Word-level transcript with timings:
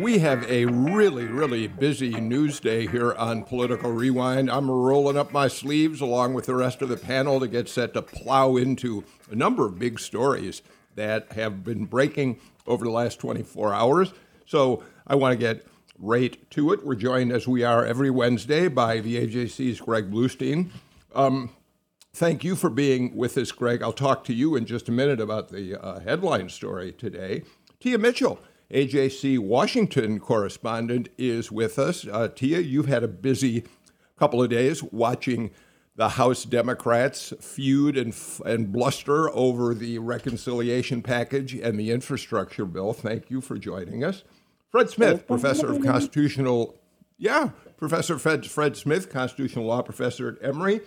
We 0.00 0.18
have 0.20 0.48
a 0.48 0.64
really, 0.66 1.24
really 1.24 1.66
busy 1.66 2.20
news 2.20 2.60
day 2.60 2.86
here 2.86 3.14
on 3.14 3.42
Political 3.42 3.90
Rewind. 3.90 4.48
I'm 4.48 4.70
rolling 4.70 5.16
up 5.16 5.32
my 5.32 5.48
sleeves 5.48 6.00
along 6.00 6.34
with 6.34 6.46
the 6.46 6.54
rest 6.54 6.82
of 6.82 6.88
the 6.88 6.96
panel 6.96 7.40
to 7.40 7.48
get 7.48 7.68
set 7.68 7.94
to 7.94 8.02
plow 8.02 8.54
into 8.54 9.02
a 9.28 9.34
number 9.34 9.66
of 9.66 9.76
big 9.76 9.98
stories 9.98 10.62
that 10.94 11.32
have 11.32 11.64
been 11.64 11.84
breaking 11.86 12.38
over 12.64 12.84
the 12.84 12.92
last 12.92 13.18
24 13.18 13.74
hours. 13.74 14.12
So 14.46 14.84
I 15.04 15.16
want 15.16 15.32
to 15.32 15.36
get 15.36 15.66
right 15.98 16.48
to 16.52 16.72
it. 16.72 16.86
We're 16.86 16.94
joined, 16.94 17.32
as 17.32 17.48
we 17.48 17.64
are 17.64 17.84
every 17.84 18.10
Wednesday, 18.10 18.68
by 18.68 19.00
the 19.00 19.16
AJC's 19.26 19.80
Greg 19.80 20.12
Bluestein. 20.12 20.70
Um, 21.12 21.50
thank 22.12 22.44
you 22.44 22.54
for 22.54 22.70
being 22.70 23.16
with 23.16 23.36
us, 23.36 23.50
Greg. 23.50 23.82
I'll 23.82 23.92
talk 23.92 24.22
to 24.24 24.32
you 24.32 24.54
in 24.54 24.64
just 24.64 24.88
a 24.88 24.92
minute 24.92 25.20
about 25.20 25.48
the 25.48 25.82
uh, 25.82 25.98
headline 25.98 26.50
story 26.50 26.92
today. 26.92 27.42
Tia 27.80 27.98
Mitchell 27.98 28.38
AJC 28.72 29.38
Washington 29.38 30.20
correspondent 30.20 31.08
is 31.16 31.50
with 31.50 31.78
us. 31.78 32.06
Uh, 32.06 32.28
Tia, 32.28 32.60
you've 32.60 32.86
had 32.86 33.02
a 33.02 33.08
busy 33.08 33.64
couple 34.18 34.42
of 34.42 34.50
days 34.50 34.82
watching 34.82 35.50
the 35.96 36.10
House 36.10 36.44
Democrats 36.44 37.32
feud 37.40 37.96
and, 37.96 38.14
and 38.44 38.70
bluster 38.70 39.30
over 39.30 39.74
the 39.74 39.98
reconciliation 39.98 41.00
package 41.02 41.54
and 41.54 41.80
the 41.80 41.90
infrastructure 41.90 42.66
bill. 42.66 42.92
Thank 42.92 43.30
you 43.30 43.40
for 43.40 43.56
joining 43.56 44.04
us. 44.04 44.22
Fred 44.70 44.90
Smith, 44.90 45.26
professor 45.26 45.72
of 45.72 45.82
constitutional, 45.82 46.78
yeah, 47.16 47.50
Professor 47.78 48.18
Fred, 48.18 48.44
Fred 48.46 48.76
Smith, 48.76 49.10
constitutional 49.10 49.64
law 49.64 49.80
professor 49.80 50.28
at 50.28 50.46
Emory, 50.46 50.82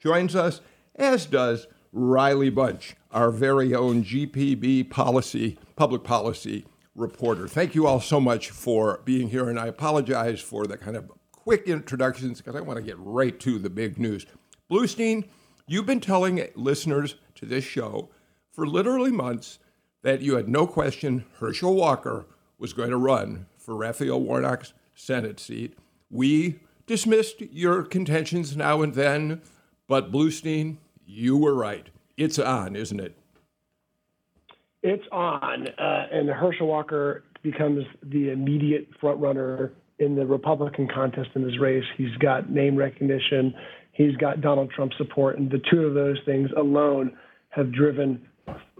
joins 0.00 0.34
us, 0.34 0.62
as 0.96 1.26
does 1.26 1.66
Riley 1.92 2.48
Bunch, 2.48 2.96
our 3.10 3.30
very 3.30 3.74
own 3.74 4.04
GPB 4.04 4.88
policy, 4.88 5.58
public 5.76 6.02
policy 6.02 6.64
reporter. 6.94 7.48
Thank 7.48 7.74
you 7.74 7.86
all 7.86 8.00
so 8.00 8.20
much 8.20 8.50
for 8.50 9.00
being 9.04 9.28
here, 9.28 9.48
and 9.48 9.58
I 9.58 9.66
apologize 9.66 10.40
for 10.40 10.66
the 10.66 10.76
kind 10.76 10.96
of 10.96 11.10
quick 11.32 11.68
introductions 11.68 12.40
because 12.40 12.56
I 12.56 12.60
want 12.60 12.78
to 12.78 12.82
get 12.82 12.96
right 12.98 13.38
to 13.40 13.58
the 13.58 13.70
big 13.70 13.98
news. 13.98 14.26
Bluestein, 14.70 15.28
you've 15.66 15.86
been 15.86 16.00
telling 16.00 16.46
listeners 16.54 17.16
to 17.34 17.46
this 17.46 17.64
show 17.64 18.10
for 18.50 18.66
literally 18.66 19.10
months 19.10 19.58
that 20.02 20.22
you 20.22 20.36
had 20.36 20.48
no 20.48 20.66
question 20.66 21.24
Herschel 21.38 21.74
Walker 21.74 22.26
was 22.58 22.72
going 22.72 22.90
to 22.90 22.96
run 22.96 23.46
for 23.58 23.74
Raphael 23.74 24.20
Warnock's 24.20 24.72
Senate 24.94 25.40
seat. 25.40 25.76
We 26.10 26.60
dismissed 26.86 27.40
your 27.40 27.82
contentions 27.82 28.56
now 28.56 28.82
and 28.82 28.94
then, 28.94 29.42
but 29.88 30.12
Bluestein, 30.12 30.76
you 31.04 31.36
were 31.36 31.54
right. 31.54 31.88
It's 32.16 32.38
on, 32.38 32.76
isn't 32.76 33.00
it? 33.00 33.18
It's 34.84 35.04
on, 35.10 35.66
uh, 35.66 36.06
and 36.12 36.28
Herschel 36.28 36.66
Walker 36.66 37.24
becomes 37.42 37.84
the 38.02 38.30
immediate 38.30 38.86
front 39.00 39.18
runner 39.18 39.72
in 39.98 40.14
the 40.14 40.26
Republican 40.26 40.88
contest 40.92 41.30
in 41.34 41.42
this 41.42 41.58
race. 41.58 41.84
He's 41.96 42.14
got 42.18 42.50
name 42.50 42.76
recognition, 42.76 43.54
he's 43.92 44.14
got 44.16 44.42
Donald 44.42 44.70
Trump 44.70 44.92
support, 44.98 45.38
and 45.38 45.50
the 45.50 45.60
two 45.70 45.80
of 45.86 45.94
those 45.94 46.18
things 46.26 46.50
alone 46.56 47.16
have 47.48 47.72
driven 47.72 48.26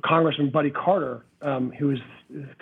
Congressman 0.04 0.50
Buddy 0.50 0.70
Carter, 0.70 1.24
um, 1.40 1.72
who 1.78 1.92
is 1.92 1.98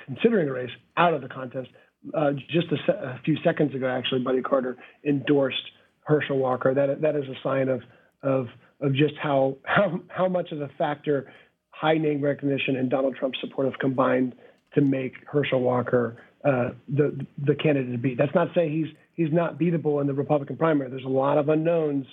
considering 0.06 0.48
a 0.48 0.52
race, 0.52 0.70
out 0.96 1.12
of 1.12 1.20
the 1.20 1.28
contest. 1.28 1.68
Uh, 2.14 2.32
just 2.48 2.66
a, 2.70 2.76
se- 2.86 2.98
a, 2.98 3.20
few 3.24 3.36
seconds 3.44 3.74
ago, 3.74 3.88
actually, 3.88 4.20
Buddy 4.20 4.42
Carter 4.42 4.76
endorsed 5.04 5.62
Herschel 6.04 6.38
Walker. 6.38 6.74
That 6.74 7.00
that 7.00 7.16
is 7.16 7.24
a 7.24 7.34
sign 7.42 7.68
of 7.68 7.80
of 8.22 8.46
of 8.80 8.92
just 8.94 9.14
how 9.20 9.56
how 9.64 10.00
how 10.08 10.28
much 10.28 10.52
of 10.52 10.60
a 10.60 10.68
factor 10.78 11.32
high 11.72 11.98
name 11.98 12.22
recognition 12.22 12.76
and 12.76 12.88
Donald 12.88 13.16
Trump's 13.16 13.38
support 13.40 13.66
have 13.66 13.78
combined 13.78 14.34
to 14.74 14.80
make 14.80 15.14
Herschel 15.26 15.60
Walker 15.60 16.16
uh, 16.44 16.70
the 16.88 17.26
the 17.44 17.54
candidate 17.54 17.92
to 17.92 17.98
beat. 17.98 18.18
That's 18.18 18.34
not 18.34 18.46
to 18.46 18.54
say 18.54 18.68
he's 18.68 18.86
he's 19.14 19.32
not 19.32 19.58
beatable 19.58 20.00
in 20.00 20.06
the 20.06 20.14
Republican 20.14 20.56
primary. 20.56 20.90
There's 20.90 21.04
a 21.04 21.08
lot 21.08 21.38
of 21.38 21.48
unknowns 21.48 22.06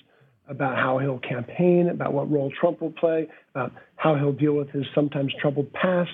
about 0.48 0.76
how 0.76 0.98
he'll 0.98 1.20
campaign, 1.20 1.90
about 1.90 2.12
what 2.14 2.30
role 2.32 2.52
Trump 2.60 2.82
will 2.82 2.92
play, 2.92 3.28
about 3.54 3.72
how 3.96 4.16
he'll 4.16 4.34
deal 4.34 4.54
with 4.54 4.70
his 4.72 4.84
sometimes 4.96 5.32
troubled 5.40 5.72
past 5.74 6.10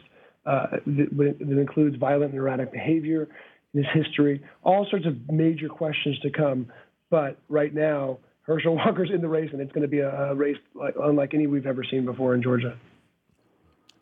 uh, 0.45 0.67
that, 0.85 1.37
that 1.39 1.57
includes 1.57 1.95
violent 1.95 2.31
and 2.31 2.39
erratic 2.39 2.71
behavior 2.71 3.27
in 3.73 3.83
his 3.83 4.05
history, 4.05 4.43
all 4.63 4.85
sorts 4.89 5.05
of 5.05 5.15
major 5.29 5.69
questions 5.69 6.19
to 6.19 6.29
come. 6.29 6.67
But 7.09 7.37
right 7.49 7.73
now, 7.73 8.19
Herschel 8.41 8.75
Walker's 8.85 9.09
in 9.13 9.21
the 9.21 9.29
race, 9.29 9.49
and 9.51 9.61
it's 9.61 9.71
going 9.71 9.83
to 9.83 9.87
be 9.87 9.99
a, 9.99 10.09
a 10.09 10.35
race 10.35 10.57
like, 10.73 10.95
unlike 11.01 11.33
any 11.33 11.47
we've 11.47 11.65
ever 11.65 11.83
seen 11.89 12.05
before 12.05 12.35
in 12.35 12.43
Georgia. 12.43 12.77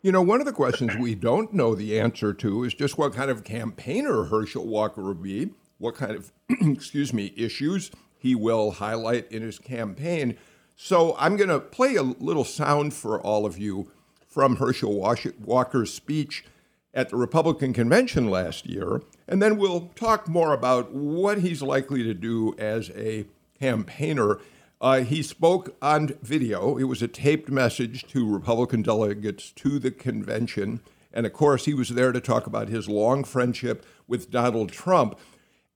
You 0.04 0.12
know, 0.12 0.20
one 0.20 0.38
of 0.38 0.44
the 0.44 0.52
questions 0.52 0.94
we 0.96 1.14
don't 1.14 1.54
know 1.54 1.74
the 1.74 1.98
answer 1.98 2.34
to 2.34 2.62
is 2.64 2.74
just 2.74 2.98
what 2.98 3.14
kind 3.14 3.30
of 3.30 3.42
campaigner 3.42 4.24
Herschel 4.24 4.66
Walker 4.66 5.02
will 5.02 5.14
be, 5.14 5.48
what 5.78 5.94
kind 5.94 6.12
of, 6.12 6.30
excuse 6.60 7.14
me, 7.14 7.32
issues 7.38 7.90
he 8.18 8.34
will 8.34 8.72
highlight 8.72 9.32
in 9.32 9.40
his 9.40 9.58
campaign. 9.58 10.36
So 10.76 11.16
I'm 11.18 11.38
going 11.38 11.48
to 11.48 11.58
play 11.58 11.94
a 11.96 12.02
little 12.02 12.44
sound 12.44 12.92
for 12.92 13.18
all 13.18 13.46
of 13.46 13.56
you 13.56 13.90
from 14.28 14.56
Herschel 14.56 14.94
Walker's 14.94 15.94
speech 15.94 16.44
at 16.92 17.08
the 17.08 17.16
Republican 17.16 17.72
convention 17.72 18.28
last 18.28 18.66
year, 18.66 19.00
and 19.26 19.40
then 19.40 19.56
we'll 19.56 19.88
talk 19.94 20.28
more 20.28 20.52
about 20.52 20.92
what 20.92 21.38
he's 21.38 21.62
likely 21.62 22.02
to 22.02 22.12
do 22.12 22.54
as 22.58 22.90
a 22.90 23.24
campaigner 23.58 24.38
uh, 24.80 25.00
he 25.00 25.22
spoke 25.22 25.76
on 25.80 26.14
video. 26.22 26.76
It 26.76 26.84
was 26.84 27.02
a 27.02 27.08
taped 27.08 27.50
message 27.50 28.04
to 28.08 28.30
Republican 28.30 28.82
delegates 28.82 29.50
to 29.52 29.78
the 29.78 29.90
convention. 29.90 30.80
And 31.12 31.26
of 31.26 31.32
course, 31.32 31.64
he 31.64 31.74
was 31.74 31.90
there 31.90 32.12
to 32.12 32.20
talk 32.20 32.46
about 32.46 32.68
his 32.68 32.88
long 32.88 33.24
friendship 33.24 33.86
with 34.06 34.30
Donald 34.30 34.72
Trump. 34.72 35.18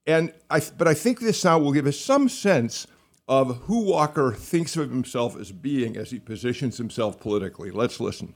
And 0.06 0.32
I, 0.50 0.60
but 0.76 0.88
I 0.88 0.94
think 0.94 1.20
this 1.20 1.40
sound 1.40 1.64
will 1.64 1.72
give 1.72 1.86
us 1.86 1.98
some 1.98 2.28
sense 2.28 2.86
of 3.28 3.58
who 3.62 3.84
Walker 3.84 4.32
thinks 4.32 4.76
of 4.76 4.90
himself 4.90 5.38
as 5.38 5.52
being 5.52 5.96
as 5.96 6.10
he 6.10 6.18
positions 6.18 6.78
himself 6.78 7.20
politically. 7.20 7.70
Let's 7.70 8.00
listen. 8.00 8.34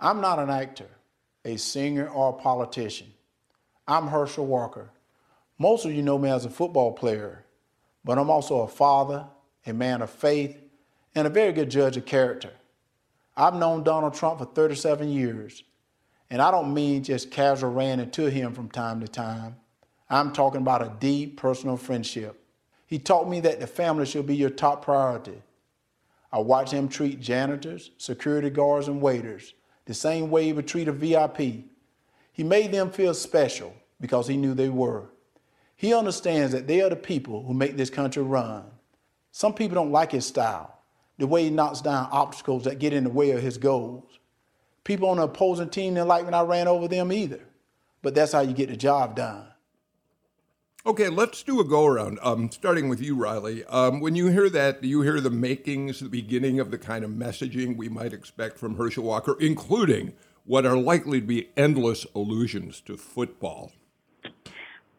I'm 0.00 0.20
not 0.20 0.38
an 0.38 0.50
actor, 0.50 0.88
a 1.44 1.56
singer, 1.56 2.08
or 2.08 2.30
a 2.30 2.42
politician. 2.42 3.12
I'm 3.86 4.08
Herschel 4.08 4.46
Walker. 4.46 4.90
Most 5.58 5.84
of 5.84 5.92
you 5.92 6.02
know 6.02 6.18
me 6.18 6.30
as 6.30 6.44
a 6.44 6.50
football 6.50 6.92
player, 6.92 7.44
but 8.04 8.18
I'm 8.18 8.30
also 8.30 8.62
a 8.62 8.68
father, 8.68 9.26
a 9.66 9.72
man 9.72 10.02
of 10.02 10.10
faith, 10.10 10.60
and 11.14 11.26
a 11.26 11.30
very 11.30 11.52
good 11.52 11.70
judge 11.70 11.96
of 11.96 12.04
character. 12.04 12.50
I've 13.36 13.54
known 13.54 13.82
Donald 13.82 14.14
Trump 14.14 14.38
for 14.38 14.44
37 14.44 15.08
years, 15.08 15.62
and 16.30 16.40
I 16.40 16.50
don't 16.50 16.74
mean 16.74 17.02
just 17.02 17.30
casual 17.30 17.72
ran 17.72 18.00
into 18.00 18.30
him 18.30 18.52
from 18.52 18.68
time 18.68 19.00
to 19.00 19.08
time. 19.08 19.56
I'm 20.10 20.32
talking 20.32 20.60
about 20.60 20.82
a 20.82 20.92
deep 21.00 21.36
personal 21.36 21.76
friendship. 21.76 22.44
He 22.86 22.98
taught 22.98 23.28
me 23.28 23.40
that 23.40 23.60
the 23.60 23.66
family 23.66 24.06
should 24.06 24.26
be 24.26 24.36
your 24.36 24.50
top 24.50 24.84
priority. 24.84 25.42
I 26.32 26.38
watched 26.38 26.72
him 26.72 26.88
treat 26.88 27.20
janitors, 27.20 27.90
security 27.98 28.50
guards, 28.50 28.88
and 28.88 29.00
waiters 29.00 29.54
the 29.86 29.94
same 29.94 30.30
way 30.30 30.44
he 30.44 30.52
would 30.52 30.66
treat 30.66 30.88
a 30.88 30.92
VIP. 30.92 31.38
He 32.32 32.42
made 32.42 32.72
them 32.72 32.90
feel 32.90 33.14
special 33.14 33.74
because 34.00 34.26
he 34.26 34.36
knew 34.36 34.54
they 34.54 34.68
were. 34.68 35.10
He 35.76 35.94
understands 35.94 36.52
that 36.52 36.66
they 36.66 36.80
are 36.80 36.88
the 36.88 36.96
people 36.96 37.42
who 37.44 37.54
make 37.54 37.76
this 37.76 37.90
country 37.90 38.22
run. 38.22 38.64
Some 39.36 39.52
people 39.52 39.74
don't 39.74 39.90
like 39.90 40.12
his 40.12 40.24
style, 40.24 40.78
the 41.18 41.26
way 41.26 41.42
he 41.42 41.50
knocks 41.50 41.80
down 41.80 42.08
obstacles 42.12 42.62
that 42.62 42.78
get 42.78 42.92
in 42.92 43.02
the 43.02 43.10
way 43.10 43.32
of 43.32 43.42
his 43.42 43.58
goals. 43.58 44.20
People 44.84 45.08
on 45.08 45.16
the 45.16 45.24
opposing 45.24 45.70
team 45.70 45.94
didn't 45.94 46.06
like 46.06 46.24
when 46.24 46.34
I 46.34 46.42
ran 46.42 46.68
over 46.68 46.86
them 46.86 47.10
either. 47.10 47.40
But 48.00 48.14
that's 48.14 48.30
how 48.30 48.42
you 48.42 48.52
get 48.52 48.68
the 48.68 48.76
job 48.76 49.16
done. 49.16 49.48
Okay, 50.86 51.08
let's 51.08 51.42
do 51.42 51.58
a 51.58 51.64
go 51.64 51.84
around. 51.84 52.20
Um, 52.22 52.48
starting 52.52 52.88
with 52.88 53.00
you, 53.00 53.16
Riley. 53.16 53.64
Um, 53.64 53.98
when 53.98 54.14
you 54.14 54.28
hear 54.28 54.48
that, 54.50 54.80
do 54.80 54.86
you 54.86 55.00
hear 55.00 55.20
the 55.20 55.30
makings, 55.30 55.98
the 55.98 56.08
beginning 56.08 56.60
of 56.60 56.70
the 56.70 56.78
kind 56.78 57.04
of 57.04 57.10
messaging 57.10 57.76
we 57.76 57.88
might 57.88 58.12
expect 58.12 58.56
from 58.56 58.76
Herschel 58.76 59.02
Walker, 59.02 59.36
including 59.40 60.12
what 60.44 60.64
are 60.64 60.76
likely 60.76 61.20
to 61.20 61.26
be 61.26 61.48
endless 61.56 62.06
allusions 62.14 62.80
to 62.82 62.96
football? 62.96 63.72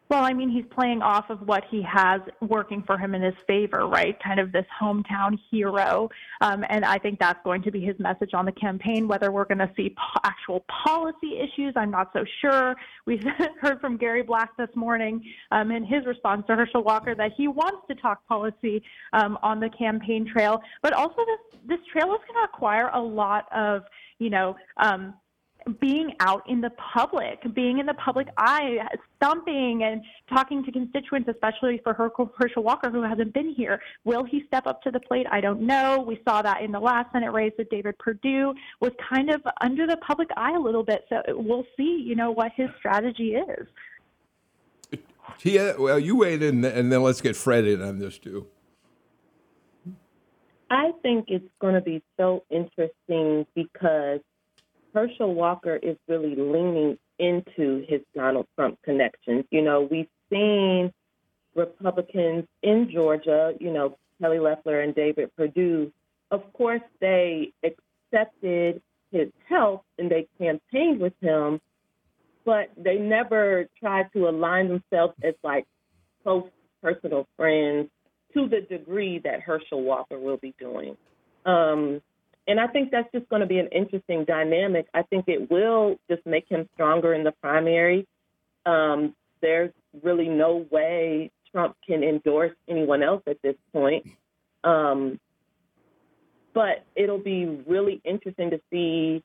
Well, 0.08 0.22
I 0.22 0.32
mean, 0.32 0.50
he's 0.50 0.64
playing 0.70 1.02
off 1.02 1.30
of 1.30 1.40
what 1.42 1.64
he 1.68 1.82
has 1.82 2.20
working 2.40 2.84
for 2.86 2.96
him 2.96 3.14
in 3.16 3.22
his 3.22 3.34
favor, 3.48 3.88
right? 3.88 4.16
Kind 4.22 4.38
of 4.38 4.52
this 4.52 4.64
hometown 4.80 5.36
hero. 5.50 6.08
Um, 6.40 6.64
and 6.68 6.84
I 6.84 6.98
think 6.98 7.18
that's 7.18 7.40
going 7.42 7.62
to 7.62 7.72
be 7.72 7.80
his 7.80 7.98
message 7.98 8.30
on 8.32 8.44
the 8.44 8.52
campaign. 8.52 9.08
Whether 9.08 9.32
we're 9.32 9.46
going 9.46 9.58
to 9.58 9.70
see 9.76 9.90
po- 9.90 10.20
actual 10.22 10.64
policy 10.84 11.40
issues, 11.40 11.74
I'm 11.74 11.90
not 11.90 12.10
so 12.12 12.24
sure. 12.40 12.76
We've 13.04 13.24
heard 13.60 13.80
from 13.80 13.96
Gary 13.96 14.22
Black 14.22 14.56
this 14.56 14.70
morning 14.76 15.24
um, 15.50 15.72
in 15.72 15.84
his 15.84 16.06
response 16.06 16.46
to 16.46 16.54
Herschel 16.54 16.84
Walker 16.84 17.16
that 17.16 17.32
he 17.36 17.48
wants 17.48 17.86
to 17.88 17.96
talk 17.96 18.24
policy 18.28 18.82
um, 19.12 19.36
on 19.42 19.58
the 19.58 19.70
campaign 19.70 20.24
trail. 20.32 20.62
But 20.82 20.92
also, 20.92 21.16
this, 21.16 21.60
this 21.66 21.80
trail 21.90 22.14
is 22.14 22.20
going 22.28 22.46
to 22.46 22.48
acquire 22.54 22.90
a 22.94 23.00
lot 23.00 23.46
of, 23.52 23.82
you 24.20 24.30
know, 24.30 24.54
um, 24.76 25.14
being 25.80 26.12
out 26.20 26.48
in 26.48 26.60
the 26.60 26.70
public, 26.70 27.42
being 27.54 27.78
in 27.78 27.86
the 27.86 27.94
public 27.94 28.28
eye, 28.36 28.78
stumping 29.16 29.82
and 29.82 30.00
talking 30.28 30.64
to 30.64 30.70
constituents, 30.70 31.28
especially 31.28 31.80
for 31.82 31.92
Herschel 31.92 32.62
Walker, 32.62 32.90
who 32.90 33.02
hasn't 33.02 33.34
been 33.34 33.52
here. 33.52 33.80
Will 34.04 34.24
he 34.24 34.44
step 34.46 34.66
up 34.66 34.82
to 34.82 34.90
the 34.90 35.00
plate? 35.00 35.26
I 35.30 35.40
don't 35.40 35.62
know. 35.62 36.04
We 36.06 36.20
saw 36.28 36.42
that 36.42 36.62
in 36.62 36.70
the 36.70 36.80
last 36.80 37.10
Senate 37.12 37.32
race 37.32 37.52
with 37.58 37.68
David 37.68 37.98
Perdue, 37.98 38.54
was 38.80 38.92
kind 39.08 39.30
of 39.30 39.42
under 39.60 39.86
the 39.86 39.96
public 39.98 40.28
eye 40.36 40.54
a 40.54 40.60
little 40.60 40.84
bit. 40.84 41.04
So 41.08 41.22
we'll 41.28 41.66
see, 41.76 42.02
you 42.06 42.14
know, 42.14 42.30
what 42.30 42.52
his 42.54 42.68
strategy 42.78 43.34
is. 43.34 43.66
Yeah, 45.42 45.60
uh, 45.60 45.74
well, 45.78 45.98
you 45.98 46.16
wait 46.16 46.42
in, 46.42 46.64
and 46.64 46.92
then 46.92 47.02
let's 47.02 47.20
get 47.20 47.34
Fred 47.34 47.64
in 47.66 47.82
on 47.82 47.98
this 47.98 48.18
too. 48.18 48.46
I 50.70 50.92
think 51.02 51.26
it's 51.28 51.44
going 51.60 51.74
to 51.74 51.80
be 51.80 52.02
so 52.16 52.44
interesting 52.50 53.46
because 53.54 54.20
Herschel 54.96 55.34
Walker 55.34 55.76
is 55.76 55.98
really 56.08 56.34
leaning 56.34 56.96
into 57.18 57.84
his 57.86 58.00
Donald 58.14 58.46
Trump 58.56 58.78
connections. 58.82 59.44
You 59.50 59.60
know, 59.60 59.86
we've 59.90 60.08
seen 60.30 60.90
Republicans 61.54 62.46
in 62.62 62.88
Georgia, 62.90 63.52
you 63.60 63.70
know, 63.70 63.98
Kelly 64.22 64.38
Loeffler 64.38 64.80
and 64.80 64.94
David 64.94 65.30
Perdue, 65.36 65.92
of 66.30 66.50
course, 66.54 66.80
they 66.98 67.52
accepted 67.62 68.80
his 69.12 69.28
help 69.46 69.84
and 69.98 70.10
they 70.10 70.26
campaigned 70.38 70.98
with 70.98 71.12
him, 71.20 71.60
but 72.46 72.70
they 72.78 72.96
never 72.96 73.66
tried 73.78 74.06
to 74.14 74.28
align 74.28 74.68
themselves 74.68 75.12
as 75.22 75.34
like 75.44 75.66
close 76.22 76.48
personal 76.82 77.26
friends 77.36 77.90
to 78.32 78.48
the 78.48 78.62
degree 78.62 79.20
that 79.24 79.42
Herschel 79.42 79.82
Walker 79.82 80.18
will 80.18 80.38
be 80.38 80.54
doing. 80.58 80.96
Um, 81.44 82.00
and 82.48 82.60
I 82.60 82.66
think 82.68 82.90
that's 82.90 83.10
just 83.12 83.28
going 83.28 83.40
to 83.40 83.46
be 83.46 83.58
an 83.58 83.68
interesting 83.68 84.24
dynamic. 84.24 84.86
I 84.94 85.02
think 85.02 85.24
it 85.28 85.50
will 85.50 85.96
just 86.08 86.24
make 86.26 86.48
him 86.48 86.68
stronger 86.74 87.14
in 87.14 87.24
the 87.24 87.32
primary. 87.32 88.06
Um, 88.64 89.14
there's 89.42 89.72
really 90.02 90.28
no 90.28 90.66
way 90.70 91.30
Trump 91.52 91.76
can 91.86 92.02
endorse 92.02 92.52
anyone 92.68 93.02
else 93.02 93.22
at 93.26 93.40
this 93.42 93.56
point. 93.72 94.06
Um, 94.62 95.18
but 96.54 96.84
it'll 96.94 97.18
be 97.18 97.62
really 97.66 98.00
interesting 98.04 98.50
to 98.50 98.60
see 98.70 99.22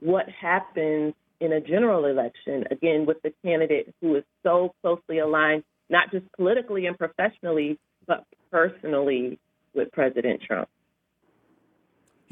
what 0.00 0.28
happens 0.28 1.14
in 1.40 1.52
a 1.52 1.60
general 1.60 2.06
election, 2.06 2.64
again, 2.70 3.04
with 3.06 3.20
the 3.22 3.32
candidate 3.44 3.92
who 4.00 4.14
is 4.16 4.24
so 4.42 4.74
closely 4.80 5.18
aligned, 5.18 5.64
not 5.90 6.10
just 6.12 6.24
politically 6.36 6.86
and 6.86 6.96
professionally, 6.96 7.78
but 8.06 8.24
personally 8.50 9.38
with 9.74 9.90
President 9.92 10.40
Trump. 10.42 10.68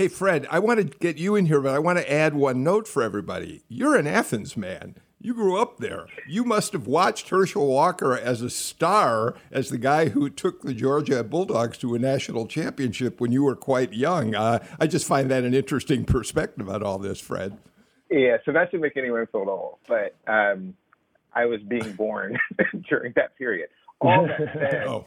Hey, 0.00 0.08
Fred, 0.08 0.46
I 0.50 0.60
want 0.60 0.78
to 0.78 0.84
get 0.84 1.18
you 1.18 1.36
in 1.36 1.44
here, 1.44 1.60
but 1.60 1.74
I 1.74 1.78
want 1.78 1.98
to 1.98 2.10
add 2.10 2.32
one 2.32 2.64
note 2.64 2.88
for 2.88 3.02
everybody. 3.02 3.64
You're 3.68 3.96
an 3.96 4.06
Athens 4.06 4.56
man. 4.56 4.94
You 5.20 5.34
grew 5.34 5.60
up 5.60 5.76
there. 5.76 6.06
You 6.26 6.42
must 6.42 6.72
have 6.72 6.86
watched 6.86 7.28
Herschel 7.28 7.66
Walker 7.66 8.16
as 8.16 8.40
a 8.40 8.48
star, 8.48 9.34
as 9.50 9.68
the 9.68 9.76
guy 9.76 10.08
who 10.08 10.30
took 10.30 10.62
the 10.62 10.72
Georgia 10.72 11.22
Bulldogs 11.22 11.76
to 11.80 11.94
a 11.94 11.98
national 11.98 12.46
championship 12.46 13.20
when 13.20 13.30
you 13.30 13.44
were 13.44 13.54
quite 13.54 13.92
young. 13.92 14.34
Uh, 14.34 14.64
I 14.80 14.86
just 14.86 15.06
find 15.06 15.30
that 15.30 15.44
an 15.44 15.52
interesting 15.52 16.06
perspective 16.06 16.70
on 16.70 16.82
all 16.82 16.98
this, 16.98 17.20
Fred. 17.20 17.58
Yeah, 18.10 18.38
so 18.46 18.52
that 18.52 18.70
should 18.70 18.80
make 18.80 18.96
anyone 18.96 19.26
feel 19.26 19.50
old, 19.50 19.80
but 19.86 20.16
um, 20.26 20.72
I 21.34 21.44
was 21.44 21.60
being 21.60 21.92
born 21.92 22.38
during 22.88 23.12
that 23.16 23.36
period. 23.36 23.68
All 24.00 24.26
that 24.26 24.38
said, 24.54 24.86
oh. 24.86 25.04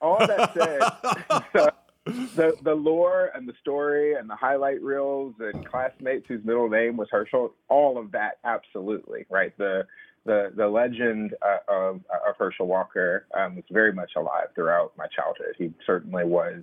all 0.00 0.18
that 0.18 0.52
said, 0.52 1.42
so, 1.52 1.68
the 2.04 2.56
the 2.62 2.74
lore 2.74 3.30
and 3.34 3.48
the 3.48 3.52
story 3.60 4.14
and 4.14 4.28
the 4.28 4.34
highlight 4.34 4.82
reels 4.82 5.34
and 5.38 5.66
classmates 5.66 6.26
whose 6.26 6.44
middle 6.44 6.68
name 6.68 6.96
was 6.96 7.08
Herschel, 7.10 7.54
all 7.68 7.98
of 7.98 8.10
that, 8.12 8.38
absolutely 8.44 9.24
right. 9.30 9.56
The 9.56 9.86
the 10.24 10.52
the 10.56 10.66
legend 10.66 11.34
uh, 11.42 11.58
of, 11.68 11.96
of 11.96 12.36
Herschel 12.38 12.66
Walker 12.66 13.26
um, 13.38 13.56
was 13.56 13.64
very 13.70 13.92
much 13.92 14.12
alive 14.16 14.48
throughout 14.54 14.92
my 14.96 15.06
childhood. 15.14 15.54
He 15.58 15.72
certainly 15.86 16.24
was, 16.24 16.62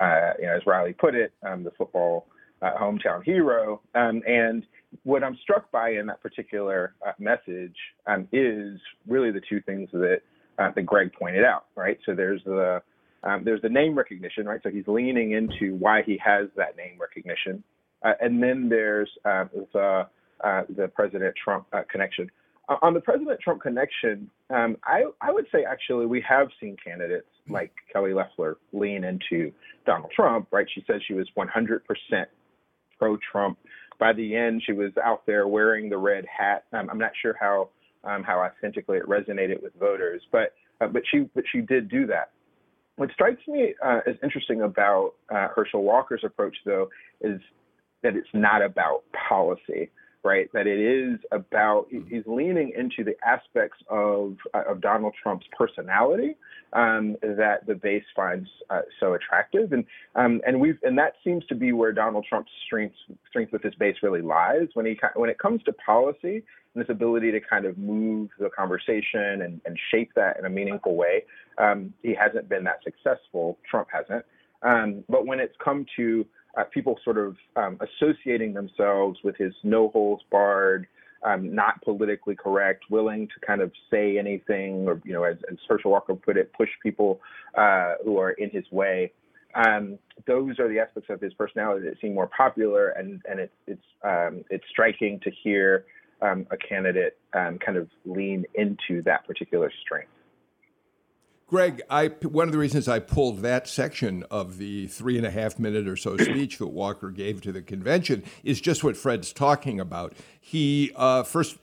uh, 0.00 0.32
you 0.40 0.46
know, 0.46 0.56
as 0.56 0.62
Riley 0.66 0.92
put 0.92 1.14
it, 1.14 1.32
um, 1.42 1.62
the 1.62 1.72
football 1.72 2.26
uh, 2.62 2.72
hometown 2.80 3.24
hero. 3.24 3.80
Um, 3.94 4.22
and 4.26 4.64
what 5.04 5.22
I'm 5.22 5.38
struck 5.42 5.70
by 5.70 5.90
in 5.90 6.06
that 6.06 6.20
particular 6.20 6.94
uh, 7.06 7.12
message 7.18 7.76
um, 8.06 8.26
is 8.32 8.80
really 9.06 9.30
the 9.30 9.42
two 9.48 9.60
things 9.62 9.88
that 9.92 10.22
uh, 10.58 10.70
that 10.74 10.82
Greg 10.82 11.12
pointed 11.12 11.44
out. 11.44 11.66
Right. 11.76 11.98
So 12.06 12.14
there's 12.14 12.42
the 12.44 12.82
um, 13.22 13.42
there's 13.44 13.62
the 13.62 13.68
name 13.68 13.96
recognition, 13.96 14.46
right? 14.46 14.60
So 14.62 14.70
he's 14.70 14.86
leaning 14.86 15.32
into 15.32 15.74
why 15.76 16.02
he 16.02 16.18
has 16.24 16.48
that 16.56 16.76
name 16.76 16.98
recognition. 17.00 17.62
Uh, 18.02 18.12
and 18.20 18.42
then 18.42 18.68
there's 18.68 19.10
uh, 19.24 19.44
the, 19.72 20.06
uh, 20.42 20.62
the 20.74 20.88
President 20.88 21.34
Trump 21.42 21.66
uh, 21.72 21.82
connection. 21.90 22.30
Uh, 22.68 22.76
on 22.82 22.94
the 22.94 23.00
President 23.00 23.38
Trump 23.40 23.60
connection, 23.60 24.30
um, 24.48 24.76
I, 24.84 25.04
I 25.20 25.32
would 25.32 25.46
say 25.52 25.64
actually 25.70 26.06
we 26.06 26.24
have 26.26 26.48
seen 26.60 26.76
candidates 26.82 27.26
like 27.48 27.72
Kelly 27.92 28.14
Loeffler 28.14 28.56
lean 28.72 29.04
into 29.04 29.52
Donald 29.84 30.12
Trump, 30.14 30.48
right? 30.50 30.66
She 30.74 30.82
said 30.86 31.00
she 31.06 31.14
was 31.14 31.28
100% 31.36 31.80
pro 32.98 33.18
Trump. 33.30 33.58
By 33.98 34.12
the 34.14 34.34
end, 34.34 34.62
she 34.64 34.72
was 34.72 34.92
out 35.04 35.26
there 35.26 35.46
wearing 35.46 35.90
the 35.90 35.98
red 35.98 36.24
hat. 36.24 36.64
Um, 36.72 36.88
I'm 36.90 36.98
not 36.98 37.12
sure 37.20 37.36
how 37.38 37.68
um, 38.02 38.22
how 38.22 38.40
authentically 38.40 38.96
it 38.96 39.06
resonated 39.06 39.62
with 39.62 39.74
voters, 39.78 40.22
but 40.32 40.54
uh, 40.80 40.86
but 40.86 41.02
she 41.10 41.28
but 41.34 41.44
she 41.52 41.60
did 41.60 41.90
do 41.90 42.06
that. 42.06 42.30
What 43.00 43.10
strikes 43.12 43.40
me 43.48 43.72
uh, 43.82 44.00
as 44.06 44.16
interesting 44.22 44.60
about 44.60 45.12
uh, 45.34 45.48
Herschel 45.56 45.82
Walker's 45.82 46.20
approach, 46.22 46.54
though, 46.66 46.90
is 47.22 47.40
that 48.02 48.14
it's 48.14 48.28
not 48.34 48.60
about 48.60 49.04
policy, 49.26 49.88
right? 50.22 50.50
That 50.52 50.66
it 50.66 50.78
is 50.78 51.18
about 51.32 51.86
he's 51.90 52.24
leaning 52.26 52.72
into 52.76 53.04
the 53.04 53.14
aspects 53.26 53.78
of 53.88 54.36
uh, 54.54 54.62
of 54.68 54.80
Donald 54.80 55.14
Trump's 55.22 55.46
personality 55.56 56.36
um, 56.72 57.16
that 57.22 57.66
the 57.66 57.74
base 57.74 58.04
finds 58.14 58.48
uh, 58.68 58.82
so 58.98 59.14
attractive, 59.14 59.72
and 59.72 59.84
um, 60.14 60.40
and 60.46 60.60
we've 60.60 60.78
and 60.82 60.98
that 60.98 61.14
seems 61.24 61.44
to 61.46 61.54
be 61.54 61.72
where 61.72 61.92
Donald 61.92 62.26
Trump's 62.28 62.52
strength 62.66 62.96
strength 63.28 63.52
with 63.52 63.62
his 63.62 63.74
base 63.76 63.96
really 64.02 64.22
lies 64.22 64.68
when 64.74 64.86
he 64.86 64.98
when 65.14 65.30
it 65.30 65.38
comes 65.38 65.62
to 65.64 65.72
policy 65.72 66.44
and 66.74 66.84
this 66.84 66.90
ability 66.90 67.32
to 67.32 67.40
kind 67.40 67.64
of 67.64 67.76
move 67.78 68.30
the 68.38 68.50
conversation 68.50 69.42
and, 69.42 69.60
and 69.64 69.78
shape 69.90 70.10
that 70.14 70.38
in 70.38 70.44
a 70.44 70.50
meaningful 70.50 70.94
way. 70.94 71.24
Um, 71.58 71.92
he 72.02 72.14
hasn't 72.14 72.48
been 72.48 72.64
that 72.64 72.78
successful. 72.84 73.58
Trump 73.68 73.88
hasn't. 73.92 74.24
Um, 74.62 75.04
but 75.08 75.26
when 75.26 75.40
it's 75.40 75.54
come 75.62 75.86
to 75.96 76.26
uh, 76.56 76.64
people 76.64 76.98
sort 77.04 77.18
of 77.18 77.36
um, 77.56 77.78
associating 77.80 78.52
themselves 78.54 79.18
with 79.22 79.36
his 79.36 79.52
no 79.62 79.88
holes 79.88 80.20
barred, 80.30 80.86
um, 81.22 81.54
not 81.54 81.82
politically 81.82 82.34
correct, 82.34 82.84
willing 82.90 83.28
to 83.28 83.46
kind 83.46 83.60
of 83.60 83.72
say 83.90 84.18
anything, 84.18 84.88
or 84.88 85.00
you 85.04 85.12
know, 85.12 85.24
as, 85.24 85.36
as 85.50 85.58
Herschel 85.68 85.90
Walker 85.90 86.14
put 86.14 86.36
it, 86.36 86.52
push 86.52 86.70
people 86.82 87.20
uh, 87.56 87.94
who 88.04 88.18
are 88.18 88.32
in 88.32 88.50
his 88.50 88.64
way. 88.70 89.12
Um, 89.54 89.98
those 90.26 90.58
are 90.58 90.68
the 90.68 90.78
aspects 90.78 91.10
of 91.10 91.20
his 91.20 91.34
personality 91.34 91.88
that 91.88 92.00
seem 92.00 92.14
more 92.14 92.28
popular, 92.28 92.90
and 92.90 93.20
and 93.28 93.40
it's 93.40 93.54
it's 93.66 93.84
um, 94.02 94.44
it's 94.50 94.64
striking 94.70 95.20
to 95.20 95.30
hear 95.42 95.84
um, 96.22 96.46
a 96.50 96.56
candidate 96.56 97.18
um, 97.34 97.58
kind 97.58 97.76
of 97.76 97.88
lean 98.04 98.44
into 98.54 99.02
that 99.02 99.26
particular 99.26 99.72
strength. 99.82 100.10
Greg, 101.50 101.82
I, 101.90 102.06
one 102.22 102.46
of 102.46 102.52
the 102.52 102.58
reasons 102.58 102.86
I 102.86 103.00
pulled 103.00 103.40
that 103.40 103.66
section 103.66 104.22
of 104.30 104.58
the 104.58 104.86
three 104.86 105.16
and 105.16 105.26
a 105.26 105.32
half 105.32 105.58
minute 105.58 105.88
or 105.88 105.96
so 105.96 106.16
speech 106.16 106.58
that 106.58 106.68
Walker 106.68 107.10
gave 107.10 107.40
to 107.40 107.50
the 107.50 107.60
convention 107.60 108.22
is 108.44 108.60
just 108.60 108.84
what 108.84 108.96
Fred's 108.96 109.32
talking 109.32 109.80
about. 109.80 110.12
He 110.40 110.92
uh, 110.94 111.24
first, 111.24 111.58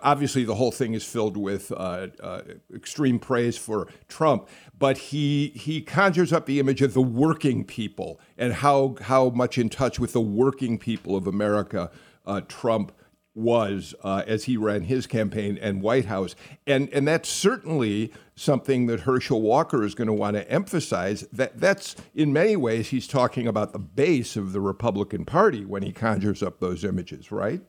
obviously, 0.00 0.44
the 0.44 0.54
whole 0.54 0.70
thing 0.70 0.94
is 0.94 1.04
filled 1.04 1.36
with 1.36 1.72
uh, 1.72 2.06
uh, 2.22 2.42
extreme 2.72 3.18
praise 3.18 3.58
for 3.58 3.88
Trump, 4.06 4.48
but 4.78 4.96
he 4.96 5.48
he 5.56 5.80
conjures 5.80 6.32
up 6.32 6.46
the 6.46 6.60
image 6.60 6.80
of 6.80 6.94
the 6.94 7.02
working 7.02 7.64
people 7.64 8.20
and 8.38 8.52
how 8.52 8.94
how 9.00 9.30
much 9.30 9.58
in 9.58 9.68
touch 9.68 9.98
with 9.98 10.12
the 10.12 10.20
working 10.20 10.78
people 10.78 11.16
of 11.16 11.26
America 11.26 11.90
uh, 12.26 12.42
Trump 12.46 12.92
was 13.34 13.94
uh, 14.02 14.22
as 14.26 14.44
he 14.44 14.56
ran 14.56 14.82
his 14.82 15.06
campaign 15.06 15.58
and 15.60 15.80
White 15.80 16.04
House. 16.04 16.34
And, 16.66 16.88
and 16.90 17.08
that's 17.08 17.28
certainly 17.28 18.12
something 18.34 18.86
that 18.86 19.00
Herschel 19.00 19.40
Walker 19.40 19.84
is 19.84 19.94
going 19.94 20.08
to 20.08 20.12
want 20.12 20.36
to 20.36 20.50
emphasize. 20.50 21.22
That 21.32 21.58
that's 21.58 21.96
in 22.14 22.32
many 22.32 22.56
ways 22.56 22.88
he's 22.88 23.06
talking 23.06 23.46
about 23.46 23.72
the 23.72 23.78
base 23.78 24.36
of 24.36 24.52
the 24.52 24.60
Republican 24.60 25.24
Party 25.24 25.64
when 25.64 25.82
he 25.82 25.92
conjures 25.92 26.42
up 26.42 26.60
those 26.60 26.84
images, 26.84 27.32
right? 27.32 27.62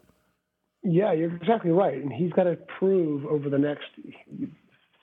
Yeah, 0.83 1.13
you're 1.13 1.33
exactly 1.33 1.71
right. 1.71 2.01
And 2.01 2.11
he's 2.11 2.33
got 2.33 2.43
to 2.43 2.57
prove 2.77 3.25
over 3.25 3.49
the 3.49 3.57
next 3.57 3.85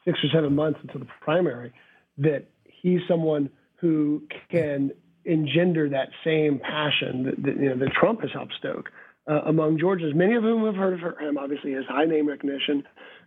six 0.05 0.19
or 0.23 0.29
seven 0.33 0.55
months 0.55 0.79
until 0.83 1.01
the 1.01 1.09
primary, 1.23 1.73
that 2.19 2.51
he's 2.65 3.01
someone 3.09 3.49
who 3.77 4.23
can 4.51 4.91
engender 5.25 5.89
that 5.89 6.09
same 6.25 6.59
passion 6.59 7.25
that, 7.25 7.43
that 7.43 7.57
you 7.63 7.69
know 7.71 7.77
that 7.77 7.93
Trump 7.93 8.21
has 8.21 8.31
helped 8.33 8.55
stoke 8.59 8.91
uh, 9.29 9.41
among 9.47 9.79
Georgians. 9.79 10.15
Many 10.15 10.35
of 10.35 10.43
whom 10.43 10.65
have 10.67 10.77
heard 10.77 10.95
of 10.95 11.19
him. 11.19 11.39
Obviously, 11.39 11.73
his 11.73 11.85
high 11.89 12.05
name 12.05 12.29
recognition. 12.29 12.83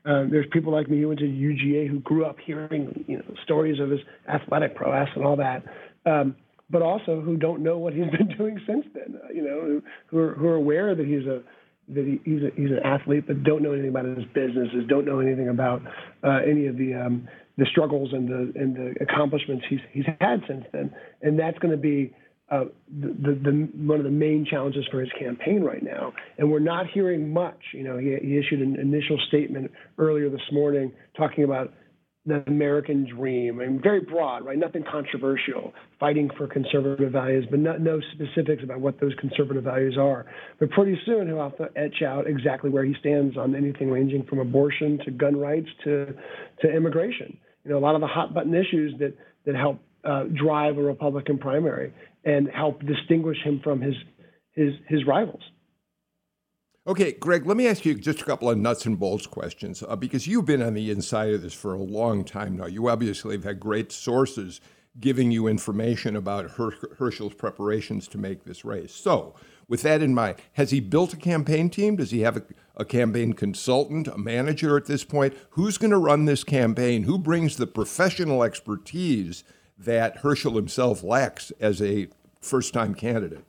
Uh, 0.05 0.25
there's 0.29 0.45
people 0.51 0.73
like 0.73 0.89
me 0.89 1.01
who 1.01 1.07
went 1.07 1.19
to 1.19 1.25
UGA 1.25 1.89
who 1.89 1.99
grew 1.99 2.25
up 2.25 2.37
hearing 2.45 3.05
you 3.07 3.17
know 3.17 3.23
stories 3.43 3.79
of 3.79 3.89
his 3.89 4.01
athletic 4.27 4.75
prowess 4.75 5.09
and 5.15 5.25
all 5.25 5.37
that. 5.37 5.63
Um, 6.05 6.35
but 6.69 6.81
also 6.81 7.21
who 7.21 7.37
don't 7.37 7.61
know 7.61 7.77
what 7.77 7.93
he's 7.93 8.09
been 8.17 8.35
doing 8.37 8.59
since 8.67 8.85
then. 8.93 9.19
Uh, 9.23 9.31
you 9.33 9.43
know, 9.43 9.81
who 10.07 10.19
are, 10.19 10.33
who 10.33 10.47
are 10.47 10.55
aware 10.55 10.95
that 10.95 11.05
he's 11.05 11.25
a 11.25 11.41
that 11.89 12.05
he, 12.05 12.19
he's 12.23 12.41
a, 12.41 12.49
he's 12.55 12.71
an 12.71 12.79
athlete, 12.83 13.25
but 13.27 13.43
don't 13.43 13.61
know 13.61 13.73
anything 13.73 13.89
about 13.89 14.05
his 14.05 14.25
businesses, 14.33 14.85
don't 14.87 15.05
know 15.05 15.19
anything 15.19 15.49
about 15.49 15.81
uh, 16.23 16.39
any 16.47 16.67
of 16.67 16.77
the 16.77 16.93
um, 16.93 17.27
the 17.57 17.65
struggles 17.71 18.09
and 18.13 18.27
the 18.27 18.59
and 18.59 18.75
the 18.75 18.95
accomplishments 19.01 19.65
he's 19.69 19.79
he's 19.91 20.05
had 20.19 20.41
since 20.47 20.65
then, 20.71 20.93
and 21.21 21.37
that's 21.37 21.57
going 21.59 21.71
to 21.71 21.77
be 21.77 22.13
uh, 22.53 22.65
the, 22.87 23.39
the, 23.43 23.69
one 23.75 23.97
of 23.97 24.03
the 24.03 24.11
main 24.11 24.45
challenges 24.49 24.85
for 24.91 24.99
his 24.99 25.09
campaign 25.19 25.63
right 25.63 25.81
now. 25.81 26.13
And 26.37 26.51
we're 26.51 26.59
not 26.59 26.85
hearing 26.93 27.33
much. 27.33 27.59
You 27.73 27.83
know, 27.83 27.97
he, 27.97 28.15
he 28.21 28.37
issued 28.37 28.61
an 28.61 28.79
initial 28.79 29.17
statement 29.27 29.71
earlier 29.97 30.29
this 30.29 30.41
morning 30.51 30.91
talking 31.17 31.43
about 31.45 31.73
the 32.25 32.43
American 32.45 33.07
dream. 33.09 33.59
I 33.59 33.65
mean, 33.65 33.81
very 33.81 34.01
broad, 34.01 34.45
right? 34.45 34.57
Nothing 34.57 34.83
controversial, 34.89 35.73
fighting 35.99 36.29
for 36.37 36.47
conservative 36.47 37.11
values, 37.11 37.45
but 37.49 37.59
not, 37.59 37.81
no 37.81 37.99
specifics 38.13 38.63
about 38.63 38.79
what 38.79 39.01
those 39.01 39.13
conservative 39.19 39.63
values 39.63 39.97
are. 39.99 40.27
But 40.59 40.69
pretty 40.69 40.97
soon 41.05 41.27
he'll 41.27 41.41
have 41.41 41.57
to 41.57 41.69
etch 41.75 42.03
out 42.05 42.27
exactly 42.27 42.69
where 42.69 42.85
he 42.85 42.93
stands 42.99 43.35
on 43.35 43.55
anything 43.55 43.89
ranging 43.89 44.25
from 44.25 44.39
abortion 44.39 44.99
to 45.05 45.11
gun 45.11 45.37
rights 45.37 45.69
to, 45.85 46.13
to 46.61 46.71
immigration. 46.71 47.35
You 47.65 47.71
know, 47.71 47.77
a 47.79 47.83
lot 47.83 47.95
of 47.95 48.01
the 48.01 48.07
hot 48.07 48.33
button 48.33 48.53
issues 48.53 48.93
that, 48.99 49.17
that 49.45 49.55
help 49.55 49.79
uh, 50.05 50.25
drive 50.35 50.77
a 50.77 50.81
Republican 50.83 51.39
primary 51.39 51.93
and 52.25 52.49
help 52.49 52.83
distinguish 52.85 53.37
him 53.43 53.59
from 53.63 53.81
his, 53.81 53.95
his, 54.51 54.73
his 54.87 55.05
rivals. 55.05 55.41
Okay, 56.85 57.13
Greg, 57.13 57.45
let 57.45 57.55
me 57.55 57.67
ask 57.67 57.85
you 57.85 57.93
just 57.93 58.21
a 58.21 58.25
couple 58.25 58.49
of 58.49 58.57
nuts 58.57 58.85
and 58.85 58.99
bolts 58.99 59.25
questions 59.25 59.83
uh, 59.87 59.95
because 59.95 60.27
you've 60.27 60.45
been 60.45 60.61
on 60.61 60.73
the 60.73 60.91
inside 60.91 61.33
of 61.33 61.41
this 61.41 61.53
for 61.53 61.73
a 61.73 61.81
long 61.81 62.25
time 62.25 62.57
now. 62.57 62.65
You 62.65 62.89
obviously 62.89 63.35
have 63.35 63.45
had 63.45 63.59
great 63.59 63.91
sources 63.91 64.59
giving 64.99 65.31
you 65.31 65.47
information 65.47 66.15
about 66.15 66.51
Her- 66.51 66.73
Herschel's 66.97 67.33
preparations 67.33 68.07
to 68.09 68.17
make 68.17 68.43
this 68.43 68.65
race. 68.65 68.93
So, 68.93 69.33
with 69.69 69.81
that 69.83 70.01
in 70.01 70.13
mind, 70.13 70.35
has 70.53 70.71
he 70.71 70.81
built 70.81 71.13
a 71.13 71.17
campaign 71.17 71.69
team? 71.69 71.95
Does 71.95 72.11
he 72.11 72.19
have 72.19 72.35
a, 72.35 72.43
a 72.75 72.83
campaign 72.85 73.31
consultant, 73.31 74.07
a 74.07 74.17
manager 74.17 74.75
at 74.75 74.85
this 74.85 75.05
point? 75.05 75.33
Who's 75.51 75.77
going 75.77 75.91
to 75.91 75.97
run 75.97 76.25
this 76.25 76.43
campaign? 76.43 77.03
Who 77.03 77.17
brings 77.17 77.55
the 77.55 77.65
professional 77.65 78.43
expertise 78.43 79.45
that 79.85 80.17
Herschel 80.17 80.55
himself 80.55 81.03
lacks 81.03 81.51
as 81.59 81.81
a 81.81 82.07
first 82.41 82.73
time 82.73 82.93
candidate? 82.93 83.45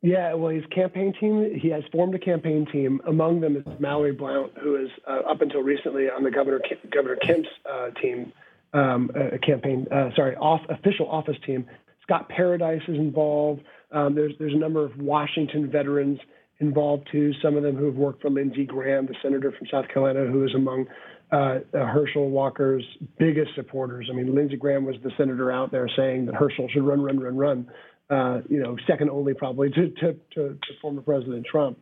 Yeah, 0.00 0.34
well, 0.34 0.54
his 0.54 0.64
campaign 0.66 1.12
team, 1.18 1.58
he 1.60 1.68
has 1.70 1.82
formed 1.90 2.14
a 2.14 2.20
campaign 2.20 2.66
team. 2.70 3.00
Among 3.06 3.40
them 3.40 3.56
is 3.56 3.64
Mallory 3.80 4.12
Blount, 4.12 4.52
who 4.58 4.76
is 4.76 4.90
uh, 5.08 5.28
up 5.28 5.40
until 5.42 5.62
recently 5.62 6.08
on 6.08 6.22
the 6.22 6.30
Governor 6.30 6.60
Governor 6.92 7.16
Kemp's 7.16 7.48
uh, 7.68 7.90
team, 8.00 8.32
um, 8.72 9.10
a 9.14 9.38
campaign, 9.38 9.86
uh, 9.90 10.10
sorry, 10.14 10.36
off, 10.36 10.60
official 10.68 11.10
office 11.10 11.36
team. 11.44 11.66
Scott 12.02 12.28
Paradise 12.28 12.82
is 12.86 12.96
involved. 12.96 13.62
Um, 13.90 14.14
there's 14.14 14.34
there's 14.38 14.54
a 14.54 14.58
number 14.58 14.84
of 14.84 14.96
Washington 14.98 15.68
veterans 15.68 16.20
involved 16.60 17.08
too. 17.10 17.32
Some 17.42 17.56
of 17.56 17.64
them 17.64 17.76
who 17.76 17.86
have 17.86 17.96
worked 17.96 18.22
for 18.22 18.30
Lindsey 18.30 18.66
Graham, 18.66 19.06
the 19.06 19.14
senator 19.20 19.52
from 19.52 19.66
South 19.68 19.88
Carolina, 19.88 20.30
who 20.30 20.44
is 20.44 20.54
among 20.54 20.86
uh, 21.30 21.58
Herschel 21.72 22.30
Walker's 22.30 22.84
biggest 23.18 23.50
supporters. 23.54 24.08
I 24.10 24.14
mean, 24.14 24.34
Lindsey 24.34 24.56
Graham 24.56 24.84
was 24.84 24.96
the 25.02 25.10
senator 25.18 25.52
out 25.52 25.70
there 25.70 25.88
saying 25.96 26.26
that 26.26 26.34
Herschel 26.34 26.68
should 26.72 26.84
run, 26.84 27.02
run, 27.02 27.20
run, 27.20 27.36
run 27.36 27.66
uh, 28.10 28.40
you 28.48 28.60
know, 28.62 28.76
second 28.86 29.10
only 29.10 29.34
probably 29.34 29.70
to, 29.70 29.90
to, 29.90 30.12
to, 30.34 30.48
to 30.48 30.58
former 30.80 31.02
President 31.02 31.46
Trump. 31.50 31.78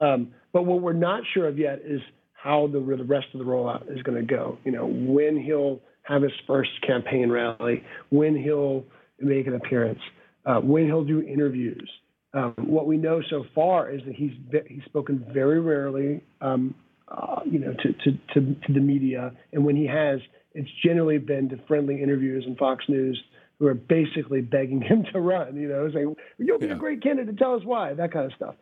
Um, 0.00 0.32
but 0.52 0.64
what 0.64 0.80
we're 0.82 0.92
not 0.92 1.22
sure 1.34 1.48
of 1.48 1.58
yet 1.58 1.80
is 1.84 2.00
how 2.32 2.68
the, 2.68 2.80
the 2.80 3.04
rest 3.04 3.26
of 3.34 3.38
the 3.38 3.44
rollout 3.44 3.90
is 3.90 4.02
going 4.02 4.18
to 4.18 4.34
go. 4.34 4.58
You 4.64 4.72
know, 4.72 4.86
when 4.86 5.40
he'll 5.40 5.80
have 6.02 6.22
his 6.22 6.32
first 6.46 6.70
campaign 6.86 7.30
rally, 7.30 7.84
when 8.10 8.36
he'll 8.36 8.84
make 9.20 9.46
an 9.46 9.54
appearance, 9.54 10.00
uh, 10.46 10.56
when 10.56 10.86
he'll 10.86 11.04
do 11.04 11.22
interviews. 11.22 11.88
Um, 12.34 12.54
what 12.58 12.86
we 12.86 12.96
know 12.96 13.22
so 13.30 13.44
far 13.54 13.90
is 13.90 14.02
that 14.06 14.14
he's 14.14 14.32
he's 14.68 14.84
spoken 14.84 15.26
very 15.32 15.60
rarely, 15.60 16.22
um, 16.40 16.74
uh, 17.10 17.40
you 17.44 17.58
know, 17.58 17.72
to, 17.72 17.92
to, 17.92 18.18
to, 18.34 18.54
to 18.66 18.72
the 18.72 18.80
media, 18.80 19.32
and 19.52 19.64
when 19.64 19.76
he 19.76 19.86
has, 19.86 20.20
it's 20.54 20.68
generally 20.84 21.18
been 21.18 21.48
to 21.50 21.58
friendly 21.68 22.02
interviews 22.02 22.44
in 22.46 22.56
Fox 22.56 22.84
News 22.88 23.22
who 23.58 23.66
are 23.66 23.74
basically 23.74 24.40
begging 24.40 24.80
him 24.88 25.04
to 25.12 25.20
run, 25.20 25.56
you 25.56 25.68
know, 25.68 25.90
saying, 25.92 26.14
You'll 26.38 26.58
be 26.58 26.66
yeah. 26.66 26.72
a 26.72 26.78
great 26.78 27.02
candidate, 27.02 27.38
tell 27.38 27.54
us 27.54 27.62
why, 27.64 27.94
that 27.94 28.12
kind 28.12 28.26
of 28.26 28.32
stuff. 28.34 28.54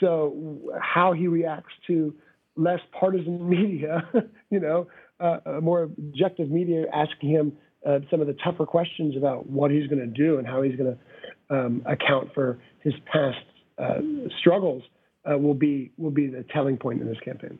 So, 0.00 0.58
how 0.80 1.12
he 1.12 1.28
reacts 1.28 1.72
to 1.86 2.14
less 2.56 2.80
partisan 2.98 3.48
media, 3.48 4.08
you 4.50 4.60
know, 4.60 4.88
uh, 5.20 5.38
a 5.46 5.60
more 5.60 5.82
objective 5.82 6.50
media 6.50 6.84
asking 6.92 7.30
him 7.30 7.52
uh, 7.86 8.00
some 8.10 8.20
of 8.20 8.26
the 8.26 8.36
tougher 8.44 8.66
questions 8.66 9.16
about 9.16 9.48
what 9.48 9.70
he's 9.70 9.86
going 9.88 10.00
to 10.00 10.06
do 10.06 10.38
and 10.38 10.46
how 10.46 10.62
he's 10.62 10.76
going 10.76 10.96
to 10.96 11.56
um, 11.56 11.82
account 11.86 12.28
for 12.34 12.58
his 12.80 12.92
past 13.10 13.38
uh, 13.78 14.00
struggles 14.40 14.82
uh, 15.30 15.36
will 15.36 15.54
be 15.54 15.92
will 15.96 16.10
be 16.10 16.26
the 16.26 16.44
telling 16.52 16.76
point 16.76 17.00
in 17.00 17.06
this 17.06 17.18
campaign. 17.24 17.58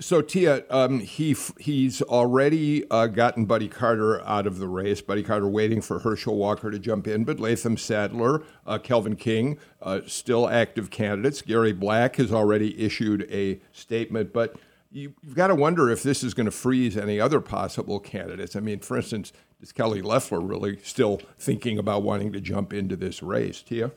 So 0.00 0.22
Tia, 0.22 0.64
um, 0.70 1.00
he 1.00 1.36
he's 1.58 2.00
already 2.00 2.88
uh, 2.90 3.06
gotten 3.06 3.44
Buddy 3.44 3.68
Carter 3.68 4.22
out 4.22 4.46
of 4.46 4.58
the 4.58 4.66
race. 4.66 5.02
Buddy 5.02 5.22
Carter 5.22 5.46
waiting 5.46 5.82
for 5.82 5.98
Herschel 5.98 6.36
Walker 6.36 6.70
to 6.70 6.78
jump 6.78 7.06
in, 7.06 7.24
but 7.24 7.38
Latham 7.38 7.76
Saddler, 7.76 8.42
uh, 8.66 8.78
Kelvin 8.78 9.14
King, 9.14 9.58
uh, 9.82 10.00
still 10.06 10.48
active 10.48 10.88
candidates. 10.88 11.42
Gary 11.42 11.74
Black 11.74 12.16
has 12.16 12.32
already 12.32 12.82
issued 12.82 13.30
a 13.30 13.60
statement, 13.72 14.32
but 14.32 14.56
you, 14.90 15.14
have 15.22 15.34
got 15.34 15.48
to 15.48 15.54
wonder 15.54 15.90
if 15.90 16.02
this 16.02 16.24
is 16.24 16.32
going 16.32 16.46
to 16.46 16.50
freeze 16.50 16.96
any 16.96 17.20
other 17.20 17.42
possible 17.42 18.00
candidates. 18.00 18.56
I 18.56 18.60
mean, 18.60 18.80
for 18.80 18.96
instance, 18.96 19.34
is 19.60 19.70
Kelly 19.70 20.00
Loeffler 20.00 20.40
really 20.40 20.78
still 20.82 21.20
thinking 21.38 21.78
about 21.78 22.02
wanting 22.02 22.32
to 22.32 22.40
jump 22.40 22.72
into 22.72 22.96
this 22.96 23.22
race? 23.22 23.62
Tia. 23.62 23.90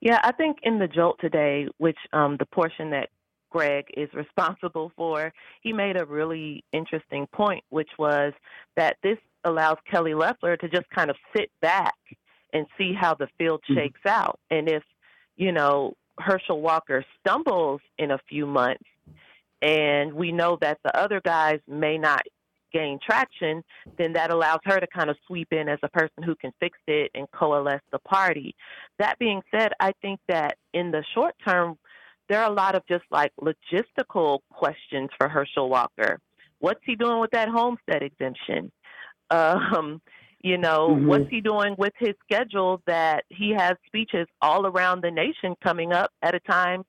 Yeah, 0.00 0.20
I 0.24 0.32
think 0.32 0.58
in 0.62 0.78
the 0.78 0.88
Jolt 0.88 1.18
today, 1.20 1.68
which 1.76 1.98
um, 2.12 2.36
the 2.38 2.46
portion 2.46 2.90
that 2.90 3.10
Greg 3.56 3.86
is 3.96 4.12
responsible 4.12 4.92
for, 4.96 5.32
he 5.62 5.72
made 5.72 5.96
a 5.96 6.04
really 6.04 6.62
interesting 6.74 7.26
point, 7.28 7.64
which 7.70 7.88
was 7.98 8.34
that 8.76 8.98
this 9.02 9.16
allows 9.44 9.78
Kelly 9.90 10.12
Loeffler 10.12 10.58
to 10.58 10.68
just 10.68 10.90
kind 10.90 11.08
of 11.08 11.16
sit 11.34 11.50
back 11.62 11.94
and 12.52 12.66
see 12.76 12.92
how 12.92 13.14
the 13.14 13.28
field 13.38 13.62
mm-hmm. 13.62 13.80
shakes 13.80 14.00
out. 14.06 14.38
And 14.50 14.68
if, 14.68 14.82
you 15.36 15.52
know, 15.52 15.94
Herschel 16.18 16.60
Walker 16.60 17.02
stumbles 17.20 17.80
in 17.96 18.10
a 18.10 18.18
few 18.28 18.44
months, 18.46 18.84
and 19.62 20.12
we 20.12 20.32
know 20.32 20.58
that 20.60 20.78
the 20.84 20.94
other 20.94 21.22
guys 21.24 21.60
may 21.66 21.96
not 21.96 22.24
gain 22.74 22.98
traction, 23.02 23.64
then 23.96 24.12
that 24.12 24.30
allows 24.30 24.60
her 24.64 24.78
to 24.78 24.86
kind 24.86 25.08
of 25.08 25.16
sweep 25.26 25.50
in 25.50 25.66
as 25.66 25.78
a 25.82 25.88
person 25.88 26.22
who 26.22 26.34
can 26.34 26.52
fix 26.60 26.76
it 26.86 27.10
and 27.14 27.26
coalesce 27.30 27.80
the 27.90 27.98
party. 28.00 28.54
That 28.98 29.18
being 29.18 29.40
said, 29.50 29.72
I 29.80 29.92
think 30.02 30.20
that 30.28 30.58
in 30.74 30.90
the 30.90 31.02
short 31.14 31.34
term, 31.46 31.78
there 32.28 32.42
are 32.42 32.50
a 32.50 32.54
lot 32.54 32.74
of 32.74 32.82
just 32.88 33.04
like 33.10 33.32
logistical 33.40 34.40
questions 34.50 35.10
for 35.18 35.28
Herschel 35.28 35.68
Walker. 35.68 36.18
What's 36.58 36.80
he 36.84 36.96
doing 36.96 37.20
with 37.20 37.30
that 37.32 37.48
homestead 37.48 38.02
exemption? 38.02 38.72
Um, 39.30 40.00
you 40.42 40.58
know, 40.58 40.90
mm-hmm. 40.90 41.06
what's 41.06 41.30
he 41.30 41.40
doing 41.40 41.74
with 41.76 41.92
his 41.98 42.14
schedule 42.24 42.80
that 42.86 43.24
he 43.28 43.54
has 43.56 43.74
speeches 43.86 44.26
all 44.40 44.66
around 44.66 45.02
the 45.02 45.10
nation 45.10 45.54
coming 45.62 45.92
up 45.92 46.10
at 46.22 46.34
a 46.34 46.40
time 46.40 46.84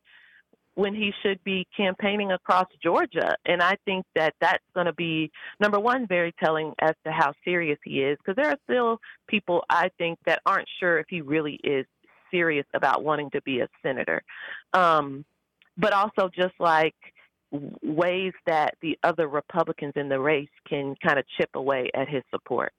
when 0.75 0.93
he 0.93 1.11
should 1.23 1.43
be 1.43 1.65
campaigning 1.75 2.31
across 2.31 2.67
Georgia? 2.83 3.35
And 3.45 3.63
I 3.63 3.77
think 3.83 4.05
that 4.15 4.35
that's 4.39 4.63
going 4.75 4.85
to 4.85 4.93
be, 4.93 5.31
number 5.59 5.79
one, 5.79 6.05
very 6.07 6.33
telling 6.39 6.73
as 6.79 6.93
to 7.05 7.11
how 7.11 7.33
serious 7.43 7.79
he 7.83 8.01
is, 8.01 8.17
because 8.19 8.35
there 8.35 8.51
are 8.51 8.59
still 8.69 8.99
people, 9.27 9.63
I 9.69 9.89
think, 9.97 10.19
that 10.25 10.41
aren't 10.45 10.69
sure 10.79 10.99
if 10.99 11.07
he 11.09 11.21
really 11.21 11.59
is 11.63 11.85
serious 12.31 12.65
about 12.73 13.03
wanting 13.03 13.29
to 13.31 13.41
be 13.41 13.59
a 13.59 13.67
senator. 13.83 14.21
Um, 14.73 15.25
but 15.77 15.93
also 15.93 16.29
just 16.35 16.55
like 16.59 16.95
ways 17.81 18.33
that 18.45 18.75
the 18.81 18.97
other 19.03 19.27
Republicans 19.27 19.93
in 19.95 20.09
the 20.09 20.19
race 20.19 20.49
can 20.67 20.95
kind 21.03 21.19
of 21.19 21.25
chip 21.37 21.49
away 21.53 21.89
at 21.93 22.09
his 22.09 22.23
support. 22.31 22.73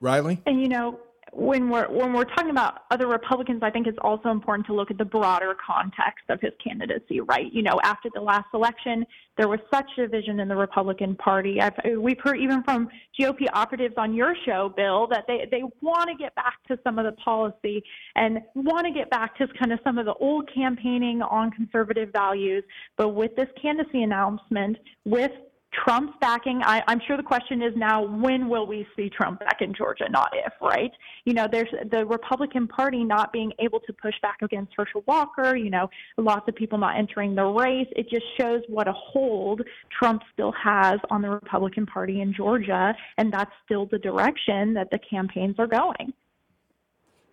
Riley? 0.00 0.42
And 0.46 0.60
you 0.60 0.68
know, 0.68 0.98
when 1.32 1.70
we're 1.70 1.88
when 1.88 2.12
we're 2.12 2.24
talking 2.24 2.50
about 2.50 2.80
other 2.90 3.06
Republicans, 3.06 3.62
I 3.62 3.70
think 3.70 3.86
it's 3.86 3.98
also 4.02 4.30
important 4.30 4.66
to 4.66 4.74
look 4.74 4.90
at 4.90 4.98
the 4.98 5.04
broader 5.04 5.56
context 5.64 6.24
of 6.28 6.40
his 6.40 6.52
candidacy, 6.62 7.20
right? 7.20 7.50
You 7.52 7.62
know, 7.62 7.80
after 7.82 8.10
the 8.14 8.20
last 8.20 8.46
election, 8.52 9.06
there 9.38 9.48
was 9.48 9.60
such 9.72 9.86
division 9.96 10.40
in 10.40 10.48
the 10.48 10.56
Republican 10.56 11.16
Party. 11.16 11.60
I've, 11.60 11.74
we've 11.98 12.20
heard 12.20 12.38
even 12.38 12.62
from 12.64 12.88
GOP 13.18 13.46
operatives 13.54 13.94
on 13.96 14.14
your 14.14 14.34
show, 14.44 14.72
Bill, 14.76 15.06
that 15.08 15.24
they 15.26 15.46
they 15.50 15.62
want 15.80 16.10
to 16.10 16.16
get 16.16 16.34
back 16.34 16.56
to 16.68 16.78
some 16.84 16.98
of 16.98 17.06
the 17.06 17.12
policy 17.12 17.82
and 18.14 18.40
want 18.54 18.86
to 18.86 18.92
get 18.92 19.08
back 19.08 19.36
to 19.38 19.46
kind 19.58 19.72
of 19.72 19.78
some 19.84 19.96
of 19.96 20.04
the 20.04 20.14
old 20.14 20.50
campaigning 20.54 21.22
on 21.22 21.50
conservative 21.50 22.10
values. 22.12 22.62
But 22.98 23.10
with 23.10 23.34
this 23.36 23.48
candidacy 23.60 24.02
announcement, 24.02 24.76
with 25.06 25.32
Trump's 25.72 26.12
backing. 26.20 26.60
I, 26.64 26.82
I'm 26.86 27.00
sure 27.06 27.16
the 27.16 27.22
question 27.22 27.62
is 27.62 27.72
now, 27.76 28.04
when 28.04 28.48
will 28.48 28.66
we 28.66 28.86
see 28.94 29.08
Trump 29.08 29.40
back 29.40 29.62
in 29.62 29.74
Georgia? 29.74 30.04
Not 30.10 30.30
if, 30.34 30.52
right? 30.60 30.90
You 31.24 31.32
know, 31.32 31.46
there's 31.50 31.68
the 31.90 32.04
Republican 32.04 32.68
Party 32.68 33.02
not 33.04 33.32
being 33.32 33.52
able 33.58 33.80
to 33.80 33.92
push 33.94 34.14
back 34.20 34.38
against 34.42 34.72
Herschel 34.76 35.02
Walker. 35.06 35.56
You 35.56 35.70
know, 35.70 35.88
lots 36.18 36.46
of 36.46 36.54
people 36.54 36.78
not 36.78 36.98
entering 36.98 37.34
the 37.34 37.44
race. 37.44 37.88
It 37.96 38.10
just 38.10 38.24
shows 38.38 38.60
what 38.68 38.86
a 38.86 38.92
hold 38.92 39.62
Trump 39.98 40.22
still 40.32 40.52
has 40.52 41.00
on 41.10 41.22
the 41.22 41.30
Republican 41.30 41.86
Party 41.86 42.20
in 42.20 42.34
Georgia, 42.34 42.94
and 43.16 43.32
that's 43.32 43.52
still 43.64 43.86
the 43.86 43.98
direction 43.98 44.74
that 44.74 44.90
the 44.90 44.98
campaigns 44.98 45.56
are 45.58 45.66
going. 45.66 46.12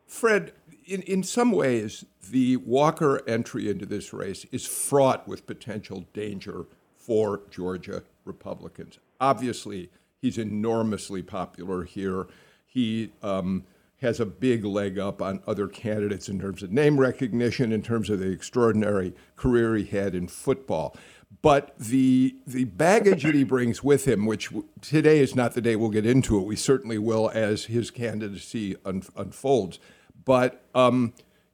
Fred, 0.07 0.53
in, 0.85 1.01
in 1.03 1.23
some 1.23 1.51
ways, 1.51 2.05
the 2.31 2.57
Walker 2.57 3.21
entry 3.27 3.69
into 3.69 3.85
this 3.85 4.13
race 4.13 4.45
is 4.51 4.65
fraught 4.65 5.27
with 5.27 5.45
potential 5.45 6.05
danger 6.13 6.65
for 6.95 7.41
Georgia 7.51 8.03
Republicans. 8.29 8.99
Obviously, 9.19 9.89
he's 10.21 10.37
enormously 10.37 11.21
popular 11.21 11.83
here. 11.83 12.27
He 12.65 13.11
um, 13.21 13.65
has 14.01 14.19
a 14.19 14.25
big 14.25 14.63
leg 14.63 14.97
up 14.97 15.21
on 15.21 15.41
other 15.45 15.67
candidates 15.67 16.29
in 16.29 16.39
terms 16.39 16.63
of 16.63 16.71
name 16.71 16.99
recognition, 16.99 17.73
in 17.73 17.81
terms 17.81 18.09
of 18.09 18.19
the 18.19 18.31
extraordinary 18.31 19.13
career 19.35 19.75
he 19.75 19.85
had 19.85 20.15
in 20.15 20.27
football. 20.27 20.95
But 21.41 21.77
the 21.77 22.35
the 22.47 22.65
baggage 22.65 23.23
that 23.23 23.35
he 23.35 23.43
brings 23.43 23.83
with 23.83 24.05
him, 24.05 24.25
which 24.25 24.49
today 24.81 25.19
is 25.19 25.35
not 25.35 25.53
the 25.53 25.61
day 25.61 25.75
we'll 25.75 25.89
get 25.89 26.05
into 26.05 26.39
it, 26.39 26.45
we 26.45 26.55
certainly 26.55 26.97
will 26.97 27.29
as 27.33 27.65
his 27.65 27.91
candidacy 27.91 28.75
un, 28.85 29.03
unfolds. 29.15 29.79
But 30.25 30.63
um, 30.73 31.13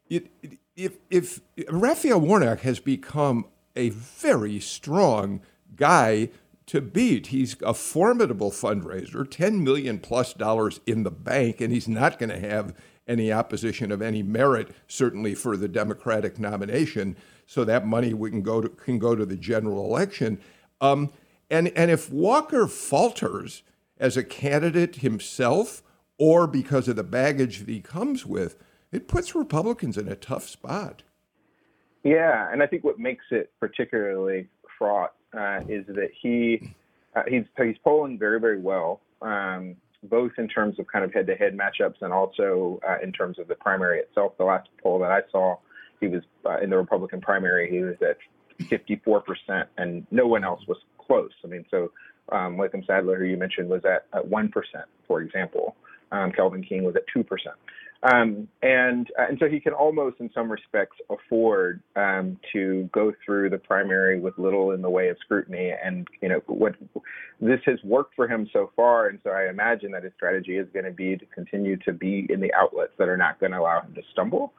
it, 0.09 0.27
it, 0.41 0.59
if, 0.75 0.97
if 1.09 1.41
Raphael 1.69 2.19
Warnock 2.19 2.61
has 2.61 2.79
become 2.79 3.45
a 3.75 3.89
very 3.89 4.59
strong 4.59 5.41
guy 5.75 6.29
to 6.67 6.81
beat. 6.81 7.27
He's 7.27 7.55
a 7.61 7.73
formidable 7.73 8.51
fundraiser, 8.51 9.29
10 9.29 9.63
million 9.63 9.99
plus 9.99 10.33
dollars 10.33 10.79
in 10.85 11.03
the 11.03 11.11
bank, 11.11 11.61
and 11.61 11.71
he's 11.71 11.87
not 11.87 12.19
going 12.19 12.29
to 12.29 12.39
have 12.39 12.75
any 13.07 13.31
opposition 13.31 13.91
of 13.91 14.01
any 14.01 14.23
merit, 14.23 14.71
certainly 14.87 15.35
for 15.35 15.55
the 15.55 15.67
Democratic 15.67 16.39
nomination. 16.39 17.15
So 17.45 17.63
that 17.65 17.85
money 17.85 18.13
we 18.13 18.31
can 18.31 18.41
go 18.41 18.61
to 18.61 18.69
can 18.69 18.97
go 18.97 19.15
to 19.15 19.25
the 19.25 19.37
general 19.37 19.85
election. 19.85 20.39
Um, 20.81 21.11
and 21.51 21.67
and 21.69 21.91
if 21.91 22.11
Walker 22.11 22.67
falters 22.67 23.61
as 23.99 24.17
a 24.17 24.23
candidate 24.23 24.97
himself, 24.97 25.83
or 26.17 26.47
because 26.47 26.87
of 26.87 26.95
the 26.95 27.03
baggage 27.03 27.59
that 27.59 27.69
he 27.69 27.81
comes 27.81 28.25
with, 28.25 28.57
it 28.91 29.07
puts 29.07 29.35
Republicans 29.35 29.97
in 29.97 30.07
a 30.07 30.15
tough 30.15 30.47
spot. 30.47 31.03
Yeah, 32.03 32.51
and 32.51 32.63
I 32.63 32.67
think 32.67 32.83
what 32.83 32.99
makes 32.99 33.25
it 33.31 33.51
particularly 33.59 34.47
fraught 34.77 35.13
uh, 35.37 35.61
is 35.67 35.85
that 35.87 36.09
he 36.21 36.73
uh, 37.15 37.23
he's 37.27 37.43
he's 37.57 37.77
polling 37.83 38.17
very 38.17 38.39
very 38.39 38.59
well, 38.59 39.01
um, 39.21 39.75
both 40.03 40.31
in 40.37 40.47
terms 40.47 40.79
of 40.79 40.87
kind 40.87 41.03
of 41.05 41.13
head-to-head 41.13 41.57
matchups 41.57 42.01
and 42.01 42.13
also 42.13 42.79
uh, 42.87 42.97
in 43.01 43.11
terms 43.11 43.39
of 43.39 43.47
the 43.47 43.55
primary 43.55 43.99
itself. 43.99 44.33
The 44.37 44.43
last 44.43 44.69
poll 44.81 44.99
that 44.99 45.11
I 45.11 45.21
saw, 45.31 45.57
he 45.99 46.07
was 46.07 46.23
uh, 46.45 46.59
in 46.59 46.69
the 46.69 46.77
Republican 46.77 47.21
primary. 47.21 47.69
He 47.69 47.79
was 47.79 47.95
at 48.01 48.17
54 48.67 49.21
percent, 49.21 49.69
and 49.77 50.05
no 50.11 50.27
one 50.27 50.43
else 50.43 50.61
was 50.67 50.77
close. 50.97 51.31
I 51.43 51.47
mean, 51.47 51.65
so 51.69 51.91
um, 52.31 52.57
Latham 52.57 52.83
Saddler, 52.85 53.17
who 53.17 53.25
you 53.25 53.37
mentioned, 53.37 53.69
was 53.69 53.83
at 53.85 54.25
one 54.27 54.49
percent, 54.49 54.85
for 55.07 55.21
example. 55.21 55.75
Um, 56.11 56.31
Kelvin 56.31 56.63
King 56.63 56.83
was 56.83 56.95
at 56.95 57.03
two 57.13 57.23
percent. 57.23 57.55
Um, 58.03 58.47
and 58.61 59.09
uh, 59.17 59.25
and 59.29 59.37
so 59.39 59.47
he 59.47 59.59
can 59.59 59.73
almost, 59.73 60.17
in 60.19 60.29
some 60.33 60.51
respects, 60.51 60.97
afford 61.09 61.81
um, 61.95 62.37
to 62.53 62.89
go 62.93 63.11
through 63.25 63.49
the 63.49 63.57
primary 63.57 64.19
with 64.19 64.37
little 64.37 64.71
in 64.71 64.81
the 64.81 64.89
way 64.89 65.09
of 65.09 65.17
scrutiny. 65.21 65.73
And 65.83 66.07
you 66.21 66.29
know 66.29 66.41
what 66.47 66.75
this 67.41 67.59
has 67.65 67.79
worked 67.83 68.15
for 68.15 68.27
him 68.27 68.47
so 68.53 68.71
far, 68.75 69.07
and 69.07 69.19
so 69.23 69.31
I 69.31 69.49
imagine 69.49 69.91
that 69.91 70.03
his 70.03 70.13
strategy 70.15 70.57
is 70.57 70.67
going 70.73 70.85
to 70.85 70.91
be 70.91 71.17
to 71.17 71.25
continue 71.27 71.77
to 71.77 71.93
be 71.93 72.27
in 72.29 72.41
the 72.41 72.53
outlets 72.53 72.93
that 72.99 73.09
are 73.09 73.17
not 73.17 73.39
going 73.39 73.53
to 73.53 73.59
allow 73.59 73.81
him 73.81 73.93
to 73.95 74.01
stumble. 74.11 74.53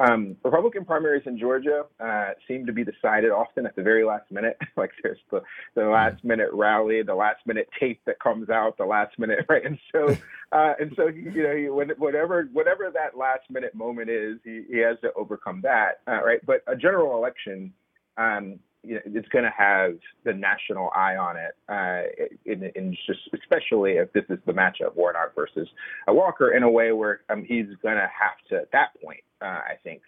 Um, 0.00 0.34
Republican 0.42 0.86
primaries 0.86 1.24
in 1.26 1.38
Georgia 1.38 1.84
uh, 2.00 2.30
seem 2.48 2.64
to 2.64 2.72
be 2.72 2.84
decided 2.84 3.30
often 3.30 3.66
at 3.66 3.76
the 3.76 3.82
very 3.82 4.02
last 4.02 4.30
minute. 4.30 4.56
like 4.76 4.92
there's 5.02 5.18
the, 5.30 5.42
the 5.74 5.84
last 5.84 6.24
minute 6.24 6.48
rally, 6.54 7.02
the 7.02 7.14
last 7.14 7.46
minute 7.46 7.68
tape 7.78 8.00
that 8.06 8.18
comes 8.18 8.48
out, 8.48 8.78
the 8.78 8.86
last 8.86 9.18
minute, 9.18 9.44
right? 9.48 9.64
And 9.64 9.78
so, 9.92 10.16
uh, 10.52 10.72
and 10.80 10.92
so, 10.96 11.08
you 11.08 11.42
know, 11.42 11.54
he, 11.54 11.68
whatever 11.68 12.48
whatever 12.52 12.90
that 12.90 13.16
last 13.16 13.42
minute 13.50 13.74
moment 13.74 14.08
is, 14.08 14.38
he, 14.42 14.62
he 14.70 14.78
has 14.78 14.96
to 15.02 15.12
overcome 15.14 15.60
that, 15.64 16.00
uh, 16.08 16.22
right? 16.24 16.40
But 16.46 16.62
a 16.66 16.74
general 16.74 17.18
election, 17.18 17.70
um, 18.16 18.58
you 18.82 18.94
know, 18.94 19.00
it's 19.04 19.28
going 19.28 19.44
to 19.44 19.52
have 19.54 19.98
the 20.24 20.32
national 20.32 20.90
eye 20.94 21.16
on 21.16 21.36
it, 21.36 21.54
uh, 21.68 22.26
in, 22.46 22.70
in, 22.74 22.96
just 23.06 23.20
especially 23.34 23.92
if 23.92 24.10
this 24.14 24.24
is 24.30 24.38
the 24.46 24.52
matchup 24.52 24.96
Warnock 24.96 25.34
versus 25.34 25.68
Walker 26.08 26.52
in 26.52 26.62
a 26.62 26.70
way 26.70 26.90
where 26.92 27.20
um, 27.28 27.44
he's 27.44 27.66
going 27.82 27.96
to 27.96 28.08
have 28.08 28.38
to 28.48 28.56
at 28.56 28.72
that 28.72 28.98
point 29.04 29.20
uh, 29.42 29.44
I 29.44 29.74
think 29.82 30.02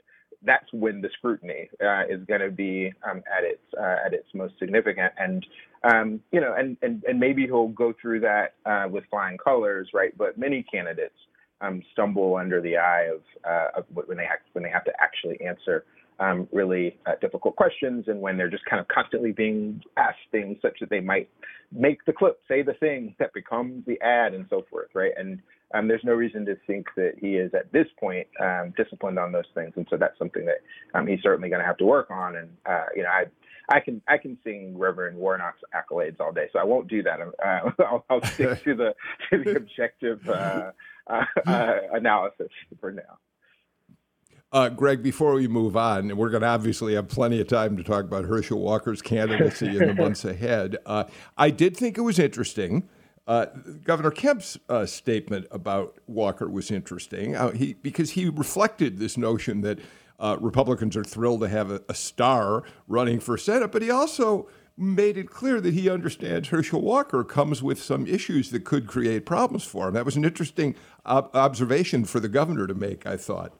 that's 0.44 0.66
when 0.72 1.00
the 1.00 1.08
scrutiny 1.18 1.68
uh, 1.84 2.02
is 2.08 2.24
going 2.26 2.40
to 2.40 2.50
be 2.50 2.92
um, 3.08 3.22
at 3.36 3.44
its 3.44 3.62
uh, 3.78 3.96
at 4.04 4.12
its 4.12 4.26
most 4.34 4.54
significant, 4.58 5.12
and 5.18 5.46
um, 5.84 6.20
you 6.32 6.40
know, 6.40 6.54
and, 6.56 6.76
and 6.82 7.02
and 7.06 7.18
maybe 7.18 7.44
he'll 7.46 7.68
go 7.68 7.92
through 8.00 8.20
that 8.20 8.54
uh, 8.66 8.88
with 8.88 9.04
flying 9.10 9.38
colors, 9.38 9.88
right? 9.94 10.16
But 10.16 10.38
many 10.38 10.64
candidates 10.64 11.14
um, 11.60 11.82
stumble 11.92 12.36
under 12.36 12.60
the 12.60 12.76
eye 12.76 13.08
of, 13.14 13.20
uh, 13.48 13.78
of 13.78 13.84
when 13.94 14.16
they 14.16 14.24
have 14.24 14.38
when 14.52 14.64
they 14.64 14.70
have 14.70 14.84
to 14.84 14.92
actually 15.00 15.40
answer 15.44 15.84
um, 16.18 16.48
really 16.52 16.98
uh, 17.06 17.12
difficult 17.20 17.56
questions, 17.56 18.04
and 18.08 18.20
when 18.20 18.36
they're 18.36 18.50
just 18.50 18.64
kind 18.66 18.80
of 18.80 18.88
constantly 18.88 19.32
being 19.32 19.80
asked 19.96 20.18
things 20.30 20.58
such 20.60 20.78
that 20.80 20.90
they 20.90 21.00
might 21.00 21.28
make 21.72 22.04
the 22.04 22.12
clip, 22.12 22.38
say 22.48 22.62
the 22.62 22.74
thing 22.74 23.14
that 23.18 23.32
becomes 23.32 23.84
the 23.86 24.00
ad, 24.02 24.34
and 24.34 24.46
so 24.50 24.64
forth, 24.70 24.88
right? 24.94 25.12
And 25.16 25.40
um, 25.74 25.88
there's 25.88 26.04
no 26.04 26.12
reason 26.12 26.44
to 26.46 26.56
think 26.66 26.86
that 26.96 27.14
he 27.18 27.36
is 27.36 27.52
at 27.54 27.72
this 27.72 27.86
point 27.98 28.26
um, 28.40 28.72
disciplined 28.76 29.18
on 29.18 29.32
those 29.32 29.44
things, 29.54 29.72
and 29.76 29.86
so 29.90 29.96
that's 29.96 30.18
something 30.18 30.44
that 30.46 30.58
um, 30.94 31.06
he's 31.06 31.20
certainly 31.22 31.48
going 31.48 31.60
to 31.60 31.66
have 31.66 31.78
to 31.78 31.84
work 31.84 32.10
on. 32.10 32.36
And 32.36 32.50
uh, 32.66 32.84
you 32.94 33.02
know, 33.02 33.08
I 33.08 33.24
I 33.68 33.80
can 33.80 34.02
I 34.08 34.18
can 34.18 34.38
sing 34.44 34.76
Reverend 34.76 35.16
Warnock's 35.16 35.60
accolades 35.74 36.20
all 36.20 36.32
day, 36.32 36.48
so 36.52 36.58
I 36.58 36.64
won't 36.64 36.88
do 36.88 37.02
that. 37.02 37.20
Uh, 37.20 37.70
I'll, 37.82 38.04
I'll, 38.10 38.24
stick 38.24 38.62
to 38.64 38.74
the 38.74 38.94
to 39.30 39.42
the 39.42 39.56
objective 39.56 40.28
uh, 40.28 40.72
uh, 41.06 41.24
uh 41.46 41.74
analysis 41.92 42.48
for 42.80 42.92
now. 42.92 43.18
Uh, 44.52 44.68
Greg, 44.68 45.02
before 45.02 45.32
we 45.32 45.48
move 45.48 45.78
on, 45.78 46.14
we're 46.14 46.28
going 46.28 46.42
to 46.42 46.48
obviously 46.48 46.94
have 46.94 47.08
plenty 47.08 47.40
of 47.40 47.48
time 47.48 47.74
to 47.78 47.82
talk 47.82 48.04
about 48.04 48.26
Herschel 48.26 48.60
Walker's 48.60 49.00
candidacy 49.00 49.78
in 49.78 49.78
the 49.78 49.94
months 49.98 50.26
ahead. 50.26 50.76
I 51.38 51.48
did 51.48 51.74
think 51.74 51.96
it 51.96 52.02
was 52.02 52.18
interesting 52.18 52.86
uh, 53.26 53.46
Governor 53.84 54.10
Kemp's 54.10 54.58
uh, 54.68 54.84
statement 54.86 55.46
about 55.50 55.98
Walker 56.06 56.48
was 56.48 56.70
interesting 56.70 57.36
uh, 57.36 57.52
he, 57.52 57.74
because 57.74 58.10
he 58.10 58.28
reflected 58.28 58.98
this 58.98 59.16
notion 59.16 59.60
that 59.60 59.78
uh, 60.18 60.36
Republicans 60.40 60.96
are 60.96 61.04
thrilled 61.04 61.40
to 61.40 61.48
have 61.48 61.70
a, 61.70 61.80
a, 61.88 61.94
star 61.94 62.64
running 62.86 63.20
for 63.20 63.36
Senate, 63.36 63.72
but 63.72 63.82
he 63.82 63.90
also 63.90 64.48
made 64.76 65.16
it 65.16 65.28
clear 65.28 65.60
that 65.60 65.74
he 65.74 65.88
understands 65.88 66.48
Herschel 66.48 66.80
Walker 66.80 67.24
comes 67.24 67.62
with 67.62 67.82
some 67.82 68.06
issues 68.06 68.50
that 68.50 68.64
could 68.64 68.86
create 68.86 69.26
problems 69.26 69.64
for 69.64 69.88
him. 69.88 69.94
That 69.94 70.04
was 70.04 70.16
an 70.16 70.24
interesting 70.24 70.74
ob- 71.04 71.30
observation 71.34 72.04
for 72.04 72.20
the 72.20 72.28
governor 72.28 72.66
to 72.66 72.74
make, 72.74 73.06
I 73.06 73.16
thought. 73.16 73.52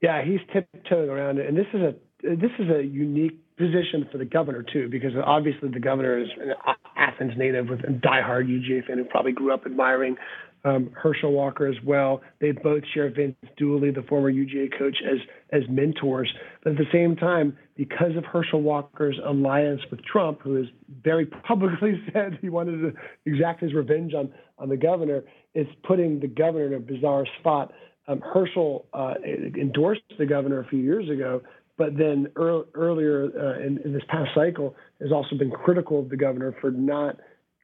Yeah, 0.00 0.24
he's 0.24 0.40
tiptoeing 0.52 1.08
around 1.08 1.38
it, 1.38 1.46
and 1.46 1.56
this 1.56 1.66
is 1.72 1.80
a 1.80 1.94
this 2.22 2.50
is 2.58 2.70
a 2.70 2.84
unique 2.84 3.41
position 3.56 4.06
for 4.10 4.18
the 4.18 4.24
governor 4.24 4.62
too, 4.62 4.88
because 4.88 5.12
obviously 5.24 5.68
the 5.68 5.80
governor 5.80 6.18
is 6.18 6.28
an 6.40 6.54
Athens 6.96 7.32
native 7.36 7.68
with 7.68 7.80
a 7.80 7.92
diehard 7.92 8.46
UGA 8.48 8.86
fan 8.86 8.98
who 8.98 9.04
probably 9.04 9.32
grew 9.32 9.52
up 9.52 9.66
admiring 9.66 10.16
um, 10.64 10.90
Herschel 10.94 11.32
Walker 11.32 11.66
as 11.66 11.76
well. 11.84 12.22
They 12.40 12.52
both 12.52 12.82
share 12.94 13.10
Vince 13.10 13.34
Dooley, 13.56 13.90
the 13.90 14.02
former 14.02 14.32
UGA 14.32 14.78
coach, 14.78 14.96
as 15.04 15.18
as 15.50 15.62
mentors. 15.68 16.32
But 16.62 16.72
at 16.72 16.78
the 16.78 16.86
same 16.92 17.16
time, 17.16 17.56
because 17.76 18.16
of 18.16 18.24
Herschel 18.24 18.62
Walker's 18.62 19.18
alliance 19.24 19.80
with 19.90 20.04
Trump, 20.04 20.40
who 20.42 20.54
has 20.54 20.66
very 21.02 21.26
publicly 21.26 22.00
said 22.12 22.38
he 22.40 22.48
wanted 22.48 22.80
to 22.80 22.92
exact 23.26 23.60
his 23.60 23.74
revenge 23.74 24.14
on 24.14 24.32
on 24.58 24.68
the 24.68 24.76
governor, 24.76 25.24
it's 25.54 25.70
putting 25.82 26.20
the 26.20 26.28
governor 26.28 26.66
in 26.66 26.74
a 26.74 26.80
bizarre 26.80 27.26
spot. 27.40 27.72
Um, 28.08 28.20
Herschel 28.20 28.86
uh, 28.92 29.14
endorsed 29.24 30.02
the 30.18 30.26
governor 30.26 30.60
a 30.60 30.66
few 30.66 30.80
years 30.80 31.08
ago, 31.08 31.40
but 31.78 31.96
then 31.96 32.28
earl- 32.36 32.66
earlier 32.74 33.30
uh, 33.36 33.64
in, 33.64 33.78
in, 33.84 33.92
this 33.92 34.02
past 34.08 34.30
cycle 34.34 34.74
has 35.00 35.10
also 35.12 35.36
been 35.36 35.50
critical 35.50 36.00
of 36.00 36.08
the 36.08 36.16
governor 36.16 36.54
for 36.60 36.70
not 36.70 37.16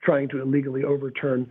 trying 0.03 0.29
to 0.29 0.40
illegally 0.40 0.85
overturn 0.85 1.51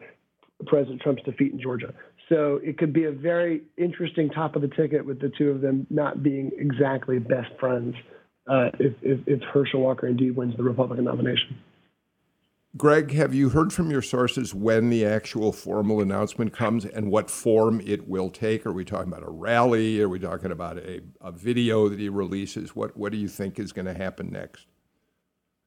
President 0.65 1.02
Trump's 1.02 1.24
defeat 1.24 1.54
in 1.54 1.62
Georgia. 1.62 1.93
So 2.30 2.60
it 2.63 2.78
could 2.78 2.93
be 2.93 3.06
a 3.06 3.12
very 3.12 3.62
interesting 3.78 4.30
top 4.30 4.56
of 4.56 4.62
the 4.62 4.67
ticket 4.70 5.06
with 5.06 5.22
the 5.22 5.32
two 5.38 5.50
of 5.50 5.62
them 5.62 5.88
not 5.89 6.24
being 6.24 6.52
exactly 6.58 7.20
best 7.20 7.50
friends 7.60 7.96
uh, 8.48 8.70
if, 8.80 8.93
if, 9.02 9.20
if 9.28 9.41
Herschel 9.54 9.82
Walker 9.82 10.08
indeed 10.08 10.36
wins 10.36 10.56
the 10.58 10.63
Republican 10.63 11.06
nomination. 11.06 11.58
Greg, 12.78 13.12
have 13.13 13.34
you 13.34 13.50
heard 13.50 13.74
from 13.74 13.90
your 13.90 14.04
sources 14.04 14.54
when 14.54 14.90
the 14.90 15.04
actual 15.04 15.52
formal 15.52 16.00
announcement 16.00 16.54
comes 16.54 16.86
and 16.86 17.10
what 17.10 17.30
form 17.30 17.82
it 17.84 18.08
will 18.08 18.30
take? 18.30 18.68
Are 18.68 18.72
we 18.72 18.86
talking 18.86 19.12
about 19.12 19.28
a 19.28 19.32
rally? 19.32 20.00
Are 20.00 20.10
we 20.10 20.20
talking 20.20 20.52
about 20.52 20.78
a, 20.78 21.02
a 21.20 21.32
video 21.32 21.90
that 21.90 21.98
he 21.98 22.08
releases? 22.08 22.76
What, 22.76 22.96
what 22.96 23.12
do 23.12 23.18
you 23.18 23.30
think 23.30 23.58
is 23.58 23.72
going 23.72 23.88
to 23.88 23.96
happen 23.96 24.30
next? 24.30 24.68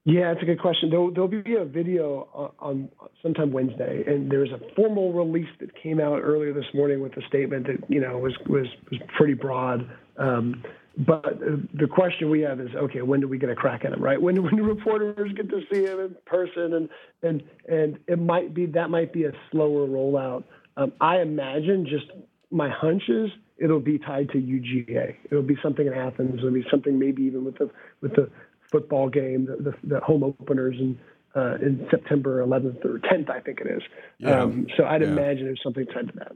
Yeah, 0.05 0.31
it's 0.31 0.43
a 0.43 0.47
good 0.47 0.61
question. 0.61 0.89
There'll, 0.89 1.13
there'll 1.13 1.29
be 1.29 1.57
a 1.57 1.65
video 1.65 2.29
on, 2.33 2.51
on, 2.61 2.89
sometime 3.23 3.53
Wednesday, 3.53 4.05
and 4.07 4.31
there's 4.31 4.51
a 4.51 4.61
formal 4.75 5.13
release 5.13 5.51
that 5.59 5.71
came 5.83 6.01
out 6.01 6.21
earlier 6.21 6.53
this 6.55 6.65
morning 6.73 7.03
with 7.03 7.17
a 7.17 7.23
statement 7.29 7.67
that 7.67 7.79
you 7.89 8.01
know 8.01 8.17
was 8.17 8.35
was 8.49 8.67
was 8.91 9.01
pretty 9.19 9.35
broad. 9.35 9.91
Um, 10.17 10.65
but 10.99 11.39
the 11.73 11.87
question 11.87 12.31
we 12.31 12.41
have 12.41 12.61
is, 12.61 12.69
okay, 12.75 13.03
when 13.03 13.21
do 13.21 13.29
we 13.29 13.39
get 13.39 13.49
a 13.49 13.55
crack 13.55 13.85
at 13.85 13.93
him, 13.93 14.03
right? 14.03 14.21
When 14.21 14.43
when 14.43 14.57
do 14.57 14.65
reporters 14.65 15.33
get 15.35 15.49
to 15.49 15.61
see 15.73 15.85
him 15.85 16.01
in 16.01 16.17
person, 16.27 16.75
and 16.75 16.89
and 17.23 17.43
and 17.69 17.99
it 18.09 18.19
might 18.19 18.55
be 18.55 18.67
that 18.67 18.91
might 18.91 19.13
be 19.13 19.25
a 19.25 19.33
slower 19.51 19.87
rollout. 19.87 20.45
Um, 20.77 20.93
I 21.01 21.21
imagine 21.21 21.87
just 21.89 22.07
my 22.51 22.69
hunches. 22.69 23.31
it'll 23.59 23.81
be 23.81 23.99
tied 23.99 24.31
to 24.31 24.39
UGA. 24.39 25.17
It'll 25.31 25.43
be 25.43 25.57
something 25.63 25.87
in 25.87 25.95
Athens. 25.95 26.39
It'll 26.39 26.51
be 26.51 26.67
something 26.71 26.99
maybe 26.99 27.23
even 27.23 27.45
with 27.45 27.59
the 27.59 27.71
with 28.01 28.15
the 28.15 28.31
football 28.71 29.09
game, 29.09 29.47
the, 29.47 29.71
the, 29.71 29.75
the 29.85 30.01
home 30.01 30.25
openers 30.25 30.77
in 30.79 30.99
uh, 31.35 31.55
in 31.57 31.87
September 31.91 32.45
11th 32.45 32.85
or 32.85 32.99
10th, 32.99 33.31
I 33.31 33.39
think 33.41 33.61
it 33.61 33.69
is. 33.69 33.83
Yeah. 34.19 34.43
Um, 34.43 34.67
so 34.77 34.85
I'd 34.85 35.03
yeah. 35.03 35.09
imagine 35.09 35.45
there's 35.45 35.61
something 35.63 35.87
tied 35.87 36.09
to 36.09 36.13
that. 36.19 36.33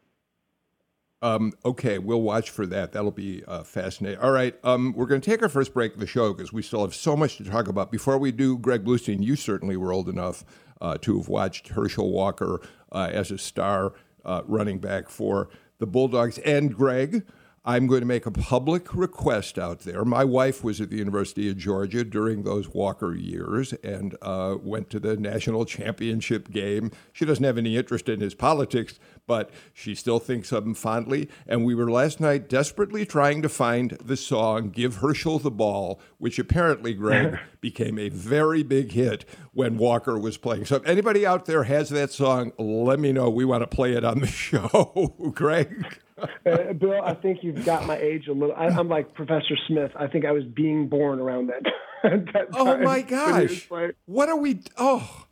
Um, 1.25 1.55
okay, 1.65 1.99
we'll 1.99 2.21
watch 2.21 2.51
for 2.51 2.67
that. 2.67 2.93
That'll 2.93 3.11
be 3.11 3.43
uh, 3.49 3.63
fascinating. 3.63 4.21
All 4.21 4.31
right, 4.31 4.55
um, 4.63 4.93
we're 4.95 5.07
going 5.07 5.23
to 5.23 5.31
take 5.31 5.43
our 5.43 5.49
first 5.49 5.73
break 5.73 5.95
of 5.95 6.01
the 6.01 6.07
show 6.07 6.35
because 6.35 6.53
we 6.53 6.61
still 6.61 6.83
have 6.83 6.95
so 6.95 7.17
much 7.17 7.39
to 7.39 7.45
talk 7.45 7.67
about. 7.67 7.91
Before 7.91 8.19
we 8.19 8.31
do, 8.31 8.59
Greg 8.59 8.85
Bluestein, 8.85 9.25
you 9.25 9.35
certainly 9.35 9.75
were 9.79 9.91
old 9.91 10.11
enough 10.11 10.45
uh, 10.83 10.99
to 10.99 11.17
have 11.17 11.29
watched 11.29 11.69
Herschel 11.69 12.11
Walker 12.11 12.61
uh, 12.93 13.09
as 13.11 13.31
a 13.31 13.39
star 13.39 13.95
uh, 14.27 14.43
running 14.47 14.79
back 14.81 15.09
for 15.09 15.49
the 15.79 15.87
Bulldogs. 15.87 16.37
And 16.41 16.77
Greg, 16.77 17.25
I'm 17.67 17.87
going 17.87 18.01
to 18.01 18.07
make 18.07 18.27
a 18.27 18.31
public 18.31 18.95
request 18.95 19.59
out 19.59 19.81
there. 19.81 20.05
My 20.05 20.23
wife 20.23 20.63
was 20.63 20.83
at 20.83 20.91
the 20.91 20.99
University 20.99 21.49
of 21.49 21.57
Georgia 21.57 22.05
during 22.05 22.43
those 22.43 22.69
Walker 22.69 23.15
years 23.15 23.73
and 23.83 24.15
uh, 24.21 24.57
went 24.61 24.91
to 24.91 25.01
the 25.01 25.17
national 25.17 25.65
championship 25.65 26.51
game. 26.51 26.91
She 27.15 27.25
doesn't 27.25 27.43
have 27.43 27.57
any 27.57 27.79
interest 27.79 28.11
in 28.11 28.21
his 28.21 28.35
politics, 28.35 28.99
but 29.27 29.51
she 29.73 29.95
still 29.95 30.19
thinks 30.19 30.53
of 30.53 30.65
him 30.65 30.75
fondly. 30.75 31.29
And 31.47 31.65
we 31.65 31.75
were 31.75 31.91
last 31.91 32.21
night 32.21 32.49
desperately 32.49 33.07
trying 33.07 33.43
to 33.43 33.49
find 33.49 33.93
the 33.93 34.17
song 34.17 34.71
Give 34.71 34.97
Herschel 34.97 35.39
the 35.39 35.51
Ball, 35.51 36.01
which 36.19 36.39
apparently, 36.39 36.95
Greg, 36.95 37.39
became 37.61 37.99
a 37.99 38.09
very 38.09 38.63
big 38.63 38.93
hit 38.93 39.25
when 39.53 39.79
Walker 39.79 40.19
was 40.19 40.37
playing. 40.37 40.67
So 40.67 40.77
if 40.77 40.87
anybody 40.87 41.27
out 41.27 41.47
there 41.47 41.65
has 41.65 41.89
that 41.91 42.13
song, 42.13 42.53
let 42.59 42.99
me 42.99 43.13
know. 43.13 43.31
We 43.31 43.45
want 43.45 43.63
to 43.63 43.67
play 43.67 43.93
it 43.93 44.05
on 44.05 44.21
the 44.21 44.27
show. 44.29 45.15
Greg? 45.35 45.99
uh, 46.19 46.73
Bill, 46.75 47.03
I 47.03 47.15
think 47.15 47.43
you've 47.43 47.65
got 47.65 47.87
my 47.87 47.97
age 47.97 48.29
a 48.29 48.33
little. 48.33 48.55
I, 48.55 48.67
am 48.67 48.89
like 48.89 49.15
Professor 49.15 49.57
Smith. 49.67 49.91
I 49.99 50.07
think 50.07 50.25
I 50.25 50.33
was 50.33 50.45
being 50.45 50.89
born 50.89 51.19
around 51.21 51.49
that. 51.49 51.63
that 52.03 52.49
oh 52.53 52.79
my 52.79 53.03
gosh! 53.03 53.69
What 54.07 54.29
are 54.29 54.37
we? 54.37 54.61
Oh, 54.77 55.27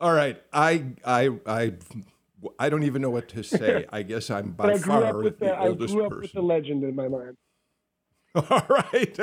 all 0.00 0.12
right. 0.12 0.40
I 0.52 0.84
I 1.04 1.30
I 1.46 1.72
I 2.58 2.68
don't 2.68 2.84
even 2.84 3.02
know 3.02 3.10
what 3.10 3.28
to 3.30 3.42
say. 3.42 3.86
I 3.92 4.02
guess 4.02 4.30
I'm 4.30 4.52
by 4.52 4.72
I 4.72 4.78
far 4.78 5.22
the, 5.22 5.30
the, 5.30 5.58
oldest 5.58 5.92
I 5.92 5.96
grew 5.96 6.04
up 6.04 6.10
person. 6.10 6.22
with 6.22 6.32
the 6.32 6.42
legend 6.42 6.84
in 6.84 6.94
my 6.94 7.08
mind. 7.08 7.36
All 8.34 8.66
right. 8.68 9.18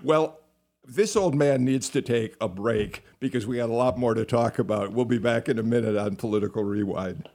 well, 0.02 0.38
this 0.84 1.16
old 1.16 1.34
man 1.34 1.64
needs 1.64 1.88
to 1.90 2.00
take 2.00 2.36
a 2.40 2.48
break 2.48 3.04
because 3.18 3.46
we 3.46 3.56
got 3.56 3.68
a 3.68 3.74
lot 3.74 3.98
more 3.98 4.14
to 4.14 4.24
talk 4.24 4.58
about. 4.58 4.92
We'll 4.92 5.04
be 5.04 5.18
back 5.18 5.48
in 5.48 5.58
a 5.58 5.62
minute 5.62 5.96
on 5.96 6.16
Political 6.16 6.64
Rewind. 6.64 7.28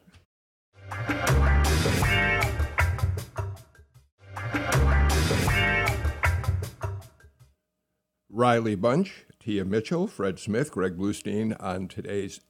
Riley 8.30 8.76
Bunch, 8.76 9.26
Tia 9.40 9.64
Mitchell, 9.64 10.08
Fred 10.08 10.40
Smith, 10.40 10.72
Greg 10.72 10.98
Bluestein 10.98 11.56
on 11.62 11.88
today's 11.88 12.42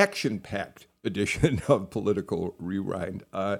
action 0.00 0.40
packed 0.40 0.86
edition 1.04 1.60
of 1.68 1.90
Political 1.90 2.54
Rewind. 2.58 3.22
Uh, 3.32 3.58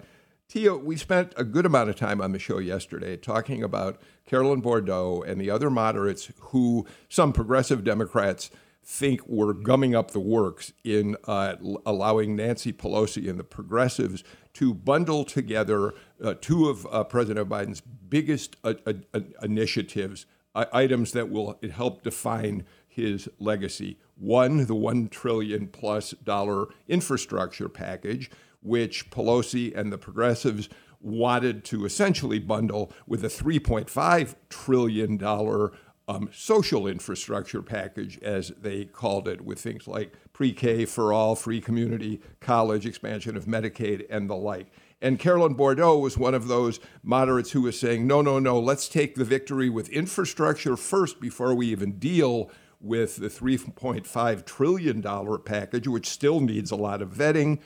Tia, 0.48 0.74
we 0.74 0.96
spent 0.96 1.34
a 1.36 1.44
good 1.44 1.66
amount 1.66 1.90
of 1.90 1.96
time 1.96 2.20
on 2.20 2.32
the 2.32 2.38
show 2.38 2.58
yesterday 2.58 3.16
talking 3.16 3.62
about 3.62 4.00
Carolyn 4.26 4.60
Bourdeaux 4.60 5.22
and 5.22 5.40
the 5.40 5.50
other 5.50 5.70
moderates 5.70 6.32
who 6.38 6.86
some 7.08 7.32
progressive 7.32 7.84
Democrats 7.84 8.50
think 8.82 9.20
were 9.28 9.52
gumming 9.52 9.94
up 9.94 10.12
the 10.12 10.20
works 10.20 10.72
in 10.82 11.14
uh, 11.24 11.56
allowing 11.84 12.34
Nancy 12.34 12.72
Pelosi 12.72 13.28
and 13.28 13.38
the 13.38 13.44
progressives 13.44 14.24
to 14.54 14.72
bundle 14.72 15.24
together 15.24 15.94
uh, 16.24 16.34
two 16.40 16.68
of 16.68 16.86
uh, 16.90 17.04
President 17.04 17.48
Biden's 17.48 17.82
biggest 17.82 18.56
uh, 18.64 18.74
uh, 18.86 19.20
initiatives 19.42 20.24
items 20.54 21.12
that 21.12 21.30
will 21.30 21.60
help 21.72 22.02
define 22.02 22.64
his 22.90 23.28
legacy. 23.38 23.98
One, 24.16 24.66
the 24.66 24.74
one 24.74 25.08
trillion 25.08 25.68
plus 25.68 26.10
dollar 26.10 26.66
infrastructure 26.88 27.68
package, 27.68 28.30
which 28.62 29.10
Pelosi 29.10 29.74
and 29.74 29.90
the 29.90 29.96
progressives 29.96 30.68
wanted 31.00 31.64
to 31.64 31.86
essentially 31.86 32.38
bundle 32.38 32.92
with 33.06 33.24
a 33.24 33.28
3.5 33.28 34.34
trillion 34.50 35.16
dollar 35.16 35.72
um, 36.08 36.28
social 36.32 36.88
infrastructure 36.88 37.62
package, 37.62 38.18
as 38.20 38.48
they 38.60 38.84
called 38.84 39.28
it, 39.28 39.42
with 39.42 39.60
things 39.60 39.86
like 39.86 40.12
pre 40.32 40.52
K 40.52 40.84
for 40.84 41.12
all, 41.12 41.36
free 41.36 41.60
community 41.60 42.20
college, 42.40 42.84
expansion 42.84 43.36
of 43.36 43.44
Medicaid, 43.44 44.04
and 44.10 44.28
the 44.28 44.34
like. 44.34 44.72
And 45.00 45.18
Carolyn 45.18 45.54
Bourdeaux 45.54 45.98
was 45.98 46.18
one 46.18 46.34
of 46.34 46.48
those 46.48 46.80
moderates 47.02 47.52
who 47.52 47.62
was 47.62 47.78
saying, 47.78 48.06
no, 48.06 48.20
no, 48.20 48.38
no, 48.38 48.58
let's 48.58 48.88
take 48.88 49.14
the 49.14 49.24
victory 49.24 49.70
with 49.70 49.88
infrastructure 49.88 50.76
first 50.76 51.20
before 51.20 51.54
we 51.54 51.68
even 51.68 51.92
deal 51.92 52.50
with 52.80 53.16
the 53.16 53.28
$3.5 53.28 54.44
trillion 54.44 55.38
package, 55.44 55.88
which 55.88 56.08
still 56.08 56.40
needs 56.40 56.70
a 56.70 56.76
lot 56.76 57.02
of 57.02 57.10
vetting. 57.10 57.60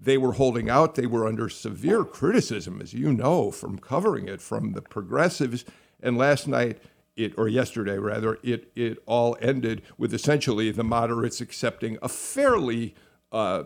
They 0.00 0.18
were 0.18 0.32
holding 0.32 0.68
out. 0.68 0.94
They 0.94 1.06
were 1.06 1.26
under 1.26 1.48
severe 1.48 2.04
criticism, 2.04 2.80
as 2.80 2.94
you 2.94 3.12
know, 3.12 3.50
from 3.50 3.78
covering 3.78 4.28
it 4.28 4.40
from 4.40 4.72
the 4.72 4.82
progressives. 4.82 5.64
And 6.00 6.16
last 6.16 6.46
night, 6.46 6.80
it, 7.16 7.34
or 7.36 7.48
yesterday 7.48 7.98
rather, 7.98 8.38
it, 8.42 8.70
it 8.76 8.98
all 9.06 9.36
ended 9.40 9.82
with 9.96 10.14
essentially 10.14 10.70
the 10.70 10.84
moderates 10.84 11.40
accepting 11.40 11.98
a 12.00 12.08
fairly 12.08 12.94
uh, 13.32 13.64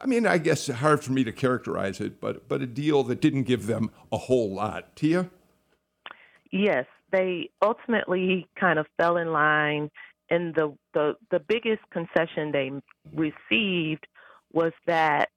I 0.00 0.06
mean, 0.06 0.26
I 0.26 0.38
guess 0.38 0.68
hard 0.68 1.02
for 1.02 1.12
me 1.12 1.24
to 1.24 1.32
characterize 1.32 2.00
it, 2.00 2.20
but 2.20 2.48
but 2.48 2.62
a 2.62 2.66
deal 2.66 3.02
that 3.04 3.20
didn't 3.20 3.44
give 3.44 3.66
them 3.66 3.90
a 4.12 4.18
whole 4.18 4.52
lot. 4.52 4.94
Tia? 4.96 5.30
Yes, 6.50 6.86
they 7.10 7.50
ultimately 7.62 8.46
kind 8.58 8.78
of 8.78 8.86
fell 8.96 9.16
in 9.16 9.32
line, 9.32 9.90
and 10.30 10.54
the 10.54 10.76
the 10.94 11.14
the 11.30 11.40
biggest 11.40 11.82
concession 11.90 12.52
they 12.52 12.70
received 13.14 14.06
was 14.52 14.72
that 14.86 15.30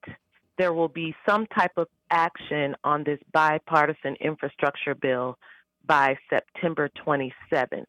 there 0.57 0.73
will 0.73 0.87
be 0.87 1.15
some 1.27 1.47
type 1.47 1.71
of 1.77 1.87
action 2.09 2.75
on 2.83 3.03
this 3.03 3.19
bipartisan 3.33 4.15
infrastructure 4.19 4.95
bill 4.95 5.37
by 5.85 6.15
September 6.29 6.89
27th. 7.05 7.85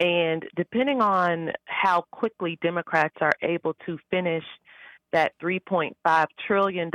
And 0.00 0.44
depending 0.56 1.00
on 1.00 1.52
how 1.64 2.04
quickly 2.10 2.58
Democrats 2.62 3.14
are 3.20 3.32
able 3.42 3.74
to 3.86 3.98
finish 4.10 4.44
that 5.12 5.32
$3.5 5.40 6.26
trillion 6.46 6.90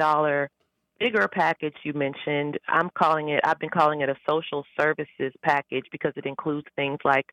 bigger 1.00 1.28
package 1.28 1.74
you 1.84 1.94
mentioned, 1.94 2.60
I'm 2.68 2.92
calling 2.94 3.30
it, 3.30 3.40
I've 3.44 3.58
been 3.58 3.70
calling 3.70 4.02
it 4.02 4.10
a 4.10 4.16
social 4.30 4.64
services 4.80 5.34
package 5.42 5.86
because 5.92 6.14
it 6.16 6.26
includes 6.26 6.68
things 6.76 7.00
like 7.04 7.26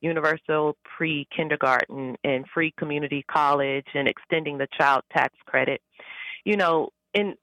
universal 0.00 0.76
pre 0.96 1.26
kindergarten 1.34 2.16
and 2.24 2.44
free 2.52 2.72
community 2.78 3.24
college 3.30 3.86
and 3.94 4.08
extending 4.08 4.58
the 4.58 4.68
child 4.78 5.02
tax 5.12 5.34
credit. 5.46 5.80
You 6.44 6.56
know, 6.56 6.90
in 7.14 7.34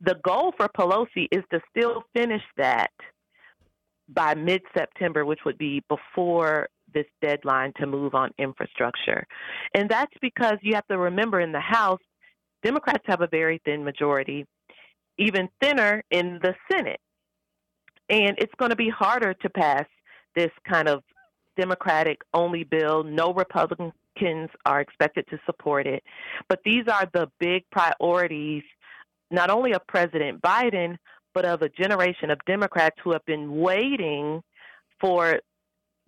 the 0.00 0.16
goal 0.24 0.52
for 0.56 0.68
Pelosi 0.68 1.26
is 1.30 1.44
to 1.50 1.60
still 1.70 2.04
finish 2.14 2.42
that 2.56 2.92
by 4.08 4.34
mid 4.34 4.62
September, 4.76 5.24
which 5.24 5.40
would 5.44 5.58
be 5.58 5.82
before 5.88 6.68
this 6.94 7.06
deadline 7.20 7.72
to 7.78 7.86
move 7.86 8.14
on 8.14 8.30
infrastructure. 8.38 9.26
And 9.74 9.88
that's 9.88 10.14
because 10.22 10.56
you 10.62 10.74
have 10.74 10.86
to 10.86 10.98
remember 10.98 11.40
in 11.40 11.52
the 11.52 11.60
House, 11.60 12.00
Democrats 12.62 13.04
have 13.06 13.20
a 13.20 13.26
very 13.26 13.60
thin 13.64 13.84
majority, 13.84 14.46
even 15.18 15.48
thinner 15.60 16.02
in 16.10 16.38
the 16.42 16.54
Senate. 16.70 17.00
And 18.08 18.36
it's 18.38 18.54
going 18.58 18.70
to 18.70 18.76
be 18.76 18.88
harder 18.88 19.34
to 19.34 19.50
pass 19.50 19.84
this 20.34 20.50
kind 20.66 20.88
of 20.88 21.02
Democratic 21.58 22.22
only 22.32 22.64
bill. 22.64 23.02
No 23.02 23.34
Republicans 23.34 24.50
are 24.64 24.80
expected 24.80 25.26
to 25.30 25.38
support 25.44 25.86
it. 25.86 26.02
But 26.48 26.60
these 26.64 26.84
are 26.88 27.08
the 27.12 27.30
big 27.38 27.64
priorities, 27.70 28.62
not 29.30 29.50
only 29.50 29.72
of 29.72 29.86
President 29.86 30.40
Biden, 30.40 30.96
but 31.34 31.44
of 31.44 31.62
a 31.62 31.68
generation 31.68 32.30
of 32.30 32.38
Democrats 32.46 32.96
who 33.02 33.12
have 33.12 33.24
been 33.26 33.60
waiting 33.60 34.42
for 35.00 35.40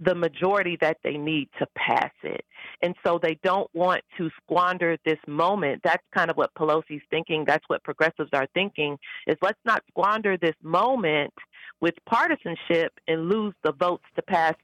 the 0.02 0.14
majority 0.14 0.78
that 0.80 0.96
they 1.04 1.16
need 1.16 1.48
to 1.58 1.66
pass 1.76 2.12
it. 2.22 2.44
And 2.82 2.94
so 3.04 3.18
they 3.22 3.38
don't 3.42 3.68
want 3.74 4.02
to 4.16 4.30
squander 4.42 4.96
this 5.04 5.18
moment. 5.26 5.82
That's 5.84 6.02
kind 6.14 6.30
of 6.30 6.36
what 6.36 6.54
Pelosi's 6.54 7.02
thinking. 7.10 7.44
That's 7.46 7.64
what 7.68 7.84
progressives 7.84 8.30
are 8.32 8.48
thinking 8.54 8.98
is 9.26 9.36
let's 9.42 9.58
not 9.64 9.82
squander 9.90 10.36
this 10.36 10.56
moment 10.62 11.34
with 11.80 11.94
partisanship 12.06 12.92
and 13.08 13.28
lose 13.28 13.54
the 13.62 13.72
votes 13.72 14.04
to 14.16 14.22
pass 14.22 14.54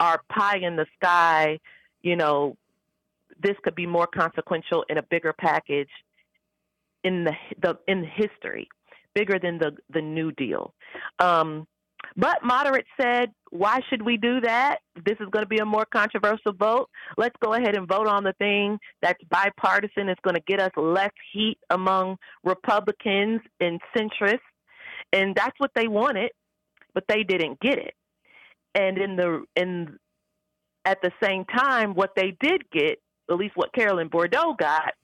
our 0.00 0.20
pie 0.30 0.58
in 0.58 0.76
the 0.76 0.86
sky 0.96 1.58
you 2.06 2.14
know, 2.14 2.56
this 3.42 3.56
could 3.64 3.74
be 3.74 3.84
more 3.84 4.06
consequential 4.06 4.84
in 4.88 4.96
a 4.96 5.02
bigger 5.02 5.32
package 5.32 5.90
in 7.02 7.24
the, 7.24 7.32
the 7.60 7.76
in 7.88 8.04
history, 8.04 8.68
bigger 9.12 9.40
than 9.40 9.58
the 9.58 9.76
the 9.90 10.00
New 10.00 10.30
Deal. 10.32 10.72
Um, 11.18 11.66
but 12.16 12.42
moderates 12.42 12.88
said, 13.00 13.32
why 13.50 13.80
should 13.88 14.02
we 14.02 14.16
do 14.16 14.40
that? 14.40 14.78
This 15.04 15.16
is 15.20 15.28
going 15.30 15.44
to 15.44 15.48
be 15.48 15.58
a 15.58 15.64
more 15.64 15.84
controversial 15.84 16.52
vote. 16.52 16.88
Let's 17.16 17.36
go 17.42 17.54
ahead 17.54 17.76
and 17.76 17.86
vote 17.86 18.06
on 18.06 18.24
the 18.24 18.32
thing 18.34 18.78
that's 19.02 19.22
bipartisan. 19.30 20.08
It's 20.08 20.20
going 20.22 20.36
to 20.36 20.42
get 20.46 20.60
us 20.60 20.72
less 20.76 21.12
heat 21.32 21.58
among 21.70 22.16
Republicans 22.42 23.40
and 23.60 23.80
centrists. 23.96 24.38
And 25.12 25.34
that's 25.34 25.58
what 25.58 25.70
they 25.74 25.88
wanted, 25.88 26.30
but 26.94 27.04
they 27.08 27.22
didn't 27.22 27.60
get 27.60 27.78
it. 27.78 27.94
And 28.74 28.98
in 28.98 29.16
the 29.16 29.44
in 29.54 29.98
at 30.84 30.98
the 31.02 31.12
same 31.22 31.44
time, 31.44 31.94
what 31.94 32.10
they 32.16 32.36
did 32.40 32.62
get, 32.70 33.00
at 33.30 33.36
least 33.36 33.56
what 33.56 33.72
Carolyn 33.72 34.08
Bourdeaux 34.08 34.54
got, 34.58 34.94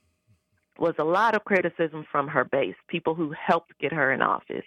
was 0.79 0.95
a 0.99 1.05
lot 1.05 1.35
of 1.35 1.45
criticism 1.45 2.05
from 2.11 2.29
her 2.29 2.45
base, 2.45 2.75
people 2.89 3.15
who 3.15 3.33
helped 3.33 3.73
get 3.79 3.93
her 3.93 4.13
in 4.13 4.23
office. 4.23 4.65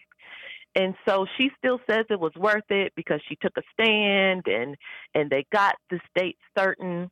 And 0.76 0.94
so 1.08 1.26
she 1.38 1.50
still 1.58 1.80
says 1.90 2.06
it 2.10 2.20
was 2.20 2.34
worth 2.36 2.70
it 2.70 2.92
because 2.96 3.22
she 3.28 3.38
took 3.42 3.54
a 3.58 3.62
stand 3.74 4.44
and 4.48 4.76
and 5.14 5.30
they 5.30 5.46
got 5.52 5.76
the 5.90 6.00
state 6.10 6.38
certain. 6.58 7.10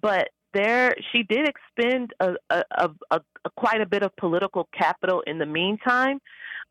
But 0.00 0.28
there, 0.52 0.94
she 1.12 1.22
did 1.22 1.48
expend 1.48 2.12
a, 2.20 2.34
a, 2.50 2.64
a, 2.72 2.90
a 3.10 3.50
quite 3.56 3.80
a 3.80 3.86
bit 3.86 4.02
of 4.02 4.14
political 4.16 4.68
capital 4.76 5.22
in 5.26 5.38
the 5.38 5.46
meantime. 5.46 6.18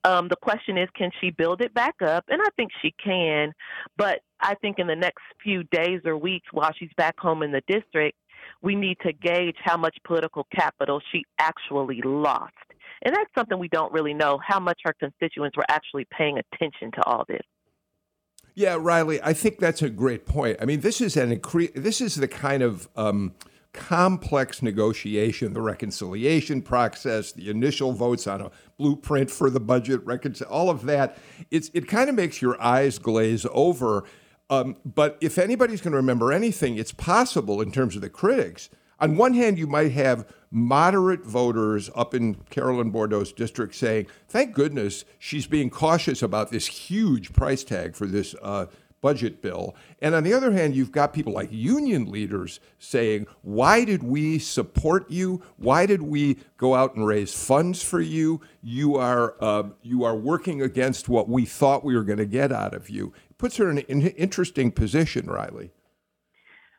Um, 0.03 0.27
the 0.27 0.35
question 0.41 0.77
is, 0.77 0.87
can 0.95 1.11
she 1.19 1.29
build 1.29 1.61
it 1.61 1.73
back 1.73 1.95
up? 2.01 2.25
And 2.29 2.41
I 2.41 2.49
think 2.55 2.71
she 2.81 2.93
can. 3.03 3.53
But 3.97 4.19
I 4.39 4.55
think 4.55 4.79
in 4.79 4.87
the 4.87 4.95
next 4.95 5.23
few 5.43 5.63
days 5.65 6.01
or 6.05 6.17
weeks, 6.17 6.47
while 6.51 6.71
she's 6.77 6.91
back 6.97 7.19
home 7.19 7.43
in 7.43 7.51
the 7.51 7.61
district, 7.67 8.17
we 8.61 8.75
need 8.75 8.97
to 9.05 9.13
gauge 9.13 9.57
how 9.61 9.77
much 9.77 9.97
political 10.05 10.47
capital 10.55 11.01
she 11.11 11.23
actually 11.37 12.01
lost. 12.03 12.53
And 13.03 13.15
that's 13.15 13.29
something 13.35 13.57
we 13.57 13.69
don't 13.69 13.91
really 13.93 14.13
know 14.13 14.39
how 14.45 14.59
much 14.59 14.79
her 14.83 14.93
constituents 14.99 15.55
were 15.55 15.65
actually 15.69 16.05
paying 16.11 16.37
attention 16.37 16.91
to 16.91 17.03
all 17.05 17.25
this. 17.27 17.41
Yeah, 18.55 18.77
Riley, 18.79 19.21
I 19.21 19.33
think 19.33 19.59
that's 19.59 19.81
a 19.81 19.89
great 19.89 20.25
point. 20.25 20.57
I 20.61 20.65
mean, 20.65 20.81
this 20.81 20.99
is 20.99 21.15
an 21.15 21.33
incre- 21.33 21.73
this 21.73 22.01
is 22.01 22.15
the 22.15 22.27
kind 22.27 22.61
of 22.61 22.89
um, 22.95 23.33
complex 23.73 24.61
negotiation, 24.61 25.53
the 25.53 25.61
reconciliation 25.61 26.61
process, 26.61 27.31
the 27.31 27.49
initial 27.49 27.93
votes 27.93 28.27
on 28.27 28.41
a 28.41 28.51
blueprint 28.77 29.31
for 29.31 29.49
the 29.49 29.59
budget, 29.59 30.03
reconcil- 30.05 30.47
all 30.49 30.69
of 30.69 30.85
that. 30.87 31.17
It's 31.51 31.71
it 31.73 31.87
kind 31.87 32.09
of 32.09 32.15
makes 32.15 32.41
your 32.41 32.61
eyes 32.61 32.99
glaze 32.99 33.45
over. 33.51 34.03
Um, 34.49 34.77
but 34.83 35.17
if 35.21 35.37
anybody's 35.37 35.79
going 35.79 35.91
to 35.91 35.97
remember 35.97 36.33
anything, 36.33 36.77
it's 36.77 36.91
possible 36.91 37.61
in 37.61 37.71
terms 37.71 37.95
of 37.95 38.01
the 38.01 38.09
critics. 38.09 38.69
On 38.99 39.15
one 39.15 39.35
hand, 39.35 39.57
you 39.57 39.67
might 39.67 39.91
have 39.91 40.25
moderate 40.51 41.25
voters 41.25 41.89
up 41.95 42.13
in 42.13 42.35
Carolyn 42.49 42.91
Bourdeaux's 42.91 43.31
district 43.33 43.75
saying, 43.75 44.07
thank 44.27 44.53
goodness 44.53 45.05
she's 45.17 45.47
being 45.47 45.69
cautious 45.69 46.21
about 46.21 46.51
this 46.51 46.67
huge 46.67 47.33
price 47.33 47.63
tag 47.63 47.95
for 47.95 48.07
this 48.07 48.35
uh, 48.41 48.65
budget 49.01 49.41
bill. 49.41 49.75
And 50.01 50.13
on 50.13 50.23
the 50.23 50.33
other 50.33 50.51
hand, 50.51 50.75
you've 50.75 50.91
got 50.91 51.13
people 51.13 51.33
like 51.33 51.49
union 51.51 52.11
leaders 52.11 52.59
saying, 52.79 53.27
why 53.41 53.85
did 53.85 54.03
we 54.03 54.39
support 54.39 55.09
you? 55.09 55.41
Why 55.57 55.85
did 55.85 56.01
we 56.01 56.37
go 56.57 56.75
out 56.75 56.95
and 56.95 57.05
raise 57.05 57.33
funds 57.33 57.81
for 57.81 58.01
you? 58.01 58.41
You 58.61 58.95
are, 58.95 59.35
uh, 59.39 59.69
you 59.81 60.03
are 60.03 60.15
working 60.15 60.61
against 60.61 61.07
what 61.07 61.29
we 61.29 61.45
thought 61.45 61.83
we 61.85 61.95
were 61.95 62.03
going 62.03 62.19
to 62.19 62.25
get 62.25 62.51
out 62.51 62.73
of 62.73 62.89
you. 62.89 63.13
It 63.29 63.37
puts 63.37 63.57
her 63.57 63.69
in 63.69 63.77
an 63.77 63.85
interesting 64.01 64.71
position, 64.71 65.27
Riley. 65.27 65.71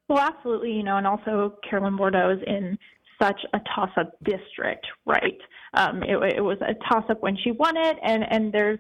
Well, 0.08 0.18
absolutely, 0.18 0.72
you 0.72 0.82
know, 0.82 0.96
and 0.96 1.06
also 1.06 1.56
Carolyn 1.68 1.96
Bourdeaux 1.96 2.30
is 2.30 2.42
in 2.44 2.76
such 3.20 3.40
a 3.52 3.60
toss-up 3.74 4.12
district, 4.24 4.86
right? 5.06 5.38
Um, 5.74 6.02
it, 6.02 6.16
it 6.36 6.40
was 6.40 6.58
a 6.60 6.74
toss-up 6.88 7.22
when 7.22 7.36
she 7.36 7.52
won 7.52 7.76
it, 7.76 7.96
and 8.02 8.24
and 8.30 8.52
there's 8.52 8.78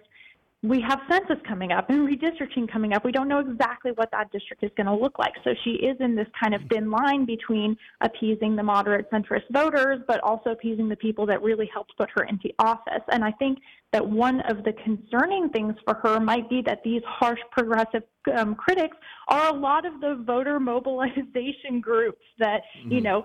we 0.62 0.80
have 0.86 1.00
census 1.10 1.38
coming 1.48 1.72
up 1.72 1.88
and 1.88 2.06
redistricting 2.06 2.70
coming 2.70 2.92
up. 2.92 3.02
We 3.02 3.12
don't 3.12 3.28
know 3.28 3.38
exactly 3.38 3.92
what 3.94 4.10
that 4.12 4.30
district 4.30 4.62
is 4.62 4.70
going 4.76 4.88
to 4.88 4.94
look 4.94 5.18
like. 5.18 5.32
So 5.42 5.54
she 5.64 5.70
is 5.70 5.96
in 6.00 6.14
this 6.14 6.26
kind 6.38 6.54
of 6.54 6.60
thin 6.70 6.90
line 6.90 7.24
between 7.24 7.76
appeasing 8.02 8.56
the 8.56 8.62
moderate 8.62 9.10
centrist 9.10 9.44
voters, 9.50 10.00
but 10.06 10.20
also 10.20 10.50
appeasing 10.50 10.90
the 10.90 10.96
people 10.96 11.24
that 11.26 11.40
really 11.42 11.68
helped 11.72 11.96
put 11.96 12.10
her 12.14 12.24
into 12.24 12.50
office. 12.58 13.02
And 13.10 13.24
I 13.24 13.32
think 13.32 13.58
that 13.92 14.06
one 14.06 14.40
of 14.42 14.62
the 14.64 14.74
concerning 14.84 15.48
things 15.48 15.74
for 15.82 15.94
her 15.94 16.20
might 16.20 16.48
be 16.50 16.60
that 16.66 16.82
these 16.84 17.02
harsh 17.06 17.40
progressive 17.52 18.02
um, 18.36 18.54
critics 18.54 18.96
are 19.28 19.48
a 19.48 19.58
lot 19.58 19.86
of 19.86 19.98
the 20.02 20.22
voter 20.26 20.60
mobilization 20.60 21.80
groups 21.80 22.20
that, 22.38 22.60
mm-hmm. 22.78 22.92
you 22.92 23.00
know, 23.00 23.24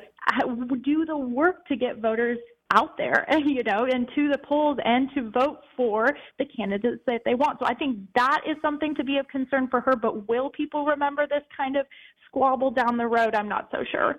do 0.83 1.05
the 1.05 1.17
work 1.17 1.65
to 1.67 1.75
get 1.75 1.97
voters 1.97 2.37
out 2.75 2.97
there, 2.97 3.25
you 3.45 3.63
know, 3.63 3.85
and 3.85 4.07
to 4.15 4.29
the 4.29 4.37
polls 4.37 4.77
and 4.83 5.09
to 5.15 5.29
vote 5.31 5.59
for 5.75 6.15
the 6.37 6.45
candidates 6.45 7.01
that 7.07 7.21
they 7.25 7.33
want. 7.33 7.59
So 7.59 7.65
I 7.65 7.73
think 7.73 7.99
that 8.15 8.41
is 8.47 8.57
something 8.61 8.93
to 8.95 9.03
be 9.03 9.17
of 9.17 9.27
concern 9.29 9.67
for 9.69 9.81
her. 9.81 9.95
But 9.95 10.27
will 10.27 10.49
people 10.49 10.85
remember 10.85 11.25
this 11.27 11.43
kind 11.55 11.77
of 11.77 11.85
squabble 12.27 12.71
down 12.71 12.97
the 12.97 13.07
road? 13.07 13.33
I'm 13.33 13.49
not 13.49 13.69
so 13.71 13.83
sure. 13.89 14.17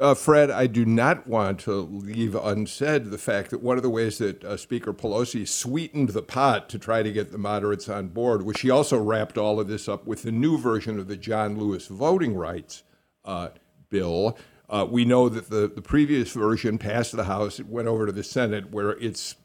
Uh, 0.00 0.12
Fred, 0.12 0.50
I 0.50 0.66
do 0.66 0.84
not 0.84 1.28
want 1.28 1.60
to 1.60 1.72
leave 1.72 2.34
unsaid 2.34 3.12
the 3.12 3.18
fact 3.18 3.50
that 3.50 3.62
one 3.62 3.76
of 3.76 3.84
the 3.84 3.90
ways 3.90 4.18
that 4.18 4.42
uh, 4.42 4.56
Speaker 4.56 4.92
Pelosi 4.92 5.46
sweetened 5.46 6.08
the 6.08 6.22
pot 6.22 6.68
to 6.70 6.80
try 6.80 7.04
to 7.04 7.12
get 7.12 7.30
the 7.30 7.38
moderates 7.38 7.88
on 7.88 8.08
board 8.08 8.42
was 8.42 8.56
she 8.56 8.70
also 8.70 8.98
wrapped 8.98 9.38
all 9.38 9.60
of 9.60 9.68
this 9.68 9.88
up 9.88 10.04
with 10.04 10.22
the 10.22 10.32
new 10.32 10.58
version 10.58 10.98
of 10.98 11.06
the 11.06 11.16
John 11.16 11.56
Lewis 11.56 11.86
voting 11.86 12.34
rights 12.34 12.82
uh, 13.24 13.50
bill, 13.88 14.36
uh, 14.68 14.86
we 14.88 15.04
know 15.04 15.28
that 15.28 15.50
the, 15.50 15.68
the 15.68 15.82
previous 15.82 16.32
version 16.32 16.78
passed 16.78 17.14
the 17.14 17.24
House, 17.24 17.60
it 17.60 17.66
went 17.66 17.88
over 17.88 18.06
to 18.06 18.12
the 18.12 18.24
Senate, 18.24 18.70
where 18.70 18.92
it's 18.92 19.36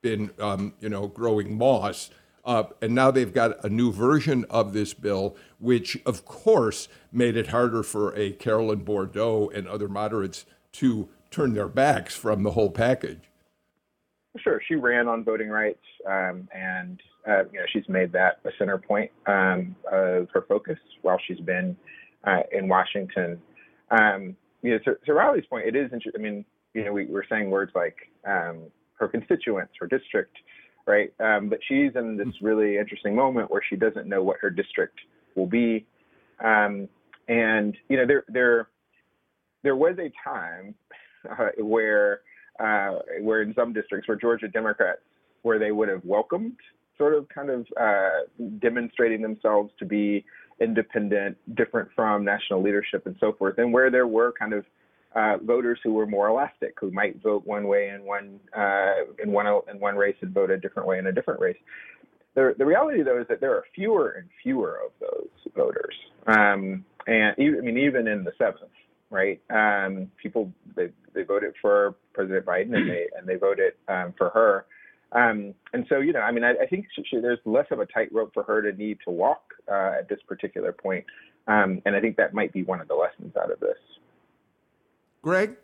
been, 0.00 0.30
um, 0.38 0.74
you 0.80 0.88
know, 0.88 1.06
growing 1.06 1.56
moss. 1.56 2.10
Uh, 2.44 2.64
and 2.80 2.94
now 2.94 3.10
they've 3.10 3.32
got 3.32 3.64
a 3.64 3.68
new 3.68 3.92
version 3.92 4.44
of 4.50 4.72
this 4.72 4.94
bill, 4.94 5.36
which, 5.60 5.98
of 6.04 6.24
course, 6.24 6.88
made 7.12 7.36
it 7.36 7.48
harder 7.48 7.82
for 7.82 8.14
a 8.16 8.32
Carolyn 8.32 8.80
Bourdeaux 8.80 9.50
and 9.54 9.68
other 9.68 9.88
moderates 9.88 10.44
to 10.72 11.08
turn 11.30 11.54
their 11.54 11.68
backs 11.68 12.16
from 12.16 12.42
the 12.42 12.52
whole 12.52 12.70
package. 12.70 13.20
Sure, 14.38 14.60
she 14.66 14.74
ran 14.74 15.08
on 15.08 15.22
voting 15.22 15.50
rights, 15.50 15.84
um, 16.06 16.48
and 16.54 17.00
uh, 17.28 17.44
you 17.52 17.58
know 17.58 17.66
she's 17.70 17.86
made 17.86 18.10
that 18.12 18.38
a 18.44 18.50
center 18.58 18.78
point 18.78 19.10
um, 19.26 19.76
of 19.92 20.28
her 20.32 20.42
focus 20.48 20.78
while 21.02 21.18
she's 21.26 21.40
been 21.40 21.76
uh, 22.24 22.40
in 22.50 22.66
Washington. 22.66 23.40
Um, 23.90 24.34
you 24.62 24.72
know, 24.72 24.78
to, 24.78 24.96
to 25.06 25.14
Riley's 25.14 25.46
point, 25.46 25.66
it 25.66 25.76
is 25.76 25.92
interesting. 25.92 26.20
I 26.20 26.22
mean, 26.22 26.44
you 26.74 26.84
know, 26.84 26.92
we 26.92 27.06
were 27.06 27.24
saying 27.28 27.50
words 27.50 27.72
like 27.74 27.96
um, 28.26 28.64
her 28.98 29.08
constituents, 29.08 29.74
her 29.80 29.86
district, 29.86 30.36
right? 30.86 31.12
Um, 31.20 31.48
but 31.48 31.58
she's 31.68 31.90
in 31.94 32.16
this 32.16 32.28
really 32.40 32.78
interesting 32.78 33.14
moment 33.14 33.50
where 33.50 33.62
she 33.68 33.76
doesn't 33.76 34.06
know 34.06 34.22
what 34.22 34.38
her 34.40 34.50
district 34.50 34.98
will 35.34 35.46
be. 35.46 35.86
Um, 36.42 36.88
and 37.28 37.76
you 37.88 37.96
know, 37.96 38.06
there 38.06 38.24
there 38.28 38.68
there 39.62 39.76
was 39.76 39.96
a 39.98 40.10
time 40.28 40.74
uh, 41.30 41.50
where 41.58 42.20
uh, 42.58 42.98
where 43.20 43.42
in 43.42 43.54
some 43.54 43.72
districts 43.72 44.08
where 44.08 44.16
Georgia 44.16 44.48
Democrats 44.48 45.00
where 45.42 45.58
they 45.58 45.72
would 45.72 45.88
have 45.88 46.04
welcomed 46.04 46.56
sort 46.96 47.14
of 47.14 47.28
kind 47.28 47.50
of 47.50 47.66
uh, 47.80 48.46
demonstrating 48.60 49.22
themselves 49.22 49.72
to 49.78 49.84
be 49.84 50.24
independent, 50.62 51.36
different 51.54 51.88
from 51.94 52.24
national 52.24 52.62
leadership 52.62 53.06
and 53.06 53.16
so 53.20 53.32
forth, 53.32 53.58
and 53.58 53.72
where 53.72 53.90
there 53.90 54.06
were 54.06 54.32
kind 54.32 54.52
of 54.52 54.64
uh, 55.14 55.36
voters 55.44 55.78
who 55.84 55.92
were 55.92 56.06
more 56.06 56.28
elastic, 56.28 56.74
who 56.80 56.90
might 56.90 57.22
vote 57.22 57.46
one 57.46 57.66
way 57.66 57.88
in 57.88 58.04
one 58.04 58.40
uh, 58.56 59.04
in 59.22 59.32
one 59.32 59.46
in 59.70 59.78
one 59.80 59.96
race 59.96 60.16
and 60.22 60.32
vote 60.32 60.50
a 60.50 60.58
different 60.58 60.88
way 60.88 60.98
in 60.98 61.06
a 61.06 61.12
different 61.12 61.40
race. 61.40 61.56
The, 62.34 62.54
the 62.56 62.64
reality, 62.64 63.02
though, 63.02 63.20
is 63.20 63.26
that 63.28 63.40
there 63.40 63.54
are 63.54 63.64
fewer 63.74 64.12
and 64.12 64.28
fewer 64.42 64.78
of 64.86 64.92
those 65.00 65.28
voters, 65.54 65.94
um, 66.26 66.84
and 67.06 67.38
even, 67.38 67.58
I 67.58 67.62
mean, 67.62 67.78
even 67.78 68.08
in 68.08 68.24
the 68.24 68.32
seventh, 68.38 68.72
right? 69.10 69.38
Um, 69.50 70.10
people 70.16 70.50
they 70.74 70.88
they 71.14 71.24
voted 71.24 71.54
for 71.60 71.94
President 72.14 72.46
Biden 72.46 72.74
and 72.74 72.88
they 72.88 73.08
and 73.16 73.26
they 73.26 73.36
voted 73.36 73.74
um, 73.88 74.14
for 74.16 74.30
her. 74.30 74.64
Um, 75.14 75.54
and 75.72 75.84
so, 75.88 76.00
you 76.00 76.12
know, 76.12 76.20
I 76.20 76.32
mean, 76.32 76.44
I, 76.44 76.52
I 76.62 76.66
think 76.66 76.86
she, 76.94 77.04
she, 77.08 77.20
there's 77.20 77.38
less 77.44 77.66
of 77.70 77.80
a 77.80 77.86
tightrope 77.86 78.32
for 78.32 78.42
her 78.44 78.62
to 78.62 78.76
need 78.76 78.98
to 79.04 79.10
walk 79.10 79.42
uh, 79.70 79.92
at 79.98 80.08
this 80.08 80.20
particular 80.26 80.72
point. 80.72 81.04
Um, 81.46 81.82
and 81.84 81.94
I 81.94 82.00
think 82.00 82.16
that 82.16 82.34
might 82.34 82.52
be 82.52 82.62
one 82.62 82.80
of 82.80 82.88
the 82.88 82.94
lessons 82.94 83.34
out 83.36 83.50
of 83.50 83.60
this. 83.60 83.76
Greg? 85.22 85.56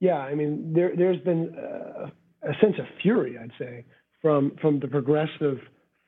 Yeah, 0.00 0.18
I 0.18 0.34
mean, 0.34 0.72
there, 0.74 0.92
there's 0.96 1.20
been 1.22 1.54
uh, 1.56 2.10
a 2.42 2.52
sense 2.60 2.74
of 2.78 2.84
fury, 3.02 3.38
I'd 3.38 3.52
say, 3.58 3.84
from 4.20 4.56
from 4.60 4.80
the 4.80 4.88
progressive 4.88 5.58